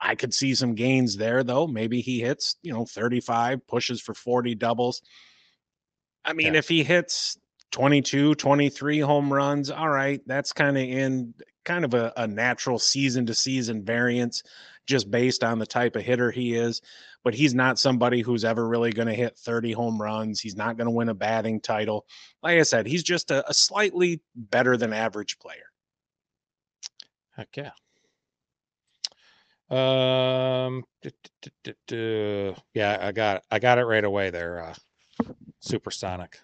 I 0.00 0.14
could 0.14 0.32
see 0.32 0.54
some 0.54 0.76
gains 0.76 1.16
there 1.16 1.42
though. 1.42 1.66
Maybe 1.66 2.00
he 2.00 2.20
hits, 2.20 2.54
you 2.62 2.72
know, 2.72 2.84
35, 2.84 3.66
pushes 3.66 4.00
for 4.00 4.14
40 4.14 4.54
doubles. 4.54 5.02
I 6.24 6.32
mean, 6.32 6.54
Yeah. 6.54 6.58
if 6.58 6.68
he 6.68 6.82
hits 6.84 7.38
22, 7.70 8.34
23 8.36 9.00
home 9.00 9.32
runs, 9.32 9.70
all 9.70 9.88
right, 9.88 10.20
that's 10.26 10.52
kind 10.52 10.76
of 10.76 10.82
in 10.84 11.34
kind 11.64 11.84
of 11.84 11.94
a, 11.94 12.12
a 12.16 12.26
natural 12.26 12.78
season 12.78 13.26
to 13.26 13.34
season 13.34 13.84
variance 13.84 14.42
just 14.86 15.10
based 15.10 15.42
on 15.42 15.58
the 15.58 15.66
type 15.66 15.96
of 15.96 16.02
hitter 16.02 16.30
he 16.30 16.54
is. 16.54 16.80
But 17.24 17.34
he's 17.34 17.54
not 17.54 17.78
somebody 17.78 18.20
who's 18.20 18.44
ever 18.44 18.68
really 18.68 18.92
going 18.92 19.08
to 19.08 19.14
hit 19.14 19.38
30 19.38 19.72
home 19.72 20.00
runs. 20.00 20.40
He's 20.40 20.56
not 20.56 20.76
going 20.76 20.86
to 20.86 20.90
win 20.90 21.08
a 21.08 21.14
batting 21.14 21.58
title 21.60 22.04
like 22.44 22.58
I 22.60 22.62
said, 22.62 22.86
he's 22.86 23.02
just 23.02 23.30
a, 23.30 23.48
a 23.48 23.54
slightly 23.54 24.20
better 24.36 24.76
than 24.76 24.92
average 24.92 25.38
player. 25.38 25.64
Heck 27.34 27.48
yeah. 27.56 27.70
Um, 29.70 30.84
yeah, 32.74 32.98
I 33.00 33.12
got 33.12 33.36
it. 33.38 33.42
I 33.50 33.58
got 33.58 33.78
it 33.78 33.84
right 33.84 34.04
away 34.04 34.28
there. 34.28 34.62
Uh, 34.62 34.74
supersonic. 35.64 36.38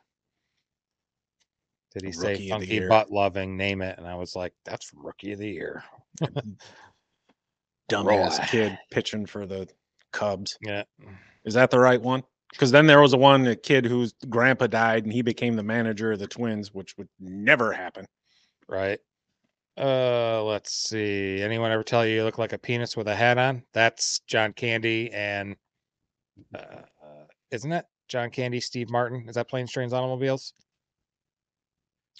Did 1.94 2.04
he 2.04 2.12
say 2.12 2.32
Rookie 2.32 2.52
of 2.52 2.60
the 2.60 2.66
funky 2.66 2.74
year. 2.74 2.88
butt 2.88 3.10
loving? 3.10 3.56
Name 3.56 3.82
it, 3.82 3.98
and 3.98 4.06
I 4.06 4.14
was 4.14 4.36
like, 4.36 4.52
"That's 4.64 4.90
rookie 4.94 5.32
of 5.32 5.40
the 5.40 5.48
year." 5.48 5.82
Dumbass 7.90 8.38
Roy. 8.38 8.44
kid 8.46 8.78
pitching 8.90 9.26
for 9.26 9.46
the 9.46 9.68
Cubs. 10.12 10.56
Yeah, 10.60 10.84
Is 11.44 11.54
that 11.54 11.70
the 11.70 11.80
right 11.80 12.00
one? 12.00 12.22
Because 12.52 12.70
then 12.70 12.86
there 12.86 13.00
was 13.00 13.12
a 13.12 13.16
one, 13.16 13.46
a 13.46 13.56
kid 13.56 13.84
whose 13.84 14.12
grandpa 14.28 14.66
died 14.68 15.04
and 15.04 15.12
he 15.12 15.22
became 15.22 15.56
the 15.56 15.62
manager 15.62 16.12
of 16.12 16.18
the 16.18 16.26
Twins, 16.26 16.72
which 16.72 16.96
would 16.96 17.08
never 17.18 17.72
happen. 17.72 18.06
right. 18.68 18.98
Uh, 19.78 20.42
let's 20.44 20.74
see. 20.74 21.40
Anyone 21.40 21.70
ever 21.70 21.84
tell 21.84 22.04
you 22.04 22.16
you 22.16 22.24
look 22.24 22.38
like 22.38 22.52
a 22.52 22.58
penis 22.58 22.96
with 22.96 23.08
a 23.08 23.14
hat 23.14 23.38
on? 23.38 23.62
That's 23.72 24.20
John 24.26 24.52
Candy 24.52 25.10
and 25.12 25.56
uh, 26.54 26.58
uh, 26.58 27.24
isn't 27.50 27.72
it 27.72 27.86
John 28.10 28.28
Candy, 28.28 28.60
Steve 28.60 28.90
Martin? 28.90 29.24
Is 29.28 29.36
that 29.36 29.48
Planes, 29.48 29.70
Trains, 29.70 29.92
Automobiles? 29.92 30.52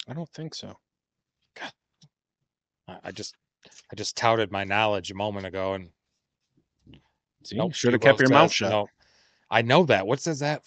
I 0.07 0.13
don't 0.13 0.29
think 0.29 0.55
so. 0.55 0.75
I 2.87 2.97
I 3.03 3.11
just 3.11 3.35
I 3.91 3.95
just 3.95 4.15
touted 4.15 4.51
my 4.51 4.63
knowledge 4.63 5.11
a 5.11 5.15
moment 5.15 5.45
ago 5.45 5.73
and 5.73 5.89
See, 7.43 7.57
nope, 7.57 7.73
should 7.73 7.93
have 7.93 8.01
kept 8.01 8.19
your 8.19 8.29
mouth 8.29 8.51
shut. 8.51 8.71
No, 8.71 8.87
I 9.49 9.61
know 9.61 9.83
that. 9.85 10.07
What 10.07 10.21
says 10.21 10.39
that? 10.39 10.63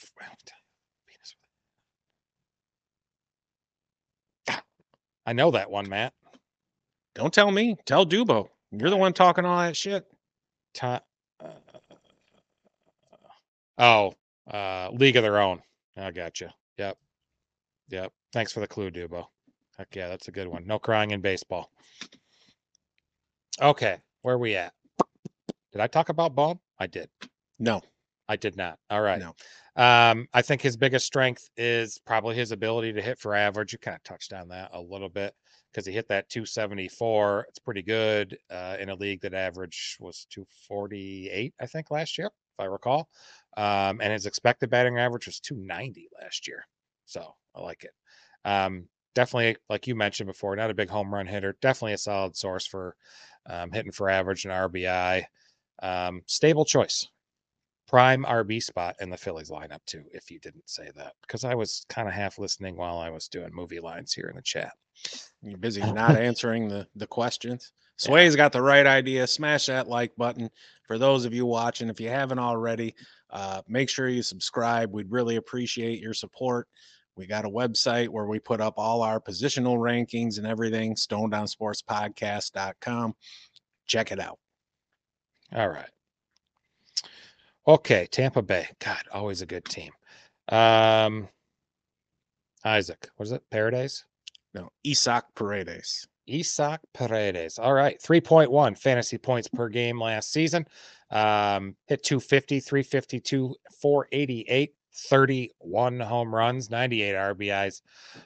I 5.27 5.33
know 5.33 5.53
that 5.53 5.71
one, 5.71 5.89
Matt. 5.89 6.13
Don't 7.15 7.33
tell 7.33 7.51
me. 7.51 7.77
Tell 7.87 8.05
Dubo. 8.05 8.49
You're 8.73 8.91
the 8.91 8.97
one 8.97 9.15
talking 9.15 9.45
all 9.47 9.59
that 9.59 9.77
shit. 9.77 10.05
Ti- 10.75 10.87
uh, 10.87 11.01
oh, 13.79 14.15
uh, 14.51 14.91
League 14.93 15.17
of 15.17 15.23
Their 15.23 15.41
Own. 15.41 15.61
I 15.97 16.11
got 16.11 16.41
you. 16.41 16.49
Yep, 16.79 16.99
yep. 17.89 18.13
Thanks 18.33 18.53
for 18.53 18.61
the 18.61 18.67
clue, 18.67 18.91
Dubo. 18.91 19.27
Heck 19.79 19.95
yeah, 19.95 20.09
that's 20.09 20.29
a 20.29 20.33
good 20.33 20.49
one. 20.49 20.67
No 20.67 20.79
crying 20.79 21.11
in 21.11 21.21
baseball. 21.21 21.71
Okay, 23.61 23.99
where 24.23 24.35
are 24.35 24.39
we 24.39 24.57
at? 24.57 24.73
Did 25.73 25.81
I 25.81 25.87
talk 25.87 26.09
about 26.09 26.35
Bob? 26.35 26.59
I 26.79 26.87
did. 26.87 27.09
No. 27.59 27.83
I 28.29 28.37
did 28.37 28.57
not. 28.57 28.79
All 28.91 29.03
right. 29.03 29.21
No. 29.21 29.35
Um, 29.77 30.29
I 30.33 30.41
think 30.41 30.63
his 30.63 30.77
biggest 30.77 31.07
strength 31.07 31.51
is 31.57 31.99
probably 32.07 32.37
his 32.37 32.53
ability 32.53 32.93
to 32.93 33.03
hit 33.03 33.19
for 33.19 33.35
average. 33.35 33.73
You 33.73 33.79
kind 33.79 33.97
of 33.97 34.03
touched 34.03 34.33
on 34.33 34.49
that 34.49 34.71
a 34.73 34.81
little 34.81 35.09
bit 35.09 35.35
because 35.71 35.85
he 35.85 35.93
hit 35.93 36.09
that 36.09 36.29
274. 36.29 37.47
It's 37.49 37.59
pretty 37.59 37.83
good 37.83 38.39
uh, 38.51 38.77
in 38.79 38.91
a 38.91 38.95
league 38.95 39.21
that 39.23 39.35
average 39.35 39.97
was 40.01 40.27
248, 40.31 41.55
I 41.61 41.67
think, 41.67 41.91
last 41.91 42.17
year, 42.17 42.27
if 42.27 42.61
I 42.61 42.65
recall. 42.65 43.09
Um, 43.57 44.01
and 44.01 44.13
his 44.13 44.27
expected 44.27 44.71
batting 44.71 44.99
average 44.99 45.27
was 45.27 45.41
290 45.41 46.09
last 46.21 46.49
year. 46.49 46.67
So 47.07 47.35
I 47.55 47.61
like 47.61 47.85
it. 47.85 47.93
Um, 48.45 48.89
definitely, 49.15 49.57
like 49.69 49.87
you 49.87 49.95
mentioned 49.95 50.27
before, 50.29 50.57
not 50.57 50.71
a 50.71 50.75
big 50.75 50.89
home 50.91 51.13
run 51.15 51.27
hitter. 51.27 51.57
Definitely 51.61 51.95
a 51.95 51.99
solid 51.99 52.37
source 52.37 52.67
for 52.67 52.97
um, 53.49 53.71
hitting 53.73 53.93
for 53.93 54.11
average 54.11 54.45
and 54.45 54.53
RBI. 54.55 55.25
Um, 55.83 56.23
stable 56.27 56.65
choice. 56.65 57.09
prime 57.89 58.25
RB 58.25 58.63
spot 58.63 58.97
in 59.01 59.11
the 59.11 59.17
Phillies 59.17 59.51
lineup 59.51 59.81
too, 59.87 60.05
if 60.13 60.31
you 60.31 60.39
didn't 60.41 60.69
say 60.69 60.91
that, 60.97 61.15
because 61.23 61.45
I 61.45 61.55
was 61.55 61.85
kind 61.89 62.09
of 62.09 62.15
half 62.15 62.39
listening 62.39 62.77
while 62.77 62.99
I 62.99 63.11
was 63.11 63.29
doing 63.29 63.51
movie 63.55 63.81
lines 63.81 64.13
here 64.13 64.29
in 64.29 64.37
the 64.37 64.43
chat. 64.43 64.73
You're 65.43 65.59
busy 65.59 65.83
not 65.83 66.17
answering 66.21 66.69
the 66.69 66.87
the 66.97 67.07
questions. 67.07 67.73
Sway's 67.97 68.37
got 68.37 68.53
the 68.53 68.63
right 68.63 68.87
idea. 68.87 69.27
Smash 69.27 69.67
that 69.67 69.89
like 69.89 70.15
button. 70.17 70.51
For 70.87 70.99
those 70.99 71.25
of 71.25 71.33
you 71.33 71.47
watching, 71.47 71.89
if 71.89 72.01
you 72.01 72.09
haven't 72.09 72.39
already, 72.39 72.95
uh, 73.31 73.63
make 73.69 73.89
sure 73.89 74.09
you 74.09 74.23
subscribe. 74.23 74.93
We'd 74.93 75.11
really 75.11 75.37
appreciate 75.37 76.01
your 76.01 76.15
support. 76.15 76.69
We 77.17 77.27
got 77.27 77.45
a 77.45 77.51
website 77.51 78.09
where 78.09 78.27
we 78.27 78.41
put 78.41 78.61
up 78.61 78.75
all 78.77 79.03
our 79.03 79.21
positional 79.21 79.79
rankings 79.79 80.39
and 80.39 80.47
everything, 80.47 80.97
stonedownsportspodcast.com. 80.97 83.15
Check 83.87 84.13
it 84.13 84.21
out. 84.21 84.39
All 85.55 85.69
right. 85.69 85.91
Okay, 87.67 88.07
Tampa 88.11 88.43
Bay. 88.43 88.69
God, 88.81 89.03
always 89.13 89.43
a 89.43 89.47
good 89.47 89.65
team. 89.65 89.93
Um 90.49 91.29
Isaac, 92.65 93.09
what 93.17 93.27
is 93.27 93.33
it? 93.33 93.43
Paradise? 93.51 94.05
No, 94.55 94.71
Isaac 94.87 95.25
Paredes. 95.35 96.07
Isaac 96.29 96.81
Paredes. 96.93 97.59
All 97.59 97.73
right. 97.73 98.01
3.1 98.01 98.79
fantasy 98.79 99.19
points 99.19 99.49
per 99.49 99.69
game 99.69 100.01
last 100.01 100.33
season. 100.33 100.67
Um, 101.11 101.77
hit 101.87 102.03
250, 102.03 102.61
352, 102.61 103.55
488, 103.81 104.75
31 104.95 106.01
home 106.01 106.35
runs, 106.35 106.71
98 106.71 107.15
RBIs, 107.15 107.83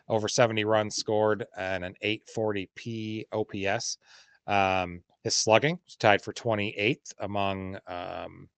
over 0.09 0.29
70 0.29 0.65
runs 0.65 0.97
scored, 0.97 1.47
and 1.57 1.85
an 1.85 1.95
840p 2.05 3.25
OPS. 3.33 3.99
Um, 4.47 5.03
his 5.25 5.35
slugging 5.35 5.79
was 5.85 5.97
tied 5.97 6.23
for 6.23 6.33
28th 6.33 7.13
among 7.21 7.79
um, 7.87 8.49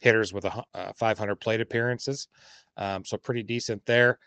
hitters 0.00 0.32
with 0.32 0.44
a, 0.44 0.64
uh, 0.74 0.92
500 0.96 1.36
plate 1.36 1.60
appearances. 1.60 2.28
Um, 2.76 3.04
so 3.04 3.16
pretty 3.16 3.42
decent 3.42 3.84
there. 3.86 4.18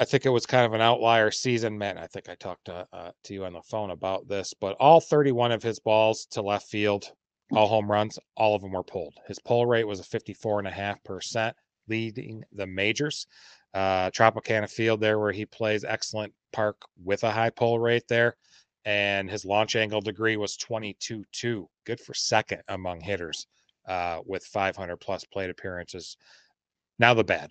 I 0.00 0.04
think 0.04 0.26
it 0.26 0.30
was 0.30 0.46
kind 0.46 0.64
of 0.64 0.74
an 0.74 0.80
outlier 0.80 1.32
season, 1.32 1.76
man. 1.76 1.98
I 1.98 2.06
think 2.06 2.28
I 2.28 2.36
talked 2.36 2.66
to 2.66 2.86
uh, 2.92 3.10
to 3.24 3.34
you 3.34 3.44
on 3.44 3.52
the 3.52 3.62
phone 3.62 3.90
about 3.90 4.28
this, 4.28 4.54
but 4.54 4.76
all 4.78 5.00
31 5.00 5.50
of 5.50 5.62
his 5.62 5.80
balls 5.80 6.26
to 6.30 6.42
left 6.42 6.68
field, 6.68 7.10
all 7.50 7.66
home 7.66 7.90
runs, 7.90 8.16
all 8.36 8.54
of 8.54 8.62
them 8.62 8.72
were 8.72 8.84
pulled. 8.84 9.14
His 9.26 9.40
pull 9.40 9.66
rate 9.66 9.86
was 9.88 9.98
a 9.98 10.04
54.5%, 10.04 11.52
leading 11.88 12.44
the 12.52 12.66
majors. 12.66 13.26
Uh, 13.74 14.10
Tropicana 14.10 14.70
Field, 14.70 15.00
there 15.00 15.18
where 15.18 15.32
he 15.32 15.44
plays, 15.44 15.84
excellent 15.84 16.32
park 16.52 16.76
with 17.02 17.24
a 17.24 17.30
high 17.30 17.50
pull 17.50 17.80
rate 17.80 18.06
there. 18.08 18.36
And 18.84 19.28
his 19.28 19.44
launch 19.44 19.74
angle 19.74 20.00
degree 20.00 20.36
was 20.36 20.56
22 20.56 21.24
2. 21.32 21.68
Good 21.84 22.00
for 22.00 22.14
second 22.14 22.62
among 22.68 23.00
hitters 23.00 23.48
uh, 23.88 24.20
with 24.24 24.44
500 24.44 24.96
plus 24.98 25.24
plate 25.24 25.50
appearances. 25.50 26.16
Now 27.00 27.14
the 27.14 27.24
bad 27.24 27.50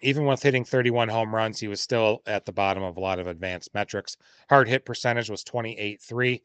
even 0.00 0.24
with 0.24 0.42
hitting 0.42 0.64
31 0.64 1.08
home 1.08 1.34
runs, 1.34 1.58
he 1.58 1.68
was 1.68 1.80
still 1.80 2.22
at 2.26 2.46
the 2.46 2.52
bottom 2.52 2.82
of 2.82 2.96
a 2.96 3.00
lot 3.00 3.18
of 3.18 3.26
advanced 3.26 3.74
metrics. 3.74 4.16
Hard 4.48 4.68
hit 4.68 4.84
percentage 4.84 5.30
was 5.30 5.44
28.3. 5.44 6.40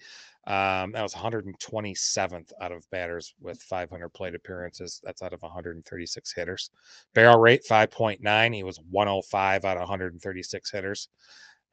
Um, 0.45 0.91
that 0.91 1.03
was 1.03 1.13
127th 1.13 2.51
out 2.59 2.71
of 2.71 2.89
batters 2.89 3.33
with 3.39 3.61
500 3.61 4.09
plate 4.09 4.35
appearances. 4.35 4.99
That's 5.03 5.21
out 5.21 5.33
of 5.33 5.41
136 5.41 6.33
hitters. 6.33 6.69
Barrel 7.13 7.39
rate 7.39 7.61
5.9. 7.69 8.55
He 8.55 8.63
was 8.63 8.79
105 8.89 9.65
out 9.65 9.77
of 9.77 9.81
136 9.81 10.71
hitters. 10.71 11.09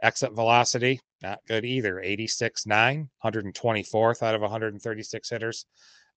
Exit 0.02 0.32
velocity, 0.32 1.00
not 1.22 1.40
good 1.48 1.64
either. 1.64 1.96
86.9, 1.96 3.08
124th 3.24 4.22
out 4.22 4.34
of 4.34 4.40
136 4.40 5.30
hitters. 5.30 5.66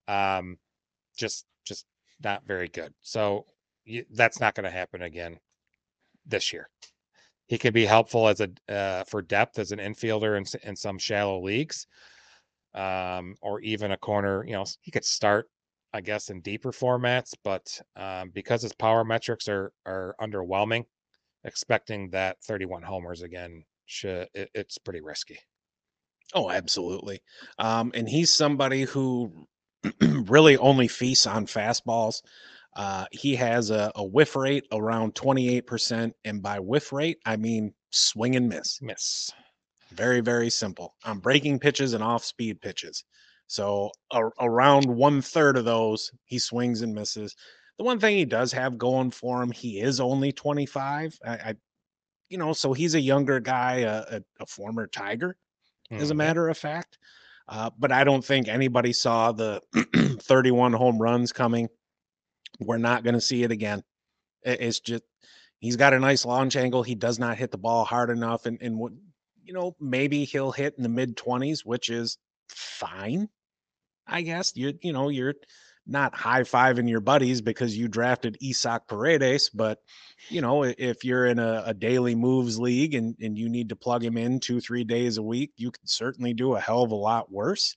Um, 0.07 0.57
just, 1.17 1.45
just 1.65 1.85
not 2.23 2.45
very 2.45 2.67
good. 2.67 2.93
So 3.01 3.45
that's 4.11 4.39
not 4.39 4.55
going 4.55 4.65
to 4.65 4.69
happen 4.69 5.01
again 5.01 5.39
this 6.25 6.53
year. 6.53 6.69
He 7.47 7.57
could 7.57 7.73
be 7.73 7.85
helpful 7.85 8.27
as 8.27 8.41
a 8.41 8.49
uh, 8.73 9.03
for 9.05 9.21
depth 9.21 9.59
as 9.59 9.71
an 9.71 9.79
infielder 9.79 10.37
in, 10.37 10.69
in 10.69 10.75
some 10.75 10.97
shallow 10.97 11.41
leagues, 11.41 11.87
um, 12.73 13.35
or 13.41 13.61
even 13.61 13.91
a 13.91 13.97
corner. 13.97 14.45
You 14.45 14.53
know, 14.53 14.65
he 14.81 14.91
could 14.91 15.05
start, 15.05 15.49
I 15.93 16.01
guess, 16.01 16.29
in 16.29 16.41
deeper 16.41 16.71
formats. 16.71 17.33
But 17.43 17.81
um, 17.95 18.29
because 18.31 18.61
his 18.61 18.73
power 18.73 19.03
metrics 19.03 19.47
are 19.47 19.71
are 19.85 20.15
underwhelming, 20.21 20.85
expecting 21.43 22.09
that 22.11 22.41
31 22.43 22.83
homers 22.83 23.21
again 23.21 23.65
should 23.85 24.29
it, 24.33 24.49
it's 24.55 24.77
pretty 24.77 25.01
risky. 25.01 25.39
Oh, 26.33 26.49
absolutely. 26.49 27.21
Um, 27.59 27.91
and 27.93 28.09
he's 28.09 28.31
somebody 28.31 28.83
who 28.83 29.47
really 30.01 30.57
only 30.57 30.87
feasts 30.87 31.27
on 31.27 31.45
fastballs. 31.45 32.21
Uh, 32.75 33.05
he 33.11 33.35
has 33.35 33.69
a, 33.69 33.91
a 33.95 34.03
whiff 34.03 34.35
rate 34.35 34.65
around 34.71 35.13
28%. 35.15 36.11
And 36.25 36.41
by 36.41 36.59
whiff 36.59 36.91
rate, 36.91 37.19
I 37.25 37.35
mean 37.37 37.73
swing 37.91 38.35
and 38.35 38.49
miss. 38.49 38.81
Miss. 38.81 39.31
Very, 39.91 40.21
very 40.21 40.49
simple. 40.49 40.95
On 41.05 41.19
breaking 41.19 41.59
pitches 41.59 41.93
and 41.93 42.03
off 42.03 42.23
speed 42.23 42.61
pitches. 42.61 43.03
So 43.47 43.91
a, 44.11 44.23
around 44.39 44.85
one 44.85 45.21
third 45.21 45.57
of 45.57 45.65
those, 45.65 46.11
he 46.25 46.39
swings 46.39 46.81
and 46.81 46.95
misses. 46.95 47.35
The 47.77 47.83
one 47.83 47.99
thing 47.99 48.17
he 48.17 48.25
does 48.25 48.51
have 48.53 48.77
going 48.77 49.11
for 49.11 49.41
him, 49.41 49.51
he 49.51 49.79
is 49.79 49.99
only 49.99 50.31
25. 50.31 51.17
I, 51.25 51.31
I 51.31 51.55
you 52.29 52.37
know, 52.37 52.53
so 52.53 52.73
he's 52.73 52.95
a 52.95 53.01
younger 53.01 53.39
guy, 53.39 53.79
a, 53.81 54.17
a, 54.17 54.21
a 54.39 54.45
former 54.47 54.87
Tiger, 54.87 55.37
mm-hmm. 55.91 56.01
as 56.01 56.09
a 56.09 56.13
mm-hmm. 56.13 56.17
matter 56.19 56.49
of 56.49 56.57
fact. 56.57 56.97
Uh, 57.47 57.69
but 57.77 57.91
I 57.91 58.03
don't 58.03 58.23
think 58.23 58.47
anybody 58.47 58.93
saw 58.93 59.31
the 59.31 59.61
31 60.21 60.73
home 60.73 60.97
runs 60.97 61.31
coming. 61.31 61.67
We're 62.59 62.77
not 62.77 63.03
going 63.03 63.15
to 63.15 63.21
see 63.21 63.43
it 63.43 63.51
again. 63.51 63.83
It's 64.43 64.79
just 64.79 65.03
he's 65.59 65.77
got 65.77 65.93
a 65.93 65.99
nice 65.99 66.25
launch 66.25 66.55
angle. 66.55 66.83
He 66.83 66.95
does 66.95 67.17
not 67.19 67.37
hit 67.37 67.51
the 67.51 67.57
ball 67.57 67.85
hard 67.85 68.09
enough, 68.09 68.45
and 68.45 68.61
and 68.61 68.77
what 68.77 68.91
you 69.43 69.53
know 69.53 69.75
maybe 69.79 70.25
he'll 70.25 70.51
hit 70.51 70.75
in 70.77 70.83
the 70.83 70.89
mid 70.89 71.15
twenties, 71.17 71.65
which 71.65 71.89
is 71.89 72.17
fine. 72.49 73.29
I 74.05 74.21
guess 74.21 74.55
you 74.55 74.73
you 74.81 74.93
know 74.93 75.09
you're 75.09 75.35
not 75.85 76.15
high 76.15 76.41
fiving 76.41 76.89
your 76.89 77.01
buddies 77.01 77.41
because 77.41 77.77
you 77.77 77.87
drafted 77.87 78.37
Isaac 78.43 78.83
Paredes, 78.87 79.49
but 79.49 79.79
you 80.29 80.41
know 80.41 80.63
if 80.63 81.03
you're 81.03 81.25
in 81.25 81.39
a, 81.39 81.63
a 81.67 81.73
daily 81.73 82.15
moves 82.15 82.59
league 82.59 82.95
and 82.95 83.15
and 83.21 83.37
you 83.37 83.49
need 83.49 83.69
to 83.69 83.75
plug 83.75 84.03
him 84.03 84.17
in 84.17 84.39
two 84.39 84.59
three 84.59 84.83
days 84.83 85.17
a 85.17 85.23
week, 85.23 85.51
you 85.55 85.71
can 85.71 85.87
certainly 85.87 86.33
do 86.33 86.55
a 86.55 86.59
hell 86.59 86.83
of 86.83 86.91
a 86.91 86.95
lot 86.95 87.31
worse. 87.31 87.75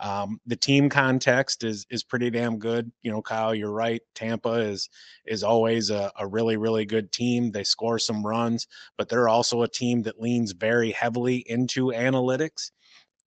Um, 0.00 0.40
the 0.46 0.56
team 0.56 0.88
context 0.88 1.64
is 1.64 1.86
is 1.90 2.04
pretty 2.04 2.30
damn 2.30 2.58
good. 2.58 2.90
You 3.02 3.10
know, 3.10 3.22
Kyle, 3.22 3.54
you're 3.54 3.72
right. 3.72 4.00
Tampa 4.14 4.54
is 4.54 4.88
is 5.26 5.42
always 5.42 5.90
a, 5.90 6.10
a 6.18 6.26
really 6.26 6.56
really 6.56 6.84
good 6.84 7.12
team. 7.12 7.50
They 7.50 7.64
score 7.64 7.98
some 7.98 8.24
runs, 8.24 8.66
but 8.96 9.08
they're 9.08 9.28
also 9.28 9.62
a 9.62 9.68
team 9.68 10.02
that 10.02 10.20
leans 10.20 10.52
very 10.52 10.90
heavily 10.92 11.44
into 11.46 11.86
analytics 11.86 12.70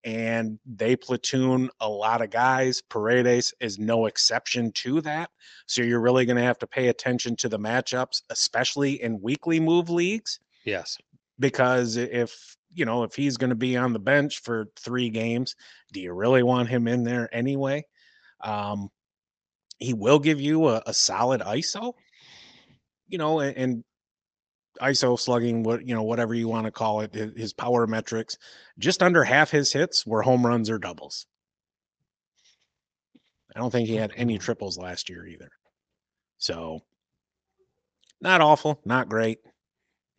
and 0.03 0.59
they 0.65 0.95
platoon 0.95 1.69
a 1.79 1.87
lot 1.87 2.21
of 2.21 2.29
guys. 2.29 2.81
Paredes 2.89 3.53
is 3.59 3.77
no 3.77 4.07
exception 4.07 4.71
to 4.73 5.01
that. 5.01 5.29
So 5.67 5.81
you're 5.81 6.01
really 6.01 6.25
going 6.25 6.37
to 6.37 6.43
have 6.43 6.59
to 6.59 6.67
pay 6.67 6.87
attention 6.87 7.35
to 7.37 7.49
the 7.49 7.59
matchups, 7.59 8.23
especially 8.29 9.01
in 9.01 9.21
weekly 9.21 9.59
move 9.59 9.89
leagues. 9.89 10.39
Yes. 10.65 10.97
Because 11.39 11.97
if 11.97 12.57
you 12.73 12.85
know, 12.85 13.03
if 13.03 13.15
he's 13.15 13.37
going 13.37 13.49
to 13.49 13.55
be 13.55 13.77
on 13.77 13.93
the 13.93 13.99
bench 13.99 14.39
for 14.39 14.67
three 14.77 15.09
games, 15.09 15.55
do 15.91 15.99
you 15.99 16.13
really 16.13 16.43
want 16.43 16.69
him 16.69 16.87
in 16.87 17.03
there 17.03 17.33
anyway? 17.33 17.85
Um, 18.41 18.89
he 19.77 19.93
will 19.93 20.19
give 20.19 20.39
you 20.39 20.67
a, 20.67 20.81
a 20.85 20.93
solid 20.93 21.41
ISO, 21.41 21.93
you 23.07 23.17
know, 23.17 23.39
and, 23.39 23.57
and, 23.57 23.83
ISO 24.81 25.19
slugging, 25.19 25.63
what 25.63 25.85
you 25.85 25.93
know, 25.93 26.03
whatever 26.03 26.33
you 26.33 26.47
want 26.47 26.65
to 26.65 26.71
call 26.71 27.01
it, 27.01 27.13
his 27.13 27.53
power 27.53 27.85
metrics, 27.85 28.37
just 28.79 29.03
under 29.03 29.23
half 29.23 29.51
his 29.51 29.71
hits 29.71 30.07
were 30.07 30.21
home 30.21 30.45
runs 30.45 30.69
or 30.69 30.79
doubles. 30.79 31.27
I 33.55 33.59
don't 33.59 33.69
think 33.69 33.87
he 33.87 33.95
had 33.95 34.13
any 34.15 34.37
triples 34.37 34.77
last 34.77 35.09
year 35.09 35.27
either. 35.27 35.49
So, 36.37 36.79
not 38.21 38.41
awful, 38.41 38.79
not 38.85 39.09
great. 39.09 39.39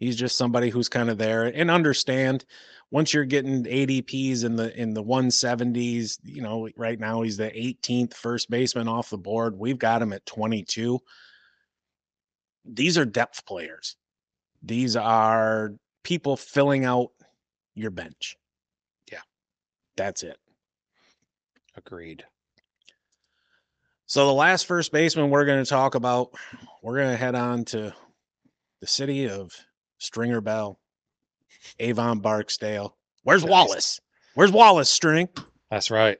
He's 0.02 0.16
just 0.16 0.36
somebody 0.36 0.68
who's 0.68 0.88
kind 0.88 1.10
of 1.10 1.16
there 1.16 1.44
and 1.44 1.70
understand 1.70 2.44
once 2.90 3.14
you're 3.14 3.24
getting 3.24 3.62
ADPs 3.62 4.42
in 4.42 4.56
the 4.56 4.76
in 4.76 4.94
the 4.94 5.02
170s, 5.02 6.18
you 6.24 6.42
know, 6.42 6.68
right 6.76 6.98
now 6.98 7.22
he's 7.22 7.36
the 7.36 7.50
18th 7.50 8.14
first 8.14 8.50
baseman 8.50 8.88
off 8.88 9.10
the 9.10 9.16
board. 9.16 9.56
We've 9.56 9.78
got 9.78 10.02
him 10.02 10.12
at 10.12 10.26
22. 10.26 10.98
These 12.64 12.98
are 12.98 13.04
depth 13.04 13.46
players. 13.46 13.94
These 14.60 14.96
are 14.96 15.74
people 16.02 16.36
filling 16.36 16.84
out 16.84 17.10
your 17.76 17.92
bench. 17.92 18.36
Yeah. 19.08 19.20
That's 19.96 20.24
it. 20.24 20.36
Agreed. 21.76 22.24
So 24.06 24.26
the 24.26 24.32
last 24.32 24.66
first 24.66 24.90
baseman 24.90 25.30
we're 25.30 25.44
going 25.44 25.62
to 25.62 25.70
talk 25.70 25.94
about, 25.94 26.32
we're 26.82 26.96
going 26.96 27.12
to 27.12 27.16
head 27.16 27.36
on 27.36 27.64
to 27.66 27.94
the 28.80 28.86
city 28.88 29.28
of 29.28 29.54
Stringer 30.02 30.40
Bell, 30.40 30.78
Avon 31.78 32.18
Barksdale. 32.18 32.96
Where's 33.22 33.42
nice. 33.42 33.50
Wallace? 33.50 34.00
Where's 34.34 34.50
Wallace, 34.50 34.88
String? 34.88 35.28
That's 35.70 35.90
right. 35.90 36.18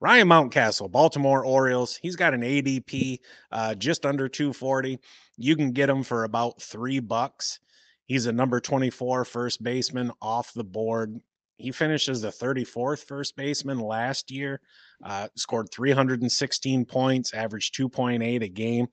Ryan 0.00 0.28
Mountcastle, 0.28 0.90
Baltimore 0.90 1.44
Orioles. 1.44 1.96
He's 1.96 2.16
got 2.16 2.34
an 2.34 2.42
ADP 2.42 3.18
uh, 3.52 3.74
just 3.74 4.04
under 4.06 4.28
240. 4.28 4.98
You 5.36 5.56
can 5.56 5.72
get 5.72 5.90
him 5.90 6.02
for 6.02 6.24
about 6.24 6.60
three 6.60 7.00
bucks. 7.00 7.60
He's 8.06 8.26
a 8.26 8.32
number 8.32 8.60
24 8.60 9.24
first 9.24 9.62
baseman 9.62 10.12
off 10.22 10.52
the 10.54 10.64
board. 10.64 11.20
He 11.58 11.72
finished 11.72 12.08
as 12.08 12.20
the 12.20 12.28
34th 12.28 13.04
first 13.04 13.36
baseman 13.36 13.78
last 13.78 14.30
year, 14.30 14.60
uh, 15.02 15.28
scored 15.36 15.70
316 15.72 16.84
points, 16.84 17.32
averaged 17.32 17.74
2.8 17.74 18.42
a 18.42 18.48
game, 18.48 18.88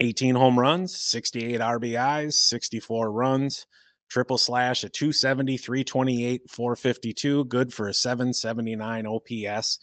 18 0.00 0.34
home 0.34 0.58
runs, 0.58 1.00
68 1.00 1.60
RBIs, 1.60 2.34
64 2.34 3.10
runs, 3.10 3.66
triple 4.08 4.38
slash 4.38 4.84
a 4.84 4.88
270, 4.88 5.56
328, 5.56 6.50
452, 6.50 7.44
good 7.46 7.72
for 7.72 7.88
a 7.88 7.94
779 7.94 9.06
OPS. 9.06 9.78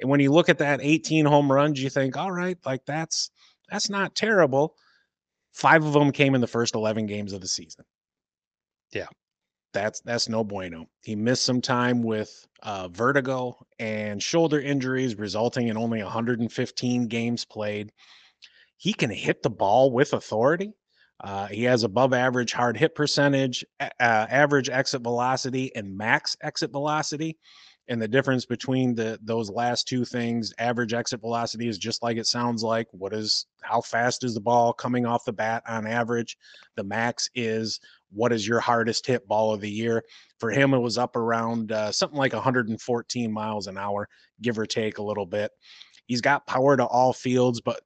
And 0.00 0.10
when 0.10 0.20
you 0.20 0.32
look 0.32 0.48
at 0.48 0.58
that 0.58 0.80
18 0.82 1.26
home 1.26 1.50
runs, 1.50 1.82
you 1.82 1.90
think, 1.90 2.16
all 2.16 2.32
right, 2.32 2.58
like 2.64 2.84
that's 2.86 3.30
that's 3.70 3.90
not 3.90 4.14
terrible. 4.14 4.74
Five 5.52 5.84
of 5.84 5.92
them 5.92 6.12
came 6.12 6.34
in 6.34 6.40
the 6.40 6.46
first 6.46 6.74
11 6.74 7.06
games 7.06 7.32
of 7.32 7.40
the 7.40 7.48
season. 7.48 7.84
Yeah. 8.92 9.06
That's 9.72 10.00
that's 10.00 10.28
no 10.28 10.44
bueno. 10.44 10.86
He 11.02 11.16
missed 11.16 11.44
some 11.44 11.62
time 11.62 12.02
with 12.02 12.46
uh, 12.62 12.88
vertigo 12.88 13.56
and 13.78 14.22
shoulder 14.22 14.60
injuries, 14.60 15.14
resulting 15.14 15.68
in 15.68 15.78
only 15.78 16.02
115 16.02 17.06
games 17.06 17.44
played. 17.46 17.90
He 18.82 18.92
can 18.92 19.10
hit 19.10 19.44
the 19.44 19.50
ball 19.50 19.92
with 19.92 20.12
authority. 20.12 20.72
Uh, 21.22 21.46
he 21.46 21.62
has 21.62 21.84
above 21.84 22.12
average 22.12 22.52
hard 22.52 22.76
hit 22.76 22.96
percentage, 22.96 23.64
uh, 23.78 23.90
average 24.00 24.68
exit 24.68 25.02
velocity, 25.02 25.72
and 25.76 25.96
max 25.96 26.36
exit 26.42 26.72
velocity. 26.72 27.38
And 27.86 28.02
the 28.02 28.08
difference 28.08 28.44
between 28.44 28.96
the 28.96 29.20
those 29.22 29.48
last 29.48 29.86
two 29.86 30.04
things, 30.04 30.52
average 30.58 30.94
exit 30.94 31.20
velocity 31.20 31.68
is 31.68 31.78
just 31.78 32.02
like 32.02 32.16
it 32.16 32.26
sounds 32.26 32.64
like. 32.64 32.88
What 32.90 33.14
is 33.14 33.46
how 33.60 33.82
fast 33.82 34.24
is 34.24 34.34
the 34.34 34.40
ball 34.40 34.72
coming 34.72 35.06
off 35.06 35.24
the 35.24 35.32
bat 35.32 35.62
on 35.68 35.86
average? 35.86 36.36
The 36.74 36.82
max 36.82 37.30
is 37.36 37.78
what 38.10 38.32
is 38.32 38.48
your 38.48 38.58
hardest 38.58 39.06
hit 39.06 39.28
ball 39.28 39.54
of 39.54 39.60
the 39.60 39.70
year? 39.70 40.02
For 40.40 40.50
him, 40.50 40.74
it 40.74 40.80
was 40.80 40.98
up 40.98 41.14
around 41.14 41.70
uh, 41.70 41.92
something 41.92 42.18
like 42.18 42.32
114 42.32 43.32
miles 43.32 43.68
an 43.68 43.78
hour, 43.78 44.08
give 44.40 44.58
or 44.58 44.66
take 44.66 44.98
a 44.98 45.04
little 45.04 45.26
bit. 45.26 45.52
He's 46.06 46.20
got 46.20 46.48
power 46.48 46.76
to 46.76 46.84
all 46.84 47.12
fields, 47.12 47.60
but 47.60 47.80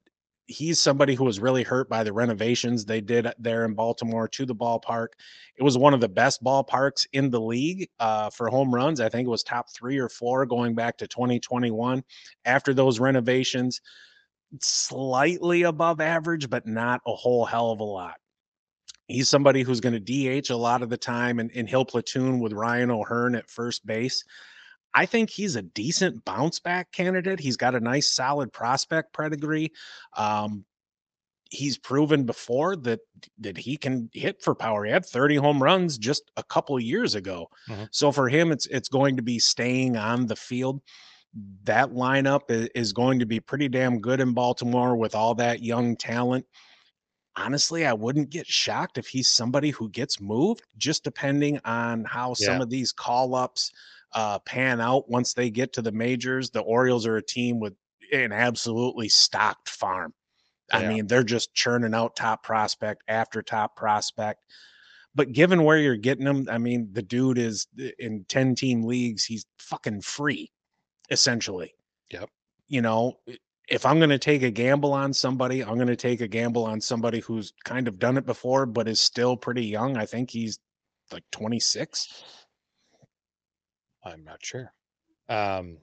he's 0.46 0.78
somebody 0.80 1.14
who 1.14 1.24
was 1.24 1.40
really 1.40 1.62
hurt 1.62 1.88
by 1.88 2.04
the 2.04 2.12
renovations 2.12 2.84
they 2.84 3.00
did 3.00 3.28
there 3.38 3.64
in 3.64 3.74
Baltimore 3.74 4.28
to 4.28 4.46
the 4.46 4.54
ballpark. 4.54 5.08
It 5.56 5.62
was 5.62 5.76
one 5.76 5.94
of 5.94 6.00
the 6.00 6.08
best 6.08 6.42
ballparks 6.42 7.06
in 7.12 7.30
the 7.30 7.40
league 7.40 7.88
uh, 7.98 8.30
for 8.30 8.48
home 8.48 8.74
runs. 8.74 9.00
I 9.00 9.08
think 9.08 9.26
it 9.26 9.30
was 9.30 9.42
top 9.42 9.72
three 9.74 9.98
or 9.98 10.08
four 10.08 10.46
going 10.46 10.74
back 10.74 10.98
to 10.98 11.08
2021. 11.08 12.02
After 12.44 12.72
those 12.72 13.00
renovations, 13.00 13.80
slightly 14.60 15.62
above 15.62 16.00
average, 16.00 16.48
but 16.48 16.66
not 16.66 17.00
a 17.06 17.14
whole 17.14 17.44
hell 17.44 17.70
of 17.70 17.80
a 17.80 17.84
lot. 17.84 18.14
He's 19.08 19.28
somebody 19.28 19.62
who's 19.62 19.80
going 19.80 20.00
to 20.00 20.40
DH 20.40 20.50
a 20.50 20.56
lot 20.56 20.82
of 20.82 20.90
the 20.90 20.96
time, 20.96 21.38
and, 21.38 21.50
and 21.54 21.68
he'll 21.68 21.84
platoon 21.84 22.40
with 22.40 22.52
Ryan 22.52 22.90
O'Hearn 22.90 23.36
at 23.36 23.48
first 23.48 23.86
base. 23.86 24.24
I 24.96 25.04
think 25.04 25.28
he's 25.28 25.56
a 25.56 25.62
decent 25.62 26.24
bounce 26.24 26.58
back 26.58 26.90
candidate. 26.90 27.38
He's 27.38 27.58
got 27.58 27.74
a 27.74 27.80
nice, 27.80 28.10
solid 28.10 28.50
prospect 28.50 29.12
pedigree. 29.12 29.70
Um, 30.16 30.64
he's 31.50 31.76
proven 31.76 32.24
before 32.24 32.76
that 32.76 33.00
that 33.40 33.58
he 33.58 33.76
can 33.76 34.08
hit 34.14 34.42
for 34.42 34.54
power. 34.54 34.86
He 34.86 34.90
had 34.90 35.04
30 35.04 35.36
home 35.36 35.62
runs 35.62 35.98
just 35.98 36.22
a 36.38 36.42
couple 36.42 36.80
years 36.80 37.14
ago. 37.14 37.48
Mm-hmm. 37.68 37.84
So 37.90 38.10
for 38.10 38.26
him, 38.30 38.50
it's 38.50 38.66
it's 38.68 38.88
going 38.88 39.16
to 39.16 39.22
be 39.22 39.38
staying 39.38 39.98
on 39.98 40.26
the 40.26 40.34
field. 40.34 40.80
That 41.64 41.90
lineup 41.90 42.50
is, 42.50 42.70
is 42.74 42.92
going 42.94 43.18
to 43.18 43.26
be 43.26 43.38
pretty 43.38 43.68
damn 43.68 44.00
good 44.00 44.20
in 44.20 44.32
Baltimore 44.32 44.96
with 44.96 45.14
all 45.14 45.34
that 45.34 45.62
young 45.62 45.96
talent. 45.96 46.46
Honestly, 47.36 47.84
I 47.84 47.92
wouldn't 47.92 48.30
get 48.30 48.46
shocked 48.46 48.96
if 48.96 49.08
he's 49.08 49.28
somebody 49.28 49.68
who 49.68 49.90
gets 49.90 50.22
moved, 50.22 50.62
just 50.78 51.04
depending 51.04 51.60
on 51.66 52.04
how 52.04 52.30
yeah. 52.30 52.46
some 52.46 52.62
of 52.62 52.70
these 52.70 52.92
call 52.92 53.34
ups 53.34 53.72
uh, 54.12 54.38
pan 54.40 54.80
out 54.80 55.08
once 55.10 55.34
they 55.34 55.50
get 55.50 55.74
to 55.74 55.82
the 55.82 55.92
majors. 55.92 56.50
The 56.50 56.60
Orioles 56.60 57.06
are 57.06 57.16
a 57.16 57.22
team 57.22 57.60
with 57.60 57.74
an 58.12 58.32
absolutely 58.32 59.08
stocked 59.08 59.68
farm. 59.68 60.12
I 60.72 60.82
yeah. 60.82 60.88
mean, 60.88 61.06
they're 61.06 61.22
just 61.22 61.54
churning 61.54 61.94
out 61.94 62.16
top 62.16 62.42
prospect 62.42 63.02
after 63.08 63.42
top 63.42 63.76
prospect. 63.76 64.40
But 65.14 65.32
given 65.32 65.62
where 65.62 65.78
you're 65.78 65.96
getting 65.96 66.24
them, 66.24 66.46
I 66.50 66.58
mean, 66.58 66.88
the 66.92 67.02
dude 67.02 67.38
is 67.38 67.66
uh, 67.80 67.88
in 67.98 68.24
10 68.28 68.54
team 68.54 68.82
leagues, 68.82 69.24
he's 69.24 69.46
fucking 69.58 70.02
free, 70.02 70.50
essentially. 71.10 71.74
Yep. 72.10 72.28
You 72.68 72.82
know, 72.82 73.14
if 73.68 73.86
I'm 73.86 73.98
going 73.98 74.10
to 74.10 74.18
take 74.18 74.42
a 74.42 74.50
gamble 74.50 74.92
on 74.92 75.12
somebody, 75.12 75.64
I'm 75.64 75.76
going 75.76 75.86
to 75.86 75.96
take 75.96 76.20
a 76.20 76.28
gamble 76.28 76.64
on 76.64 76.80
somebody 76.80 77.20
who's 77.20 77.52
kind 77.64 77.88
of 77.88 77.98
done 77.98 78.16
it 78.16 78.26
before, 78.26 78.66
but 78.66 78.88
is 78.88 79.00
still 79.00 79.36
pretty 79.36 79.64
young. 79.64 79.96
I 79.96 80.06
think 80.06 80.30
he's 80.30 80.58
like 81.12 81.24
26. 81.32 82.24
I'm 84.06 84.24
not 84.24 84.44
sure. 84.44 84.72
Um, 85.28 85.78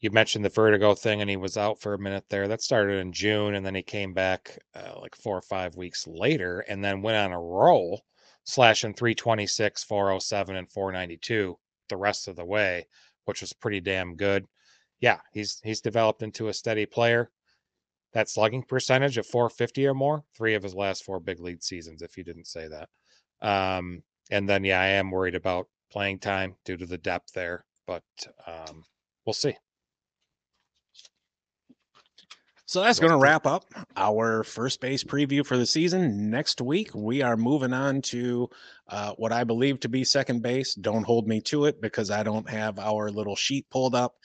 you 0.00 0.10
mentioned 0.10 0.44
the 0.44 0.50
vertigo 0.50 0.94
thing, 0.94 1.20
and 1.20 1.28
he 1.28 1.36
was 1.36 1.56
out 1.56 1.80
for 1.80 1.94
a 1.94 1.98
minute 1.98 2.24
there. 2.30 2.48
That 2.48 2.62
started 2.62 2.98
in 2.98 3.12
June, 3.12 3.54
and 3.54 3.64
then 3.64 3.74
he 3.74 3.82
came 3.82 4.14
back 4.14 4.58
uh, 4.74 4.98
like 5.00 5.14
four 5.14 5.36
or 5.36 5.42
five 5.42 5.76
weeks 5.76 6.06
later, 6.06 6.60
and 6.60 6.82
then 6.82 7.02
went 7.02 7.18
on 7.18 7.32
a 7.32 7.40
roll, 7.40 8.02
slashing 8.44 8.94
326, 8.94 9.84
407, 9.84 10.56
and 10.56 10.70
492 10.70 11.58
the 11.88 11.96
rest 11.96 12.26
of 12.26 12.36
the 12.36 12.44
way, 12.44 12.86
which 13.26 13.40
was 13.42 13.52
pretty 13.52 13.80
damn 13.80 14.16
good. 14.16 14.46
Yeah, 15.00 15.20
he's 15.32 15.60
he's 15.62 15.80
developed 15.80 16.22
into 16.22 16.48
a 16.48 16.54
steady 16.54 16.86
player. 16.86 17.30
That 18.12 18.30
slugging 18.30 18.62
percentage 18.62 19.18
of 19.18 19.26
450 19.26 19.86
or 19.86 19.94
more, 19.94 20.24
three 20.34 20.54
of 20.54 20.62
his 20.62 20.74
last 20.74 21.04
four 21.04 21.20
big 21.20 21.40
league 21.40 21.62
seasons, 21.62 22.00
if 22.00 22.16
you 22.16 22.24
didn't 22.24 22.46
say 22.46 22.66
that. 22.68 22.88
Um, 23.46 24.02
and 24.30 24.48
then 24.48 24.64
yeah, 24.64 24.80
I 24.80 24.86
am 24.86 25.10
worried 25.10 25.34
about 25.34 25.68
playing 25.90 26.18
time 26.18 26.56
due 26.64 26.76
to 26.76 26.86
the 26.86 26.98
depth 26.98 27.32
there, 27.32 27.64
but 27.86 28.02
um, 28.46 28.84
we'll 29.24 29.32
see. 29.32 29.56
So 32.68 32.80
that's 32.80 32.98
going 32.98 33.12
to 33.12 33.18
wrap 33.18 33.46
up 33.46 33.64
our 33.96 34.42
first 34.42 34.80
base 34.80 35.04
preview 35.04 35.46
for 35.46 35.56
the 35.56 35.64
season. 35.64 36.28
Next 36.28 36.60
week, 36.60 36.90
we 36.94 37.22
are 37.22 37.36
moving 37.36 37.72
on 37.72 38.02
to 38.02 38.50
uh, 38.88 39.12
what 39.12 39.30
I 39.30 39.44
believe 39.44 39.78
to 39.80 39.88
be 39.88 40.02
second 40.02 40.42
base. 40.42 40.74
Don't 40.74 41.04
hold 41.04 41.28
me 41.28 41.40
to 41.42 41.66
it 41.66 41.80
because 41.80 42.10
I 42.10 42.24
don't 42.24 42.48
have 42.50 42.80
our 42.80 43.08
little 43.08 43.36
sheet 43.36 43.70
pulled 43.70 43.94
up. 43.94 44.16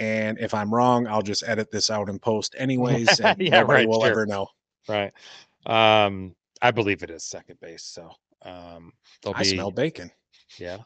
And 0.00 0.38
if 0.40 0.54
I'm 0.54 0.74
wrong, 0.74 1.06
I'll 1.06 1.22
just 1.22 1.48
edit 1.48 1.70
this 1.70 1.88
out 1.88 2.08
and 2.08 2.20
post 2.20 2.56
anyways. 2.58 3.20
And 3.24 3.40
yeah, 3.40 3.60
nobody 3.60 3.82
right, 3.82 3.88
will 3.88 4.00
sure. 4.00 4.10
ever 4.10 4.26
know. 4.26 4.48
Right. 4.88 5.12
Um, 5.64 6.34
I 6.60 6.72
believe 6.72 7.04
it 7.04 7.10
is 7.10 7.22
second 7.22 7.60
base. 7.60 7.84
So 7.84 8.10
um, 8.42 8.92
I 9.24 9.44
be, 9.44 9.50
smell 9.50 9.70
bacon. 9.70 10.10
Yeah. 10.58 10.78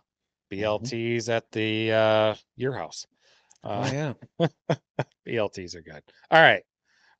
Mm-hmm. 0.51 0.65
BLTs 0.65 1.29
at 1.29 1.51
the 1.53 1.93
uh, 1.93 2.35
your 2.57 2.73
house. 2.73 3.07
Oh, 3.65 3.71
uh, 3.71 3.89
oh 3.91 3.93
yeah, 4.39 4.77
BLTs 5.27 5.75
are 5.75 5.83
good. 5.83 6.03
All 6.31 6.41
right, 6.41 6.63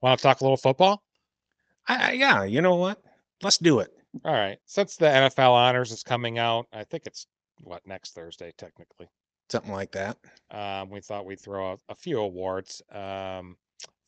want 0.01 0.19
to 0.19 0.23
talk 0.23 0.41
a 0.41 0.45
little 0.45 0.57
football? 0.57 1.03
I, 1.87 2.13
yeah, 2.13 2.45
you 2.45 2.61
know 2.63 2.77
what? 2.77 3.03
Let's 3.43 3.59
do 3.59 3.81
it. 3.81 3.91
All 4.25 4.33
right, 4.33 4.59
since 4.67 4.97
the 4.97 5.07
NFL 5.07 5.53
honors 5.53 5.93
is 5.93 6.03
coming 6.03 6.39
out, 6.39 6.67
I 6.73 6.85
think 6.85 7.05
it's 7.07 7.27
what 7.61 7.87
next 7.87 8.15
Thursday 8.15 8.53
technically, 8.57 9.09
something 9.51 9.73
like 9.73 9.93
that. 9.93 10.17
Um, 10.51 10.91
we 10.91 11.01
thought 11.01 11.27
we'd 11.27 11.41
throw 11.41 11.73
a, 11.73 11.77
a 11.89 11.95
few 11.95 12.21
awards, 12.21 12.83
um, 12.93 13.57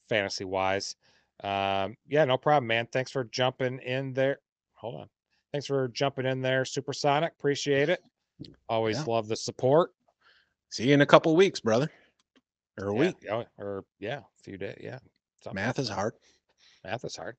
fantasy 0.08 0.44
wise. 0.44 0.96
Um, 1.42 1.96
yeah, 2.06 2.24
no 2.24 2.36
problem, 2.36 2.68
man. 2.68 2.86
Thanks 2.92 3.10
for 3.10 3.24
jumping 3.24 3.78
in 3.80 4.12
there. 4.12 4.38
Hold 4.74 5.00
on. 5.00 5.08
Thanks 5.52 5.66
for 5.66 5.88
jumping 5.88 6.26
in 6.26 6.42
there, 6.42 6.64
Supersonic. 6.64 7.32
Appreciate 7.38 7.88
it. 7.88 8.00
Always 8.68 8.99
yeah. 8.99 9.05
love 9.07 9.28
the 9.28 9.36
support. 9.36 9.93
See 10.70 10.88
you 10.88 10.95
in 10.95 11.01
a 11.01 11.07
couple 11.07 11.34
weeks, 11.34 11.61
brother. 11.61 11.91
Or 12.78 12.88
a 12.88 12.95
yeah, 12.95 13.01
week. 13.01 13.16
Yeah, 13.22 13.43
or 13.59 13.84
yeah, 13.99 14.18
a 14.18 14.43
few 14.43 14.57
days. 14.57 14.78
Yeah. 14.80 14.99
Math 15.53 15.78
is 15.78 15.88
hard. 15.88 16.14
Math 16.84 17.05
is 17.05 17.16
hard. 17.16 17.36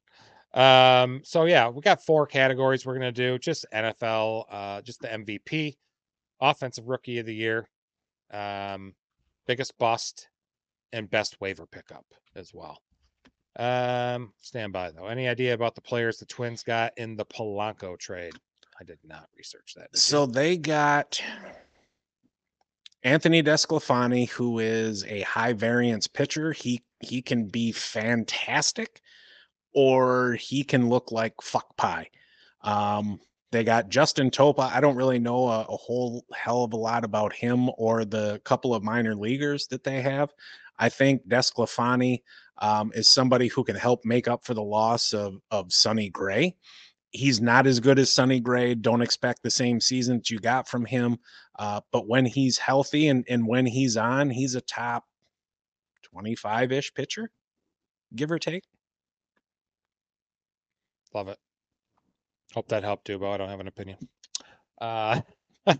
Um, 0.53 1.21
so 1.23 1.45
yeah, 1.45 1.69
we 1.69 1.81
got 1.81 2.03
four 2.03 2.27
categories 2.27 2.85
we're 2.85 2.93
gonna 2.93 3.11
do. 3.11 3.39
Just 3.39 3.65
NFL, 3.73 4.45
uh, 4.49 4.81
just 4.81 5.01
the 5.01 5.07
MVP, 5.07 5.77
offensive 6.41 6.89
rookie 6.89 7.19
of 7.19 7.25
the 7.25 7.33
year, 7.33 7.69
um, 8.31 8.93
biggest 9.47 9.77
bust, 9.77 10.27
and 10.91 11.09
best 11.09 11.39
waiver 11.39 11.65
pickup 11.65 12.05
as 12.35 12.53
well. 12.53 12.77
Um, 13.57 14.33
stand 14.41 14.73
by 14.73 14.91
though. 14.91 15.07
Any 15.07 15.27
idea 15.27 15.53
about 15.53 15.75
the 15.75 15.81
players 15.81 16.17
the 16.17 16.25
Twins 16.25 16.63
got 16.63 16.97
in 16.97 17.15
the 17.15 17.25
Polanco 17.25 17.97
trade? 17.97 18.33
I 18.81 18.83
did 18.83 18.97
not 19.03 19.29
research 19.37 19.75
that. 19.77 19.95
So 19.95 20.25
they 20.25 20.57
got 20.57 21.21
Anthony 23.03 23.43
DeSclafani, 23.43 24.27
who 24.27 24.57
is 24.57 25.05
a 25.05 25.21
high 25.21 25.53
variance 25.53 26.07
pitcher. 26.07 26.51
He 26.51 26.81
he 26.99 27.21
can 27.21 27.45
be 27.45 27.73
fantastic, 27.73 29.01
or 29.75 30.33
he 30.33 30.63
can 30.63 30.89
look 30.89 31.11
like 31.11 31.35
fuck 31.43 31.77
pie. 31.77 32.09
Um, 32.63 33.19
They 33.51 33.63
got 33.63 33.89
Justin 33.89 34.31
Topa. 34.31 34.71
I 34.71 34.81
don't 34.81 34.95
really 34.95 35.19
know 35.19 35.47
a, 35.47 35.61
a, 35.61 35.77
whole 35.77 36.25
hell 36.33 36.63
of 36.63 36.73
a 36.73 36.77
lot 36.77 37.03
about 37.03 37.33
him 37.33 37.69
or 37.77 38.05
the 38.05 38.41
couple 38.45 38.73
of 38.73 38.81
minor 38.81 39.13
leaguers 39.13 39.67
that 39.67 39.83
they 39.83 40.01
have. 40.01 40.33
I 40.79 40.89
think 40.89 41.27
DeSclafani 41.27 42.21
um, 42.57 42.91
is 42.95 43.09
somebody 43.09 43.47
who 43.47 43.63
can 43.63 43.75
help 43.75 44.05
make 44.05 44.27
up 44.27 44.43
for 44.43 44.55
the 44.55 44.63
loss 44.63 45.13
of 45.13 45.35
of 45.51 45.71
Sonny 45.71 46.09
Gray. 46.09 46.55
He's 47.11 47.41
not 47.41 47.67
as 47.67 47.79
good 47.79 47.99
as 47.99 48.11
Sonny 48.11 48.39
Gray. 48.39 48.73
Don't 48.73 49.01
expect 49.01 49.43
the 49.43 49.49
same 49.49 49.81
season 49.81 50.17
that 50.17 50.29
you 50.29 50.39
got 50.39 50.67
from 50.67 50.85
him. 50.85 51.17
Uh, 51.59 51.81
but 51.91 52.07
when 52.07 52.25
he's 52.25 52.57
healthy 52.57 53.09
and, 53.09 53.25
and 53.29 53.45
when 53.45 53.65
he's 53.65 53.97
on, 53.97 54.29
he's 54.29 54.55
a 54.55 54.61
top 54.61 55.05
25 56.03 56.71
ish 56.71 56.93
pitcher, 56.93 57.29
give 58.15 58.31
or 58.31 58.39
take. 58.39 58.63
Love 61.13 61.27
it. 61.27 61.37
Hope 62.53 62.67
that 62.69 62.83
helped 62.83 63.07
but 63.07 63.23
I 63.23 63.37
don't 63.37 63.49
have 63.49 63.59
an 63.59 63.67
opinion. 63.67 63.97
Uh, 64.79 65.21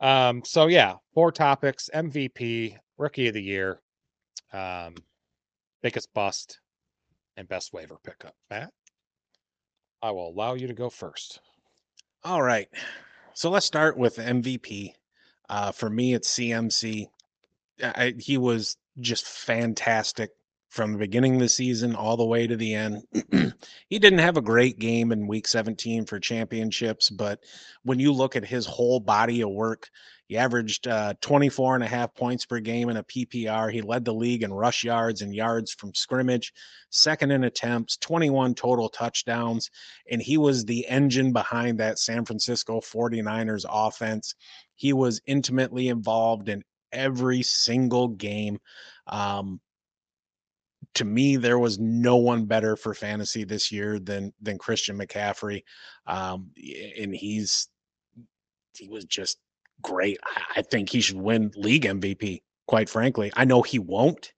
um, 0.00 0.42
so 0.44 0.66
yeah, 0.66 0.94
four 1.14 1.32
topics: 1.32 1.90
MVP, 1.94 2.76
Rookie 2.96 3.28
of 3.28 3.34
the 3.34 3.42
Year, 3.42 3.80
um, 4.52 4.94
biggest 5.82 6.12
bust, 6.14 6.60
and 7.36 7.48
best 7.48 7.72
waiver 7.72 7.96
pickup. 8.02 8.34
Matt, 8.50 8.72
I 10.02 10.10
will 10.10 10.28
allow 10.28 10.54
you 10.54 10.66
to 10.66 10.74
go 10.74 10.88
first. 10.90 11.40
All 12.24 12.42
right, 12.42 12.68
so 13.34 13.50
let's 13.50 13.66
start 13.66 13.96
with 13.96 14.16
MVP. 14.16 14.94
Uh, 15.48 15.72
for 15.72 15.90
me, 15.90 16.14
it's 16.14 16.32
CMC. 16.34 17.06
I, 17.82 18.14
he 18.18 18.38
was 18.38 18.76
just 19.00 19.26
fantastic 19.26 20.30
from 20.68 20.92
the 20.92 20.98
beginning 20.98 21.34
of 21.34 21.40
the 21.40 21.48
season 21.48 21.96
all 21.96 22.16
the 22.16 22.24
way 22.24 22.46
to 22.46 22.56
the 22.56 22.74
end. 22.74 23.02
he 23.88 23.98
didn't 23.98 24.20
have 24.20 24.36
a 24.36 24.42
great 24.42 24.78
game 24.78 25.10
in 25.10 25.26
week 25.26 25.48
17 25.48 26.06
for 26.06 26.20
championships, 26.20 27.10
but 27.10 27.40
when 27.82 27.98
you 27.98 28.12
look 28.12 28.36
at 28.36 28.44
his 28.44 28.66
whole 28.66 29.00
body 29.00 29.40
of 29.40 29.50
work, 29.50 29.90
he 30.30 30.36
averaged 30.36 30.86
uh, 30.86 31.12
24 31.22 31.74
and 31.74 31.82
a 31.82 31.88
half 31.88 32.14
points 32.14 32.46
per 32.46 32.60
game 32.60 32.88
in 32.88 32.98
a 32.98 33.02
PPR. 33.02 33.72
He 33.72 33.82
led 33.82 34.04
the 34.04 34.14
league 34.14 34.44
in 34.44 34.52
rush 34.52 34.84
yards 34.84 35.22
and 35.22 35.34
yards 35.34 35.72
from 35.72 35.92
scrimmage, 35.92 36.52
second 36.90 37.32
in 37.32 37.42
attempts, 37.42 37.96
21 37.96 38.54
total 38.54 38.88
touchdowns, 38.88 39.68
and 40.08 40.22
he 40.22 40.38
was 40.38 40.64
the 40.64 40.86
engine 40.86 41.32
behind 41.32 41.80
that 41.80 41.98
San 41.98 42.24
Francisco 42.24 42.78
49ers 42.78 43.64
offense. 43.68 44.36
He 44.76 44.92
was 44.92 45.20
intimately 45.26 45.88
involved 45.88 46.48
in 46.48 46.62
every 46.92 47.42
single 47.42 48.06
game. 48.06 48.60
Um, 49.08 49.60
to 50.94 51.04
me, 51.04 51.38
there 51.38 51.58
was 51.58 51.80
no 51.80 52.18
one 52.18 52.44
better 52.44 52.76
for 52.76 52.94
fantasy 52.94 53.42
this 53.42 53.72
year 53.72 53.98
than 53.98 54.32
than 54.40 54.58
Christian 54.58 54.96
McCaffrey, 54.96 55.64
um, 56.06 56.52
and 56.56 57.12
he's 57.16 57.68
he 58.76 58.88
was 58.88 59.04
just 59.06 59.36
great. 59.82 60.18
I 60.56 60.62
think 60.62 60.90
he 60.90 61.00
should 61.00 61.16
win 61.16 61.52
league 61.56 61.84
MVP. 61.84 62.42
Quite 62.66 62.88
frankly, 62.88 63.32
I 63.34 63.44
know 63.44 63.62
he 63.62 63.78
won't, 63.78 64.32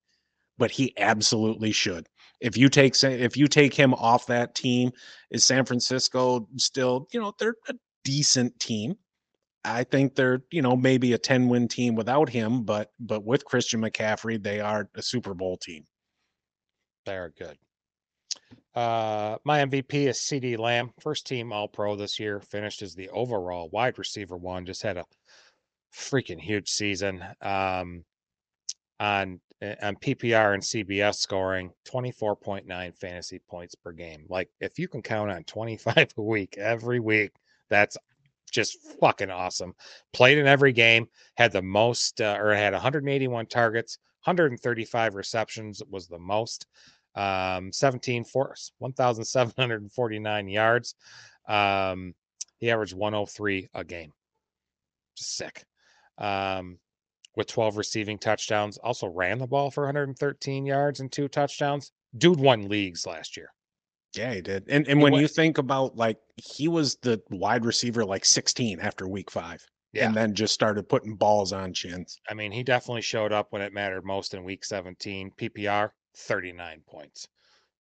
but 0.59 0.70
he 0.70 0.95
absolutely 0.99 1.72
should. 1.72 2.07
If 2.40 2.57
you 2.57 2.68
take 2.68 2.95
if 3.05 3.36
you 3.36 3.47
take 3.47 3.74
him 3.74 3.95
off 3.95 4.26
that 4.26 4.55
team, 4.55 4.93
is 5.30 5.45
San 5.45 5.64
Francisco 5.64 6.49
still 6.57 7.07
you 7.12 7.20
know 7.20 7.32
they're 7.38 7.57
a 7.68 7.74
decent 8.05 8.59
team. 8.59 8.97
I 9.64 9.84
think 9.84 10.16
they're, 10.16 10.43
you 10.51 10.61
know, 10.61 10.74
maybe 10.76 11.12
a 11.12 11.18
10 11.18 11.49
win 11.49 11.68
team 11.68 11.95
without 11.95 12.28
him, 12.28 12.64
but 12.64 12.90
but 12.99 13.24
with 13.24 13.45
Christian 13.45 13.80
McCaffrey, 13.80 14.43
they 14.43 14.61
are 14.61 14.88
a 14.97 15.03
Super 15.03 15.34
Bowl 15.34 15.57
team. 15.57 15.84
They 17.07 17.16
are 17.16 17.32
good. 17.36 17.57
Uh, 18.74 19.36
my 19.44 19.64
MVP 19.64 20.08
is 20.08 20.18
CeeDee 20.18 20.58
Lamb, 20.58 20.92
first 21.00 21.26
team 21.26 21.52
All 21.52 21.68
Pro 21.68 21.94
this 21.94 22.18
year, 22.18 22.40
finished 22.40 22.82
as 22.82 22.94
the 22.94 23.10
overall 23.10 23.68
wide 23.70 23.98
receiver 23.98 24.36
one, 24.36 24.64
just 24.64 24.82
had 24.82 24.96
a 24.96 25.04
freaking 25.94 26.40
huge 26.40 26.68
season. 26.68 27.22
Um, 27.40 28.04
on 29.02 29.40
eh, 29.60 29.74
on 29.82 29.96
PPR 29.96 30.54
and 30.54 30.62
CBS 30.62 31.16
scoring 31.16 31.72
24.9 31.86 32.96
fantasy 32.96 33.40
points 33.50 33.74
per 33.74 33.92
game. 33.92 34.24
Like 34.28 34.48
if 34.60 34.78
you 34.78 34.88
can 34.88 35.02
count 35.02 35.30
on 35.30 35.44
25 35.44 36.12
a 36.16 36.22
week 36.22 36.56
every 36.56 37.00
week, 37.00 37.32
that's 37.68 37.96
just 38.50 38.78
fucking 39.00 39.30
awesome. 39.30 39.74
Played 40.12 40.38
in 40.38 40.46
every 40.46 40.72
game, 40.72 41.08
had 41.36 41.52
the 41.52 41.62
most, 41.62 42.20
uh, 42.20 42.36
or 42.38 42.54
had 42.54 42.74
181 42.74 43.46
targets, 43.46 43.98
135 44.24 45.14
receptions 45.16 45.82
was 45.90 46.06
the 46.06 46.18
most. 46.18 46.66
Um, 47.14 47.72
17 47.72 48.24
force, 48.24 48.72
1,749 48.78 50.48
yards. 50.48 50.94
Um, 51.48 52.14
he 52.58 52.70
averaged 52.70 52.94
103 52.94 53.68
a 53.74 53.84
game. 53.84 54.12
Just 55.16 55.36
sick. 55.36 55.64
Um, 56.18 56.78
with 57.36 57.46
12 57.48 57.76
receiving 57.76 58.18
touchdowns. 58.18 58.78
Also 58.78 59.06
ran 59.06 59.38
the 59.38 59.46
ball 59.46 59.70
for 59.70 59.84
113 59.84 60.66
yards 60.66 61.00
and 61.00 61.10
two 61.10 61.28
touchdowns. 61.28 61.92
Dude 62.16 62.38
won 62.38 62.68
leagues 62.68 63.06
last 63.06 63.36
year. 63.36 63.48
Yeah, 64.14 64.34
he 64.34 64.42
did. 64.42 64.64
And 64.68 64.86
and 64.86 64.98
he 64.98 65.02
when 65.02 65.12
went, 65.14 65.22
you 65.22 65.28
think 65.28 65.58
about 65.58 65.96
like 65.96 66.18
he 66.36 66.68
was 66.68 66.96
the 66.96 67.20
wide 67.30 67.64
receiver 67.64 68.04
like 68.04 68.24
16 68.24 68.80
after 68.80 69.08
week 69.08 69.30
five. 69.30 69.64
Yeah. 69.92 70.06
And 70.06 70.14
then 70.14 70.34
just 70.34 70.54
started 70.54 70.88
putting 70.88 71.16
balls 71.16 71.52
on 71.52 71.74
chins. 71.74 72.18
I 72.28 72.34
mean, 72.34 72.50
he 72.50 72.62
definitely 72.62 73.02
showed 73.02 73.32
up 73.32 73.48
when 73.50 73.60
it 73.60 73.74
mattered 73.74 74.04
most 74.06 74.32
in 74.32 74.42
week 74.42 74.64
17. 74.64 75.32
PPR, 75.38 75.90
39 76.16 76.82
points. 76.86 77.28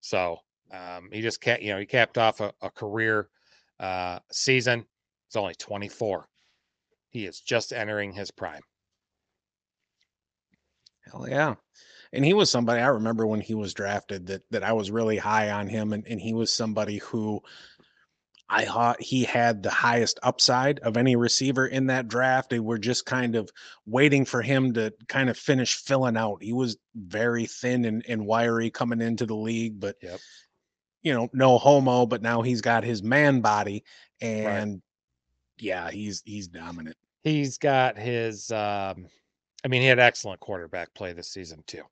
So 0.00 0.38
um, 0.72 1.08
he 1.12 1.22
just 1.22 1.40
can't, 1.40 1.62
you 1.62 1.72
know, 1.72 1.78
he 1.78 1.86
capped 1.86 2.18
off 2.18 2.40
a, 2.40 2.52
a 2.62 2.70
career 2.70 3.28
uh, 3.80 4.18
season. 4.30 4.84
He's 5.28 5.36
only 5.36 5.54
24. 5.54 6.26
He 7.10 7.26
is 7.26 7.40
just 7.40 7.72
entering 7.72 8.12
his 8.12 8.30
prime. 8.30 8.62
Hell 11.10 11.28
yeah 11.28 11.54
and 12.12 12.24
he 12.24 12.34
was 12.34 12.50
somebody 12.50 12.80
I 12.80 12.88
remember 12.88 13.26
when 13.26 13.40
he 13.40 13.54
was 13.54 13.74
drafted 13.74 14.26
that 14.26 14.42
that 14.50 14.62
I 14.62 14.72
was 14.72 14.90
really 14.90 15.16
high 15.16 15.50
on 15.50 15.66
him, 15.66 15.92
and, 15.92 16.06
and 16.06 16.20
he 16.20 16.34
was 16.34 16.52
somebody 16.52 16.98
who 16.98 17.40
I 18.52 18.66
thought 18.66 19.00
he 19.00 19.24
had 19.24 19.62
the 19.62 19.70
highest 19.70 20.20
upside 20.22 20.78
of 20.80 20.98
any 20.98 21.16
receiver 21.16 21.66
in 21.66 21.86
that 21.86 22.08
draft. 22.08 22.50
They 22.50 22.60
were 22.60 22.78
just 22.78 23.06
kind 23.06 23.34
of 23.34 23.50
waiting 23.86 24.26
for 24.26 24.42
him 24.42 24.74
to 24.74 24.92
kind 25.08 25.30
of 25.30 25.38
finish 25.38 25.76
filling 25.76 26.18
out. 26.18 26.42
He 26.42 26.52
was 26.52 26.76
very 26.94 27.46
thin 27.46 27.86
and, 27.86 28.04
and 28.06 28.26
wiry 28.26 28.70
coming 28.70 29.00
into 29.00 29.24
the 29.24 29.34
league, 29.34 29.80
but 29.80 29.96
yep. 30.02 30.20
you 31.02 31.14
know, 31.14 31.30
no 31.32 31.56
homo, 31.56 32.04
but 32.04 32.20
now 32.20 32.42
he's 32.42 32.60
got 32.60 32.84
his 32.84 33.02
man 33.02 33.40
body 33.40 33.84
and 34.20 34.72
right. 34.74 34.80
yeah, 35.58 35.90
he's 35.90 36.22
he's 36.26 36.48
dominant. 36.48 36.96
He's 37.24 37.56
got 37.56 37.96
his 37.96 38.50
um 38.50 39.06
I 39.64 39.68
mean, 39.68 39.80
he 39.80 39.88
had 39.88 39.98
excellent 39.98 40.40
quarterback 40.40 40.92
play 40.94 41.12
this 41.12 41.28
season 41.28 41.62
too. 41.66 41.84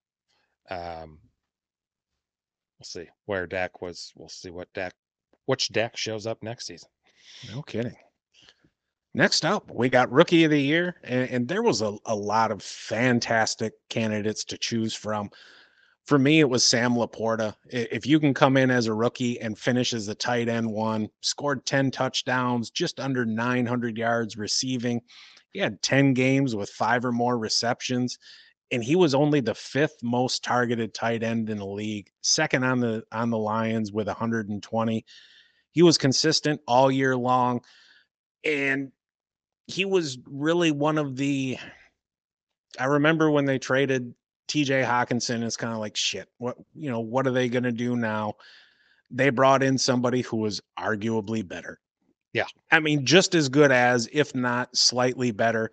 Um, 0.68 1.18
we'll 2.78 2.84
see 2.84 3.08
where 3.26 3.46
Dak 3.46 3.80
was. 3.80 4.12
We'll 4.16 4.28
see 4.28 4.50
what 4.50 4.72
Dak, 4.74 4.94
which 5.50 5.72
deck 5.72 5.96
shows 5.96 6.28
up 6.28 6.40
next 6.44 6.66
season. 6.66 6.88
No 7.52 7.60
kidding. 7.62 7.96
Next 9.14 9.44
up, 9.44 9.68
we 9.68 9.88
got 9.88 10.12
rookie 10.12 10.44
of 10.44 10.52
the 10.52 10.62
year, 10.62 11.00
and, 11.02 11.28
and 11.28 11.48
there 11.48 11.64
was 11.64 11.82
a, 11.82 11.96
a 12.06 12.14
lot 12.14 12.52
of 12.52 12.62
fantastic 12.62 13.72
candidates 13.88 14.44
to 14.44 14.56
choose 14.56 14.94
from. 14.94 15.28
For 16.04 16.20
me, 16.20 16.38
it 16.38 16.48
was 16.48 16.64
Sam 16.64 16.94
LaPorta. 16.94 17.52
If 17.68 18.06
you 18.06 18.20
can 18.20 18.32
come 18.32 18.56
in 18.56 18.70
as 18.70 18.86
a 18.86 18.94
rookie 18.94 19.40
and 19.40 19.58
finish 19.58 19.92
as 19.92 20.06
a 20.06 20.14
tight 20.14 20.48
end 20.48 20.70
one, 20.70 21.08
scored 21.20 21.66
10 21.66 21.90
touchdowns, 21.90 22.70
just 22.70 23.00
under 23.00 23.26
900 23.26 23.98
yards 23.98 24.36
receiving. 24.36 25.00
He 25.50 25.58
had 25.58 25.82
10 25.82 26.14
games 26.14 26.54
with 26.54 26.70
five 26.70 27.04
or 27.04 27.10
more 27.10 27.36
receptions 27.36 28.18
and 28.70 28.84
he 28.84 28.96
was 28.96 29.14
only 29.14 29.40
the 29.40 29.54
fifth 29.54 30.02
most 30.02 30.44
targeted 30.44 30.94
tight 30.94 31.22
end 31.22 31.50
in 31.50 31.58
the 31.58 31.66
league, 31.66 32.08
second 32.22 32.64
on 32.64 32.80
the 32.80 33.02
on 33.12 33.30
the 33.30 33.38
Lions 33.38 33.92
with 33.92 34.06
120. 34.06 35.04
He 35.72 35.82
was 35.82 35.98
consistent 35.98 36.60
all 36.66 36.90
year 36.90 37.16
long 37.16 37.62
and 38.44 38.92
he 39.66 39.84
was 39.84 40.18
really 40.26 40.72
one 40.72 40.98
of 40.98 41.16
the 41.16 41.58
I 42.78 42.86
remember 42.86 43.30
when 43.30 43.44
they 43.44 43.58
traded 43.58 44.14
TJ 44.48 44.84
Hockenson, 44.84 45.42
it's 45.42 45.56
kind 45.56 45.72
of 45.72 45.78
like 45.78 45.96
shit. 45.96 46.28
What 46.38 46.56
you 46.74 46.90
know, 46.90 47.00
what 47.00 47.26
are 47.26 47.32
they 47.32 47.48
going 47.48 47.64
to 47.64 47.72
do 47.72 47.96
now? 47.96 48.34
They 49.10 49.30
brought 49.30 49.62
in 49.62 49.78
somebody 49.78 50.22
who 50.22 50.38
was 50.38 50.60
arguably 50.78 51.46
better. 51.46 51.80
Yeah. 52.32 52.46
I 52.70 52.78
mean, 52.78 53.04
just 53.04 53.34
as 53.34 53.48
good 53.48 53.72
as, 53.72 54.08
if 54.12 54.34
not 54.34 54.76
slightly 54.76 55.32
better 55.32 55.70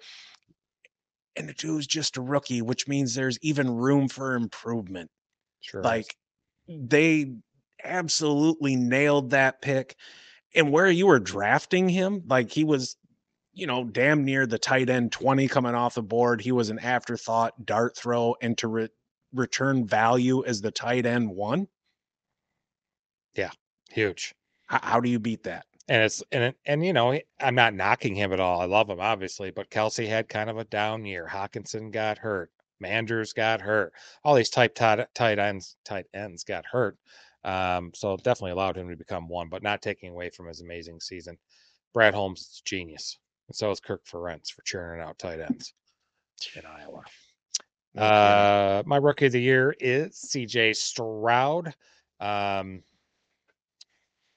and 1.37 1.47
the 1.47 1.53
dude's 1.53 1.87
just 1.87 2.17
a 2.17 2.21
rookie, 2.21 2.61
which 2.61 2.87
means 2.87 3.13
there's 3.13 3.37
even 3.41 3.69
room 3.69 4.07
for 4.07 4.33
improvement. 4.33 5.09
Sure. 5.61 5.81
Like 5.81 6.15
they 6.67 7.35
absolutely 7.87 8.75
nailed 8.75 9.31
that 9.31 9.61
pick. 9.61 9.95
And 10.55 10.71
where 10.71 10.89
you 10.89 11.07
were 11.07 11.19
drafting 11.19 11.89
him, 11.89 12.23
like 12.27 12.51
he 12.51 12.63
was, 12.63 12.97
you 13.53 13.67
know, 13.67 13.83
damn 13.83 14.23
near 14.23 14.45
the 14.45 14.59
tight 14.59 14.89
end 14.89 15.11
20 15.11 15.47
coming 15.47 15.75
off 15.75 15.95
the 15.95 16.01
board. 16.01 16.41
He 16.41 16.51
was 16.51 16.69
an 16.69 16.79
afterthought 16.79 17.65
dart 17.65 17.95
throw 17.97 18.35
and 18.41 18.57
to 18.59 18.67
re- 18.67 18.89
return 19.33 19.85
value 19.85 20.43
as 20.45 20.61
the 20.61 20.71
tight 20.71 21.05
end 21.05 21.29
one. 21.29 21.67
Yeah, 23.35 23.51
huge. 23.91 24.33
How, 24.67 24.79
how 24.81 24.99
do 24.99 25.09
you 25.09 25.19
beat 25.19 25.43
that? 25.43 25.65
And 25.89 26.03
it's 26.03 26.21
and 26.31 26.53
and 26.65 26.85
you 26.85 26.91
know 26.91 27.17
I'm 27.39 27.55
not 27.55 27.73
knocking 27.73 28.15
him 28.15 28.33
at 28.33 28.41
all. 28.41 28.59
I 28.59 28.65
love 28.65 28.89
him 28.89 28.99
obviously, 28.99 29.51
but 29.51 29.69
Kelce 29.69 30.07
had 30.07 30.27
kind 30.27 30.49
of 30.49 30.57
a 30.57 30.65
down 30.65 31.05
year. 31.05 31.27
Hockenson 31.31 31.91
got 31.91 32.17
hurt. 32.17 32.51
Manders 32.79 33.33
got 33.33 33.61
hurt. 33.61 33.93
All 34.23 34.35
these 34.35 34.49
type 34.49 34.75
tight, 34.75 35.07
tight 35.15 35.39
ends 35.39 35.77
tight 35.85 36.05
ends 36.13 36.43
got 36.43 36.65
hurt. 36.65 36.97
Um, 37.47 37.91
so 37.95 38.17
definitely 38.17 38.51
allowed 38.51 38.77
him 38.77 38.89
to 38.89 38.97
become 38.97 39.29
one, 39.29 39.47
but 39.47 39.63
not 39.63 39.81
taking 39.81 40.11
away 40.11 40.29
from 40.29 40.47
his 40.47 40.59
amazing 40.59 40.99
season. 40.99 41.37
Brad 41.93 42.13
Holmes 42.13 42.41
is 42.41 42.61
a 42.61 42.69
genius, 42.69 43.17
and 43.47 43.55
so 43.55 43.71
is 43.71 43.79
Kirk 43.79 44.05
Ferentz 44.05 44.51
for 44.51 44.61
churning 44.63 45.01
out 45.01 45.17
tight 45.17 45.39
ends 45.39 45.73
in 46.55 46.63
Iowa. 46.65 47.03
Uh, 47.97 48.83
my 48.85 48.97
rookie 48.97 49.27
of 49.27 49.31
the 49.31 49.41
year 49.41 49.73
is 49.79 50.29
CJ 50.29 50.75
Stroud. 50.75 51.73
Um, 52.19 52.83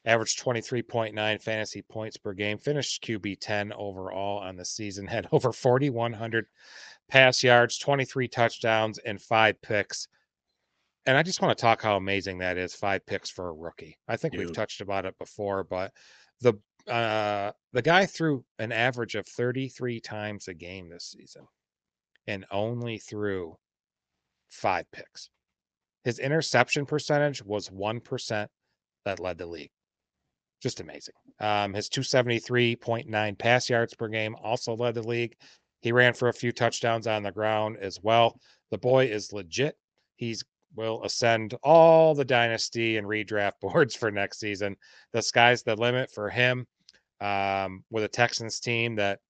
averaged 0.06 0.40
23.9 0.40 1.42
fantasy 1.42 1.82
points 1.82 2.16
per 2.16 2.32
game, 2.32 2.58
finished 2.58 3.02
QB 3.02 3.38
10 3.40 3.72
overall 3.72 4.38
on 4.38 4.56
the 4.56 4.64
season, 4.64 5.06
had 5.08 5.26
over 5.32 5.52
4,100 5.52 6.46
pass 7.08 7.42
yards, 7.42 7.76
23 7.78 8.28
touchdowns, 8.28 8.98
and 8.98 9.20
five 9.20 9.60
picks. 9.62 10.06
And 11.06 11.16
I 11.16 11.22
just 11.22 11.40
want 11.40 11.56
to 11.56 11.60
talk 11.60 11.82
how 11.82 11.96
amazing 11.96 12.38
that 12.38 12.58
is 12.58 12.74
five 12.74 13.04
picks 13.06 13.30
for 13.30 13.48
a 13.48 13.52
rookie. 13.52 13.96
I 14.06 14.16
think 14.16 14.34
we've 14.34 14.52
touched 14.52 14.80
about 14.80 15.06
it 15.06 15.18
before, 15.18 15.64
but 15.64 15.92
the 16.40 16.54
uh 16.88 17.52
the 17.72 17.82
guy 17.82 18.06
threw 18.06 18.44
an 18.58 18.72
average 18.72 19.14
of 19.14 19.26
33 19.26 20.00
times 20.00 20.48
a 20.48 20.54
game 20.54 20.88
this 20.88 21.14
season 21.16 21.46
and 22.26 22.44
only 22.50 22.98
threw 22.98 23.56
five 24.50 24.86
picks. 24.92 25.30
His 26.04 26.18
interception 26.18 26.86
percentage 26.86 27.42
was 27.42 27.68
1% 27.68 28.46
that 29.04 29.20
led 29.20 29.38
the 29.38 29.46
league. 29.46 29.70
Just 30.62 30.80
amazing. 30.80 31.14
Um, 31.40 31.72
his 31.74 31.88
273.9 31.88 33.38
pass 33.38 33.68
yards 33.70 33.94
per 33.94 34.08
game 34.08 34.36
also 34.42 34.74
led 34.74 34.94
the 34.94 35.06
league. 35.06 35.34
He 35.80 35.92
ran 35.92 36.12
for 36.12 36.28
a 36.28 36.34
few 36.34 36.52
touchdowns 36.52 37.06
on 37.06 37.22
the 37.22 37.32
ground 37.32 37.78
as 37.80 37.98
well. 38.02 38.38
The 38.70 38.78
boy 38.78 39.06
is 39.06 39.32
legit. 39.32 39.76
He's 40.16 40.44
will 40.74 41.02
ascend 41.04 41.54
all 41.62 42.14
the 42.14 42.24
dynasty 42.24 42.96
and 42.96 43.06
redraft 43.06 43.54
boards 43.60 43.94
for 43.94 44.10
next 44.10 44.40
season. 44.40 44.76
The 45.12 45.22
sky's 45.22 45.62
the 45.62 45.76
limit 45.76 46.10
for 46.12 46.28
him 46.28 46.66
um, 47.20 47.84
with 47.90 48.04
a 48.04 48.08
Texans 48.08 48.60
team 48.60 48.96
that 48.96 49.20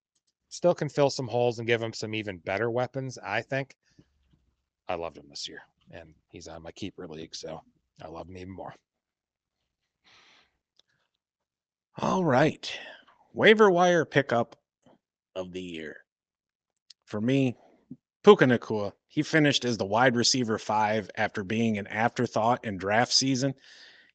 still 0.49 0.75
can 0.75 0.89
fill 0.89 1.11
some 1.11 1.29
holes 1.29 1.59
and 1.59 1.67
give 1.67 1.83
him 1.83 1.93
some 1.93 2.15
even 2.15 2.39
better 2.39 2.71
weapons. 2.71 3.19
I 3.23 3.43
think. 3.43 3.75
I 4.89 4.95
loved 4.95 5.19
him 5.19 5.27
this 5.29 5.49
year, 5.49 5.63
and 5.93 6.13
he's 6.31 6.49
on 6.49 6.63
my 6.63 6.73
keeper 6.73 7.07
league, 7.07 7.35
so 7.35 7.61
I 8.03 8.09
love 8.09 8.29
him 8.29 8.37
even 8.37 8.53
more. 8.53 8.75
All 11.97 12.25
right. 12.25 12.71
Waiver 13.33 13.71
wire 13.71 14.05
pickup 14.05 14.57
of 15.37 15.53
the 15.53 15.63
year. 15.63 15.99
For 17.05 17.21
me, 17.21 17.57
Puka 18.23 18.45
Nacua. 18.45 18.93
He 19.09 19.23
finished 19.23 19.65
as 19.65 19.77
the 19.77 19.85
wide 19.87 20.15
receiver 20.17 20.59
five 20.59 21.11
after 21.17 21.43
being 21.43 21.79
an 21.79 21.87
afterthought 21.87 22.65
in 22.65 22.77
draft 22.77 23.13
season. 23.13 23.55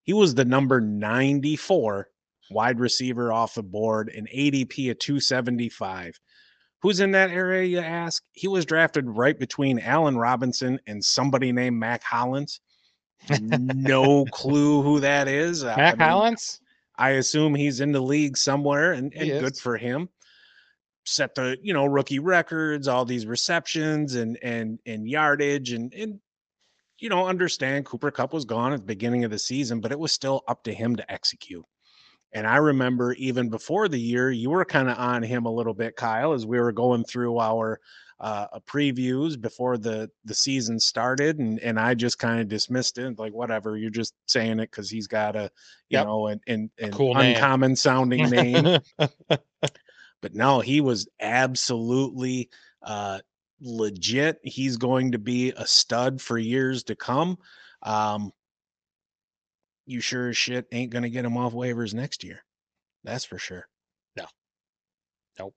He 0.03 0.13
was 0.13 0.35
the 0.35 0.45
number 0.45 0.79
94 0.79 2.09
wide 2.51 2.79
receiver 2.79 3.33
off 3.33 3.55
the 3.55 3.63
board, 3.63 4.09
an 4.09 4.27
ADP 4.33 4.91
of 4.91 4.99
275. 4.99 6.19
Who's 6.81 6.99
in 6.99 7.11
that 7.11 7.31
area, 7.31 7.63
you 7.63 7.79
ask? 7.79 8.23
He 8.33 8.47
was 8.47 8.65
drafted 8.65 9.09
right 9.09 9.37
between 9.37 9.79
Allen 9.79 10.17
Robinson 10.17 10.79
and 10.85 11.03
somebody 11.03 11.51
named 11.51 11.77
Mack 11.77 12.03
Hollins. 12.03 12.61
no 13.41 14.25
clue 14.31 14.83
who 14.83 14.99
that 14.99 15.27
is. 15.27 15.63
I 15.63 15.75
Matt 15.75 15.97
mean, 15.97 16.07
Collins. 16.07 16.61
I 16.97 17.11
assume 17.11 17.55
he's 17.55 17.81
in 17.81 17.91
the 17.91 18.01
league 18.01 18.37
somewhere 18.37 18.93
and, 18.93 19.11
and 19.15 19.41
good 19.41 19.57
for 19.57 19.77
him. 19.77 20.09
Set 21.05 21.35
the, 21.35 21.57
you 21.61 21.73
know, 21.73 21.85
rookie 21.85 22.19
records, 22.19 22.87
all 22.87 23.05
these 23.05 23.25
receptions 23.25 24.15
and 24.15 24.37
and 24.41 24.79
and 24.85 25.07
yardage 25.07 25.71
and 25.71 25.93
and 25.93 26.19
you 26.99 27.09
know, 27.09 27.27
understand 27.27 27.85
Cooper 27.85 28.11
Kupp 28.11 28.33
was 28.33 28.45
gone 28.45 28.71
at 28.73 28.79
the 28.79 28.85
beginning 28.85 29.25
of 29.25 29.31
the 29.31 29.39
season, 29.39 29.81
but 29.81 29.91
it 29.91 29.99
was 29.99 30.11
still 30.13 30.43
up 30.47 30.63
to 30.63 30.73
him 30.73 30.95
to 30.95 31.11
execute. 31.11 31.65
And 32.33 32.47
I 32.47 32.57
remember 32.57 33.13
even 33.13 33.49
before 33.49 33.87
the 33.87 33.99
year, 33.99 34.31
you 34.31 34.49
were 34.49 34.65
kind 34.65 34.89
of 34.89 34.97
on 34.97 35.23
him 35.23 35.45
a 35.45 35.51
little 35.51 35.73
bit, 35.73 35.95
Kyle, 35.95 36.33
as 36.33 36.45
we 36.45 36.59
were 36.59 36.71
going 36.71 37.03
through 37.03 37.39
our 37.39 37.79
uh, 38.19 38.59
previews 38.61 39.39
before 39.39 39.77
the 39.77 40.09
the 40.23 40.33
season 40.33 40.79
started, 40.79 41.39
and 41.39 41.59
and 41.59 41.79
I 41.79 41.93
just 41.93 42.17
kind 42.17 42.39
of 42.39 42.47
dismissed 42.47 42.97
it, 42.97 43.19
like 43.19 43.33
whatever. 43.33 43.77
You're 43.77 43.89
just 43.89 44.13
saying 44.27 44.59
it 44.59 44.71
because 44.71 44.89
he's 44.89 45.07
got 45.07 45.35
a 45.35 45.51
you 45.89 45.97
Yep. 45.97 46.05
know 46.05 46.27
an, 46.27 46.41
an, 46.47 46.71
an 46.79 46.91
cool 46.91 47.13
name. 47.13 47.35
uncommon 47.35 47.75
sounding 47.75 48.29
name. 48.29 48.65
but 50.25 50.33
no, 50.33 50.59
he 50.59 50.81
was 50.81 51.07
absolutely 51.19 52.49
uh, 52.81 53.19
legit. 53.61 54.39
He's 54.41 54.75
going 54.75 55.11
to 55.11 55.19
be 55.19 55.51
a 55.51 55.67
stud 55.67 56.19
for 56.19 56.39
years 56.39 56.83
to 56.85 56.95
come. 56.95 57.37
Um, 57.83 58.31
you 59.85 60.01
sure 60.01 60.29
as 60.29 60.35
shit 60.35 60.65
ain't 60.71 60.91
going 60.91 61.03
to 61.03 61.11
get 61.11 61.25
him 61.25 61.37
off 61.37 61.53
waivers 61.53 61.93
next 61.93 62.23
year. 62.23 62.43
That's 63.03 63.23
for 63.23 63.37
sure. 63.37 63.67
No. 64.17 64.25
Nope. 65.37 65.53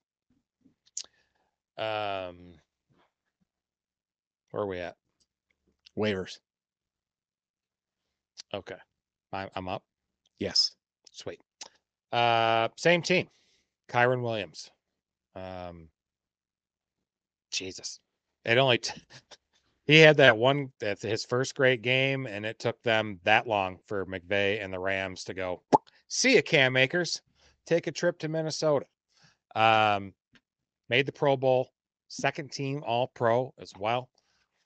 Um, 1.78 2.52
where 4.50 4.64
are 4.64 4.66
we 4.66 4.80
at? 4.80 4.96
Waivers. 5.98 6.36
Okay, 8.52 8.76
I'm 9.32 9.68
up. 9.68 9.82
Yes. 10.38 10.72
Sweet. 11.10 11.40
Uh, 12.12 12.68
same 12.76 13.00
team. 13.00 13.28
Kyren 13.88 14.22
Williams. 14.22 14.70
Um, 15.34 15.88
Jesus, 17.50 18.00
it 18.44 18.58
only 18.58 18.78
t- 18.78 19.00
he 19.86 19.98
had 19.98 20.16
that 20.18 20.36
one 20.36 20.70
that's 20.80 21.02
his 21.02 21.24
first 21.24 21.54
great 21.54 21.82
game, 21.82 22.26
and 22.26 22.44
it 22.44 22.58
took 22.58 22.82
them 22.82 23.20
that 23.24 23.46
long 23.46 23.78
for 23.86 24.06
McVay 24.06 24.62
and 24.62 24.72
the 24.72 24.78
Rams 24.78 25.24
to 25.24 25.34
go. 25.34 25.62
See 26.08 26.36
ya, 26.36 26.42
Cam 26.44 26.76
Akers. 26.76 27.20
Take 27.66 27.86
a 27.86 27.92
trip 27.92 28.18
to 28.20 28.28
Minnesota. 28.28 28.86
Um, 29.54 30.14
made 30.88 31.06
the 31.06 31.12
Pro 31.12 31.36
Bowl, 31.36 31.68
second 32.08 32.50
team 32.50 32.82
All 32.86 33.08
Pro 33.08 33.52
as 33.58 33.72
well. 33.78 34.08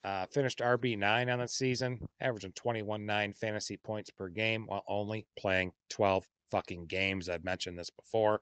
Uh, 0.03 0.25
finished 0.25 0.59
RB 0.59 0.97
nine 0.97 1.29
on 1.29 1.39
the 1.39 1.47
season, 1.47 1.97
averaging 2.19 2.51
21 2.53 3.05
9 3.05 3.33
fantasy 3.33 3.77
points 3.77 4.09
per 4.09 4.27
game 4.27 4.65
while 4.67 4.83
only 4.87 5.25
playing 5.39 5.71
12 5.89 6.25
fucking 6.51 6.85
games. 6.87 7.29
I've 7.29 7.45
mentioned 7.45 7.79
this 7.79 7.89
before. 7.89 8.41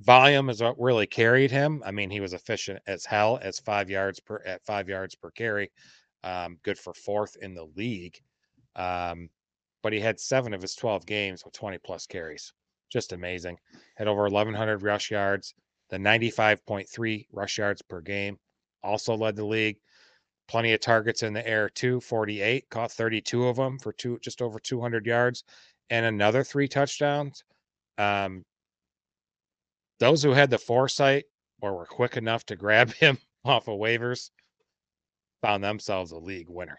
Volume 0.00 0.48
is 0.48 0.62
what 0.62 0.80
really 0.80 1.06
carried 1.06 1.50
him. 1.50 1.82
I 1.84 1.90
mean, 1.90 2.10
he 2.10 2.20
was 2.20 2.32
efficient 2.32 2.80
as 2.86 3.04
hell 3.04 3.38
as 3.42 3.58
five 3.58 3.90
yards 3.90 4.18
per 4.18 4.42
at 4.46 4.64
five 4.64 4.88
yards 4.88 5.14
per 5.14 5.30
carry. 5.30 5.70
Um, 6.24 6.58
good 6.62 6.78
for 6.78 6.94
fourth 6.94 7.36
in 7.40 7.54
the 7.54 7.66
league. 7.76 8.18
Um, 8.76 9.28
but 9.82 9.92
he 9.92 10.00
had 10.00 10.18
seven 10.18 10.54
of 10.54 10.62
his 10.62 10.74
12 10.74 11.04
games 11.06 11.44
with 11.44 11.54
20 11.54 11.78
plus 11.78 12.06
carries. 12.06 12.52
Just 12.90 13.12
amazing. 13.12 13.58
Had 13.96 14.08
over 14.08 14.22
1,100 14.22 14.82
rush 14.82 15.10
yards, 15.10 15.54
the 15.90 15.98
95.3 15.98 17.26
rush 17.32 17.58
yards 17.58 17.82
per 17.82 18.00
game. 18.00 18.38
Also 18.82 19.14
led 19.14 19.36
the 19.36 19.44
league. 19.44 19.78
Plenty 20.48 20.72
of 20.72 20.80
targets 20.80 21.22
in 21.22 21.32
the 21.32 21.46
air 21.46 21.68
too. 21.68 22.00
48 22.00 22.68
caught 22.70 22.90
32 22.90 23.46
of 23.46 23.56
them 23.56 23.78
for 23.78 23.92
two, 23.92 24.18
just 24.22 24.42
over 24.42 24.58
200 24.58 25.06
yards, 25.06 25.44
and 25.90 26.06
another 26.06 26.42
three 26.42 26.68
touchdowns. 26.68 27.44
Um, 27.98 28.44
those 30.00 30.22
who 30.22 30.32
had 30.32 30.50
the 30.50 30.58
foresight 30.58 31.24
or 31.60 31.76
were 31.76 31.86
quick 31.86 32.16
enough 32.16 32.44
to 32.46 32.56
grab 32.56 32.92
him 32.94 33.18
off 33.44 33.68
of 33.68 33.78
waivers 33.78 34.30
found 35.42 35.62
themselves 35.62 36.12
a 36.12 36.18
league 36.18 36.50
winner. 36.50 36.78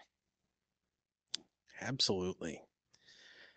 Absolutely. 1.80 2.60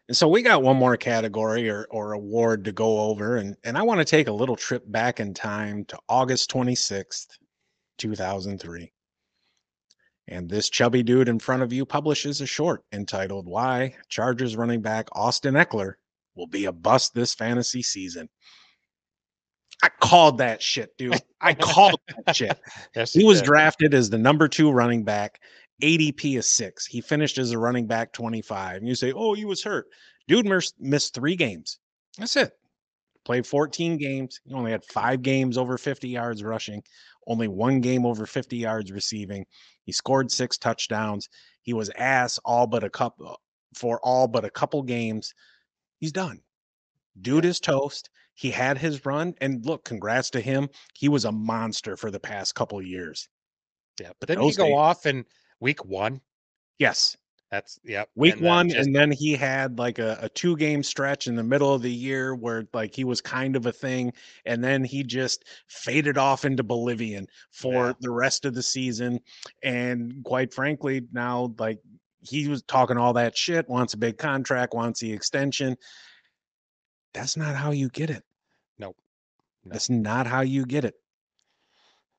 And 0.08 0.16
so 0.16 0.28
we 0.28 0.44
got 0.44 0.62
one 0.62 0.78
more 0.78 0.98
category 0.98 1.70
or, 1.70 1.88
or 1.90 2.14
award 2.14 2.66
to 2.66 2.72
go 2.72 3.00
over. 3.00 3.38
And, 3.38 3.56
and 3.64 3.78
I 3.78 3.82
want 3.84 4.00
to 4.00 4.06
take 4.06 4.28
a 4.28 4.34
little 4.34 4.56
trip 4.56 4.84
back 4.86 5.20
in 5.20 5.34
time 5.34 5.86
to 5.86 6.00
August 6.08 6.52
26th, 6.52 7.28
2003. 7.98 8.92
And 10.28 10.50
this 10.50 10.70
chubby 10.70 11.04
dude 11.04 11.30
in 11.30 11.40
front 11.40 11.64
of 11.64 11.74
you 11.74 11.86
publishes 11.86 12.42
a 12.42 12.48
short 12.48 12.84
entitled 12.92 13.48
Why 13.48 13.96
Chargers 14.10 14.56
running 14.56 14.82
back 14.82 15.08
Austin 15.12 15.54
Ekeler 15.54 15.94
Will 16.36 16.48
Be 16.48 16.66
a 16.66 16.72
Bust 16.72 17.14
This 17.14 17.34
Fantasy 17.34 17.82
Season. 17.82 18.28
I 19.84 19.90
called 20.00 20.38
that 20.40 20.62
shit, 20.62 20.98
dude. 20.98 21.22
I 21.42 21.54
called 21.54 22.00
that 22.26 22.36
shit. 22.36 22.58
Yes, 22.96 23.14
He 23.14 23.24
was 23.24 23.40
did. 23.40 23.46
drafted 23.46 23.94
as 23.94 24.10
the 24.10 24.18
number 24.18 24.48
two 24.48 24.72
running 24.72 25.04
back, 25.04 25.40
ADP 25.82 26.38
is 26.38 26.50
six. 26.50 26.86
He 26.86 27.02
finished 27.02 27.38
as 27.38 27.52
a 27.52 27.60
running 27.60 27.86
back 27.88 28.14
25. 28.14 28.78
And 28.78 28.88
you 28.88 28.96
say, 28.96 29.12
oh, 29.12 29.34
he 29.34 29.46
was 29.46 29.64
hurt. 29.64 29.88
Dude 30.28 30.46
mis- 30.46 30.74
missed 30.80 31.14
three 31.14 31.36
games. 31.36 31.80
That's 32.18 32.36
it. 32.36 32.54
Played 33.26 33.46
14 33.46 33.98
games. 33.98 34.40
He 34.46 34.54
only 34.54 34.72
had 34.72 34.86
five 34.86 35.22
games 35.22 35.58
over 35.58 35.78
50 35.78 36.08
yards 36.08 36.44
rushing, 36.44 36.82
only 37.28 37.48
one 37.48 37.82
game 37.82 38.06
over 38.06 38.26
50 38.26 38.56
yards 38.58 38.92
receiving. 38.92 39.46
He 39.84 39.92
scored 39.92 40.32
six 40.32 40.58
touchdowns. 40.58 41.28
He 41.64 41.74
was 41.74 41.90
ass 41.98 42.40
all 42.46 42.68
but 42.68 42.84
a 42.84 42.90
couple 42.90 43.28
uh, 43.28 43.36
for 43.76 44.00
all 44.04 44.28
but 44.28 44.46
a 44.46 44.50
couple 44.50 44.82
games. 44.84 45.34
He's 46.00 46.12
done. 46.12 46.40
Dude 47.22 47.46
is 47.46 47.60
toast. 47.60 48.10
He 48.36 48.52
had 48.52 48.78
his 48.78 49.06
run, 49.06 49.34
and 49.42 49.66
look, 49.66 49.84
congrats 49.86 50.30
to 50.32 50.42
him. 50.42 50.70
He 50.94 51.10
was 51.10 51.26
a 51.26 51.32
monster 51.32 51.96
for 51.98 52.12
the 52.12 52.20
past 52.20 52.54
couple 52.54 52.82
years. 52.82 53.28
Yeah, 54.00 54.12
but 54.20 54.28
didn't 54.28 54.44
he 54.44 54.54
go 54.54 54.66
days- 54.66 54.76
off 54.76 55.06
in 55.06 55.26
week 55.60 55.86
one? 55.86 56.20
Yes, 56.78 57.16
That's 57.50 57.80
yeah. 57.86 58.04
week 58.16 58.34
and 58.34 58.42
one, 58.44 58.70
just- 58.70 58.86
and 58.86 58.94
then 58.96 59.10
he 59.12 59.34
had 59.36 59.80
like 59.80 60.00
a, 60.00 60.18
a 60.22 60.28
two 60.30 60.58
game 60.58 60.84
stretch 60.84 61.28
in 61.28 61.36
the 61.36 61.44
middle 61.44 61.74
of 61.74 61.82
the 61.82 61.92
year 61.92 62.36
where 62.36 62.68
like 62.74 62.94
he 62.94 63.06
was 63.06 63.22
kind 63.22 63.56
of 63.56 63.66
a 63.68 63.72
thing, 63.72 64.12
and 64.46 64.62
then 64.62 64.84
he 64.84 65.02
just 65.04 65.46
faded 65.68 66.18
off 66.18 66.44
into 66.44 66.64
Bolivian 66.64 67.28
for 67.52 67.88
Yeah. 67.88 67.94
the 68.02 68.12
rest 68.12 68.44
of 68.44 68.54
the 68.54 68.64
season. 68.64 69.22
And 69.64 70.22
quite 70.26 70.54
frankly, 70.54 71.04
now 71.14 71.56
like 71.58 71.80
he 72.20 72.50
was 72.50 72.64
talking 72.64 72.98
all 72.98 73.14
that 73.14 73.38
shit, 73.38 73.70
wants 73.70 73.94
a 73.94 73.98
big 73.98 74.18
contract, 74.18 74.74
wants 74.74 75.00
the 75.00 75.14
extension. 75.14 75.78
That's 77.16 77.38
not 77.38 77.56
how 77.56 77.72
you 77.72 77.90
get 77.90 78.10
it. 78.10 78.24
Nope. 78.78 78.98
No. 79.64 79.72
That's 79.72 79.90
not 79.90 80.28
how 80.28 80.42
you 80.42 80.66
get 80.66 80.86
it. 80.86 80.96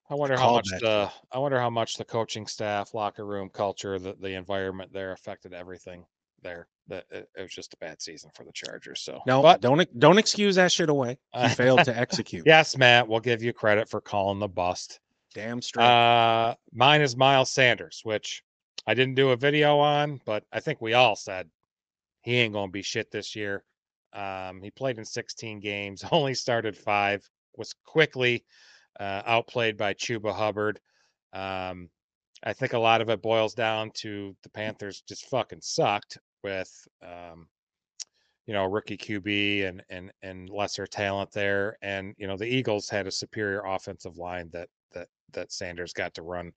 I 0.09 0.14
wonder 0.14 0.36
how 0.36 0.53
much 0.55 0.68
that 0.70 0.80
the 0.80 1.11
I 1.32 1.38
wonder 1.38 1.61
how 1.61 1.70
much 1.70 1.97
the 1.97 2.05
coaching 2.05 2.47
staff, 2.47 2.94
locker 2.94 3.26
room 3.26 3.51
culture, 3.51 3.99
the 3.99 4.14
the 4.20 4.34
environment 4.34 4.92
there 4.92 5.12
affected 5.12 5.53
everything 5.53 6.05
there. 6.42 6.68
That 6.88 7.05
it, 7.11 7.28
it 7.36 7.42
was 7.42 7.51
just 7.51 7.74
a 7.74 7.76
bad 7.78 8.01
season 8.01 8.30
for 8.32 8.44
the 8.44 8.53
Chargers. 8.53 9.01
So 9.03 9.20
No, 9.26 9.42
but 9.42 9.61
don't 9.61 9.99
don't 9.99 10.18
excuse 10.18 10.55
that 10.55 10.70
shit 10.72 10.88
away. 10.88 11.18
He 11.34 11.49
failed 11.49 11.84
to 11.84 11.97
execute. 11.99 12.44
yes, 12.47 12.76
Matt, 12.76 13.09
we'll 13.09 13.20
give 13.20 13.42
you 13.42 13.53
credit 13.53 13.88
for 13.88 14.01
calling 14.01 14.38
the 14.38 14.49
bust. 14.49 15.01
Damn 15.34 15.61
straight. 15.61 15.84
Uh, 15.84 16.55
mine 16.72 17.03
is 17.03 17.16
Miles 17.16 17.51
Sanders, 17.51 18.01
which 18.05 18.42
I 18.86 18.94
didn't 18.94 19.16
do 19.16 19.30
a 19.30 19.36
video 19.36 19.78
on, 19.78 20.20
but 20.24 20.44
I 20.53 20.61
think 20.61 20.80
we 20.80 20.94
all 20.94 21.16
said 21.16 21.51
he 22.22 22.36
ain't 22.36 22.55
gonna 22.55 22.70
be 22.70 22.82
shit 22.82 23.11
this 23.11 23.34
year. 23.34 23.64
Um, 24.17 24.62
he 24.62 24.71
played 24.71 24.99
in 24.99 25.05
16 25.05 25.61
games, 25.61 26.05
only 26.11 26.35
started 26.35 26.77
five, 26.77 27.29
was 27.57 27.75
quickly 27.85 28.45
uh, 28.99 29.23
outplayed 29.27 29.77
by 29.77 29.95
Chuba 29.95 30.35
Hubbard. 30.35 30.81
Um, 31.33 31.91
I 32.43 32.53
think 32.53 32.73
a 32.73 32.79
lot 32.79 33.01
of 33.01 33.09
it 33.09 33.23
boils 33.23 33.55
down 33.55 33.91
to 33.97 34.35
the 34.43 34.51
Panthers 34.51 35.03
just 35.07 35.27
fucking 35.27 35.61
sucked 35.62 36.19
with, 36.43 36.71
um, 37.03 37.49
you 38.47 38.55
know, 38.55 38.64
rookie 38.64 38.97
QB 38.97 39.67
and 39.67 39.83
and 39.89 40.12
and 40.23 40.49
lesser 40.49 40.87
talent 40.87 41.33
there, 41.33 41.77
and 41.83 42.14
you 42.17 42.27
know 42.29 42.37
the 42.37 42.47
Eagles 42.47 42.89
had 42.89 43.07
a 43.07 43.11
superior 43.11 43.62
offensive 43.67 44.17
line 44.19 44.49
that 44.53 44.69
that 44.93 45.09
that 45.33 45.51
Sanders 45.51 45.93
got 45.93 46.14
to 46.14 46.23
run 46.23 46.53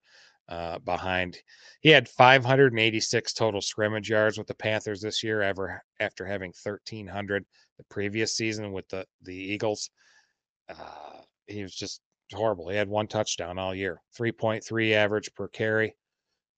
uh, 0.50 0.80
behind. 0.80 1.38
He 1.82 1.90
had 1.90 2.10
586 2.10 3.34
total 3.34 3.62
scrimmage 3.62 4.10
yards 4.10 4.38
with 4.38 4.48
the 4.48 4.56
Panthers 4.56 5.02
this 5.02 5.24
year, 5.24 5.42
ever 5.42 5.82
after 6.00 6.26
having 6.26 6.54
1,300 6.64 7.46
the 7.78 7.84
previous 7.86 8.36
season 8.36 8.74
with 8.74 8.88
the 8.90 9.06
the 9.22 9.36
Eagles. 9.36 9.90
Uh, 10.68 11.22
he 11.48 11.62
was 11.62 11.74
just 11.74 12.02
horrible. 12.34 12.68
He 12.70 12.76
had 12.76 12.90
one 12.90 13.08
touchdown 13.08 13.58
all 13.58 13.74
year, 13.74 14.02
3.3 14.18 14.94
average 14.94 15.34
per 15.34 15.48
carry. 15.48 15.96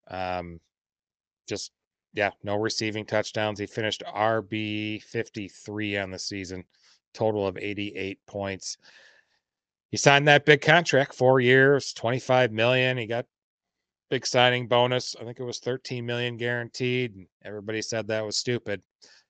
Um, 0.09 0.59
just 1.47 1.71
yeah, 2.13 2.31
no 2.43 2.55
receiving 2.55 3.05
touchdowns. 3.05 3.59
He 3.59 3.65
finished 3.65 4.03
RB 4.07 5.01
53 5.03 5.97
on 5.97 6.11
the 6.11 6.19
season, 6.19 6.63
total 7.13 7.47
of 7.47 7.57
88 7.57 8.19
points. 8.25 8.77
He 9.91 9.97
signed 9.97 10.27
that 10.27 10.45
big 10.45 10.61
contract, 10.61 11.13
four 11.13 11.39
years, 11.39 11.93
25 11.93 12.51
million. 12.51 12.97
He 12.97 13.05
got 13.05 13.25
big 14.11 14.27
signing 14.27 14.67
bonus. 14.67 15.15
I 15.19 15.23
think 15.23 15.39
it 15.39 15.43
was 15.43 15.57
13 15.59 16.05
million 16.05 16.37
guaranteed. 16.37 17.15
And 17.15 17.25
everybody 17.43 17.81
said 17.81 18.07
that 18.07 18.25
was 18.25 18.37
stupid. 18.37 18.83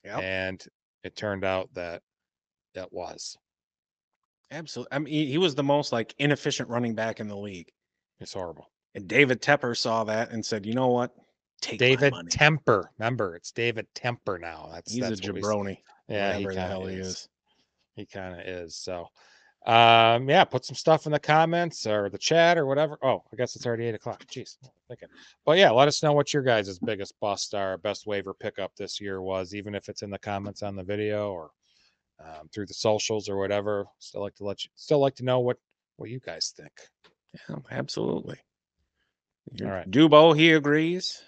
Yep. 0.04 0.20
And 0.20 0.66
it 1.04 1.16
turned 1.16 1.46
out 1.46 1.70
that 1.76 2.02
that 2.74 2.92
was. 2.92 3.38
Absolutely. 4.50 4.92
I 4.92 5.00
mean, 5.00 5.14
he, 5.14 5.26
he 5.28 5.38
was 5.38 5.56
the 5.56 5.64
most 5.64 5.94
like 5.94 6.14
inefficient 6.18 6.68
running 6.68 6.96
back 6.96 7.22
in 7.22 7.28
the 7.28 7.38
league. 7.38 7.72
It's 8.20 8.34
horrible. 8.34 8.70
And 8.96 9.08
David 9.08 9.42
Tepper 9.42 9.78
saw 9.78 10.04
that 10.04 10.32
and 10.32 10.46
said, 10.46 10.66
"You 10.66 10.74
know 10.74 10.90
what? 10.90 11.12
Take 11.62 11.80
David 11.80 12.12
money." 12.12 12.30
Temper. 12.30 12.92
Remember, 13.00 13.36
it's 13.36 13.54
David 13.54 13.88
Temper 13.96 14.38
now. 14.38 14.70
That's 14.74 14.92
He's 14.92 15.06
a 15.06 15.10
that's 15.10 15.22
we- 15.22 15.42
jabroni. 15.42 15.78
Yeah, 16.10 16.38
he 16.38 16.44
hell 16.54 16.88
he 16.88 16.96
is. 16.96 17.08
is. 17.08 17.30
He 17.96 18.06
kind 18.06 18.34
of 18.38 18.46
is. 18.46 18.76
So, 18.76 19.08
um, 19.66 20.30
yeah, 20.30 20.44
put 20.44 20.66
some 20.66 20.76
stuff 20.76 21.06
in 21.06 21.12
the 21.12 21.20
comments 21.20 21.86
or 21.86 22.10
the 22.10 22.18
chat 22.18 22.58
or 22.58 22.66
whatever. 22.66 22.98
Oh, 23.04 23.24
I 23.32 23.36
guess 23.36 23.56
it's 23.56 23.66
already 23.66 23.86
eight 23.86 23.96
o'clock. 23.96 24.26
Jeez, 24.26 24.58
thinking. 24.88 25.10
But 25.46 25.58
yeah, 25.58 25.70
let 25.70 25.88
us 25.88 26.02
know 26.02 26.14
what 26.14 26.34
your 26.34 26.44
guys' 26.44 26.80
biggest 26.80 27.14
bust 27.20 27.54
or 27.54 27.78
best 27.78 28.08
waiver 28.08 28.34
pickup 28.34 28.76
this 28.76 29.00
year 29.00 29.22
was, 29.22 29.54
even 29.54 29.76
if 29.76 29.88
it's 29.90 30.02
in 30.02 30.10
the 30.10 30.20
comments 30.20 30.64
on 30.64 30.76
the 30.76 30.84
video 30.84 31.32
or 31.32 31.52
um, 32.20 32.50
through 32.54 32.66
the 32.66 32.74
socials 32.74 33.30
or 33.30 33.38
whatever. 33.38 33.86
Still 34.00 34.22
like 34.22 34.36
to 34.36 34.44
let 34.44 34.64
you, 34.64 34.70
still 34.76 35.00
like 35.00 35.16
to 35.16 35.26
know 35.26 35.40
what 35.40 35.58
what 35.98 36.10
you 36.10 36.20
guys 36.20 36.54
think. 36.56 36.74
Yeah, 37.50 37.58
absolutely. 37.72 38.38
All 39.62 39.68
right. 39.68 39.90
Dubo, 39.90 40.36
he 40.36 40.54
agrees. 40.54 41.22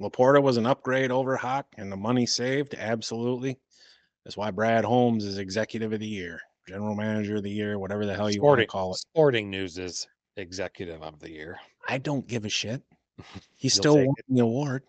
LaPorta 0.00 0.42
was 0.42 0.56
an 0.56 0.66
upgrade 0.66 1.10
over 1.10 1.36
Hock 1.36 1.66
and 1.76 1.90
the 1.90 1.96
money 1.96 2.26
saved. 2.26 2.74
Absolutely. 2.74 3.58
That's 4.24 4.36
why 4.36 4.50
Brad 4.50 4.84
Holmes 4.84 5.24
is 5.24 5.38
executive 5.38 5.92
of 5.92 6.00
the 6.00 6.06
year, 6.06 6.40
general 6.68 6.94
manager 6.94 7.36
of 7.36 7.42
the 7.42 7.50
year, 7.50 7.78
whatever 7.78 8.04
the 8.04 8.14
hell 8.14 8.30
you 8.30 8.42
want 8.42 8.60
to 8.60 8.66
call 8.66 8.92
it. 8.92 8.98
sporting 8.98 9.50
news 9.50 9.78
is 9.78 10.06
executive 10.36 11.02
of 11.02 11.18
the 11.18 11.30
year. 11.30 11.58
I 11.88 11.98
don't 11.98 12.26
give 12.26 12.44
a 12.44 12.50
shit. 12.50 12.82
He 13.56 13.68
still 13.68 13.96
won 13.96 14.14
the 14.28 14.42
award. 14.42 14.84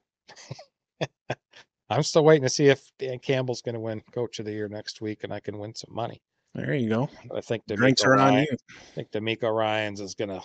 I'm 1.89 2.03
still 2.03 2.23
waiting 2.23 2.43
to 2.43 2.49
see 2.49 2.67
if 2.67 2.91
Dan 2.99 3.17
Campbell's 3.17 3.63
going 3.63 3.73
to 3.73 3.79
win 3.79 4.03
Coach 4.11 4.37
of 4.37 4.45
the 4.45 4.51
Year 4.51 4.67
next 4.67 5.01
week, 5.01 5.23
and 5.23 5.33
I 5.33 5.39
can 5.39 5.57
win 5.57 5.73
some 5.73 5.91
money. 5.91 6.21
There 6.53 6.75
you 6.75 6.89
go. 6.89 7.09
I 7.35 7.41
think 7.41 7.63
the 7.65 7.75
Drinks 7.75 8.03
are 8.03 8.15
on 8.17 8.33
you. 8.33 8.45
I 8.51 8.83
think 8.93 9.09
DeMeco 9.09 9.51
Ryans 9.51 9.99
is 9.99 10.13
gonna 10.13 10.41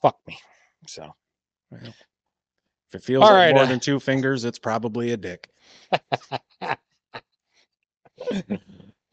fuck 0.00 0.16
me. 0.26 0.38
So 0.86 1.12
If 1.72 1.94
it 2.94 3.02
feels 3.02 3.24
All 3.24 3.30
like 3.30 3.46
right, 3.46 3.54
more 3.54 3.64
uh, 3.64 3.66
than 3.66 3.80
two 3.80 3.98
fingers, 3.98 4.44
it's 4.44 4.58
probably 4.58 5.10
a 5.12 5.16
dick. 5.16 5.48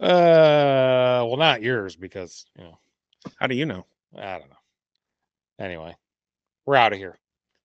uh 0.03 1.23
well 1.25 1.37
not 1.37 1.61
yours 1.61 1.95
because 1.95 2.45
you 2.57 2.65
know, 2.65 2.77
How 3.37 3.47
do 3.47 3.55
you 3.55 3.65
know? 3.65 3.85
I 4.17 4.39
don't 4.39 4.49
know. 4.49 4.57
Anyway, 5.59 5.95
we're 6.65 6.75
out 6.75 6.91
of 6.93 6.99
here. 6.99 7.17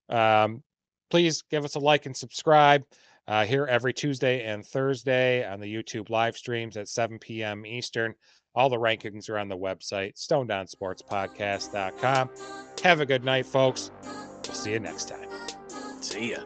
Um 0.09 0.63
please 1.11 1.43
give 1.51 1.65
us 1.65 1.75
a 1.75 1.81
like 1.81 2.07
and 2.07 2.17
subscribe. 2.17 2.85
Uh 3.27 3.45
here 3.45 3.67
every 3.67 3.93
Tuesday 3.93 4.45
and 4.45 4.65
Thursday 4.65 5.45
on 5.47 5.59
the 5.61 5.75
YouTube 5.75 6.11
live 6.11 6.37
streams 6.37 6.77
at 6.77 6.89
7 6.89 7.19
p.m. 7.19 7.67
Eastern. 7.67 8.15
All 8.55 8.69
the 8.69 8.77
rankings 8.77 9.29
are 9.31 9.39
on 9.39 9.49
the 9.49 9.57
website, 9.57 10.17
stonedownsportspodcast.com. 10.17 12.31
Have 12.83 13.01
a 13.01 13.07
good 13.07 13.25
night, 13.25 13.47
folks. 13.47 13.91
We'll 14.03 14.55
see 14.55 14.73
you 14.73 14.81
next 14.81 15.09
time. 15.09 15.29
See 16.01 16.33
ya. 16.33 16.39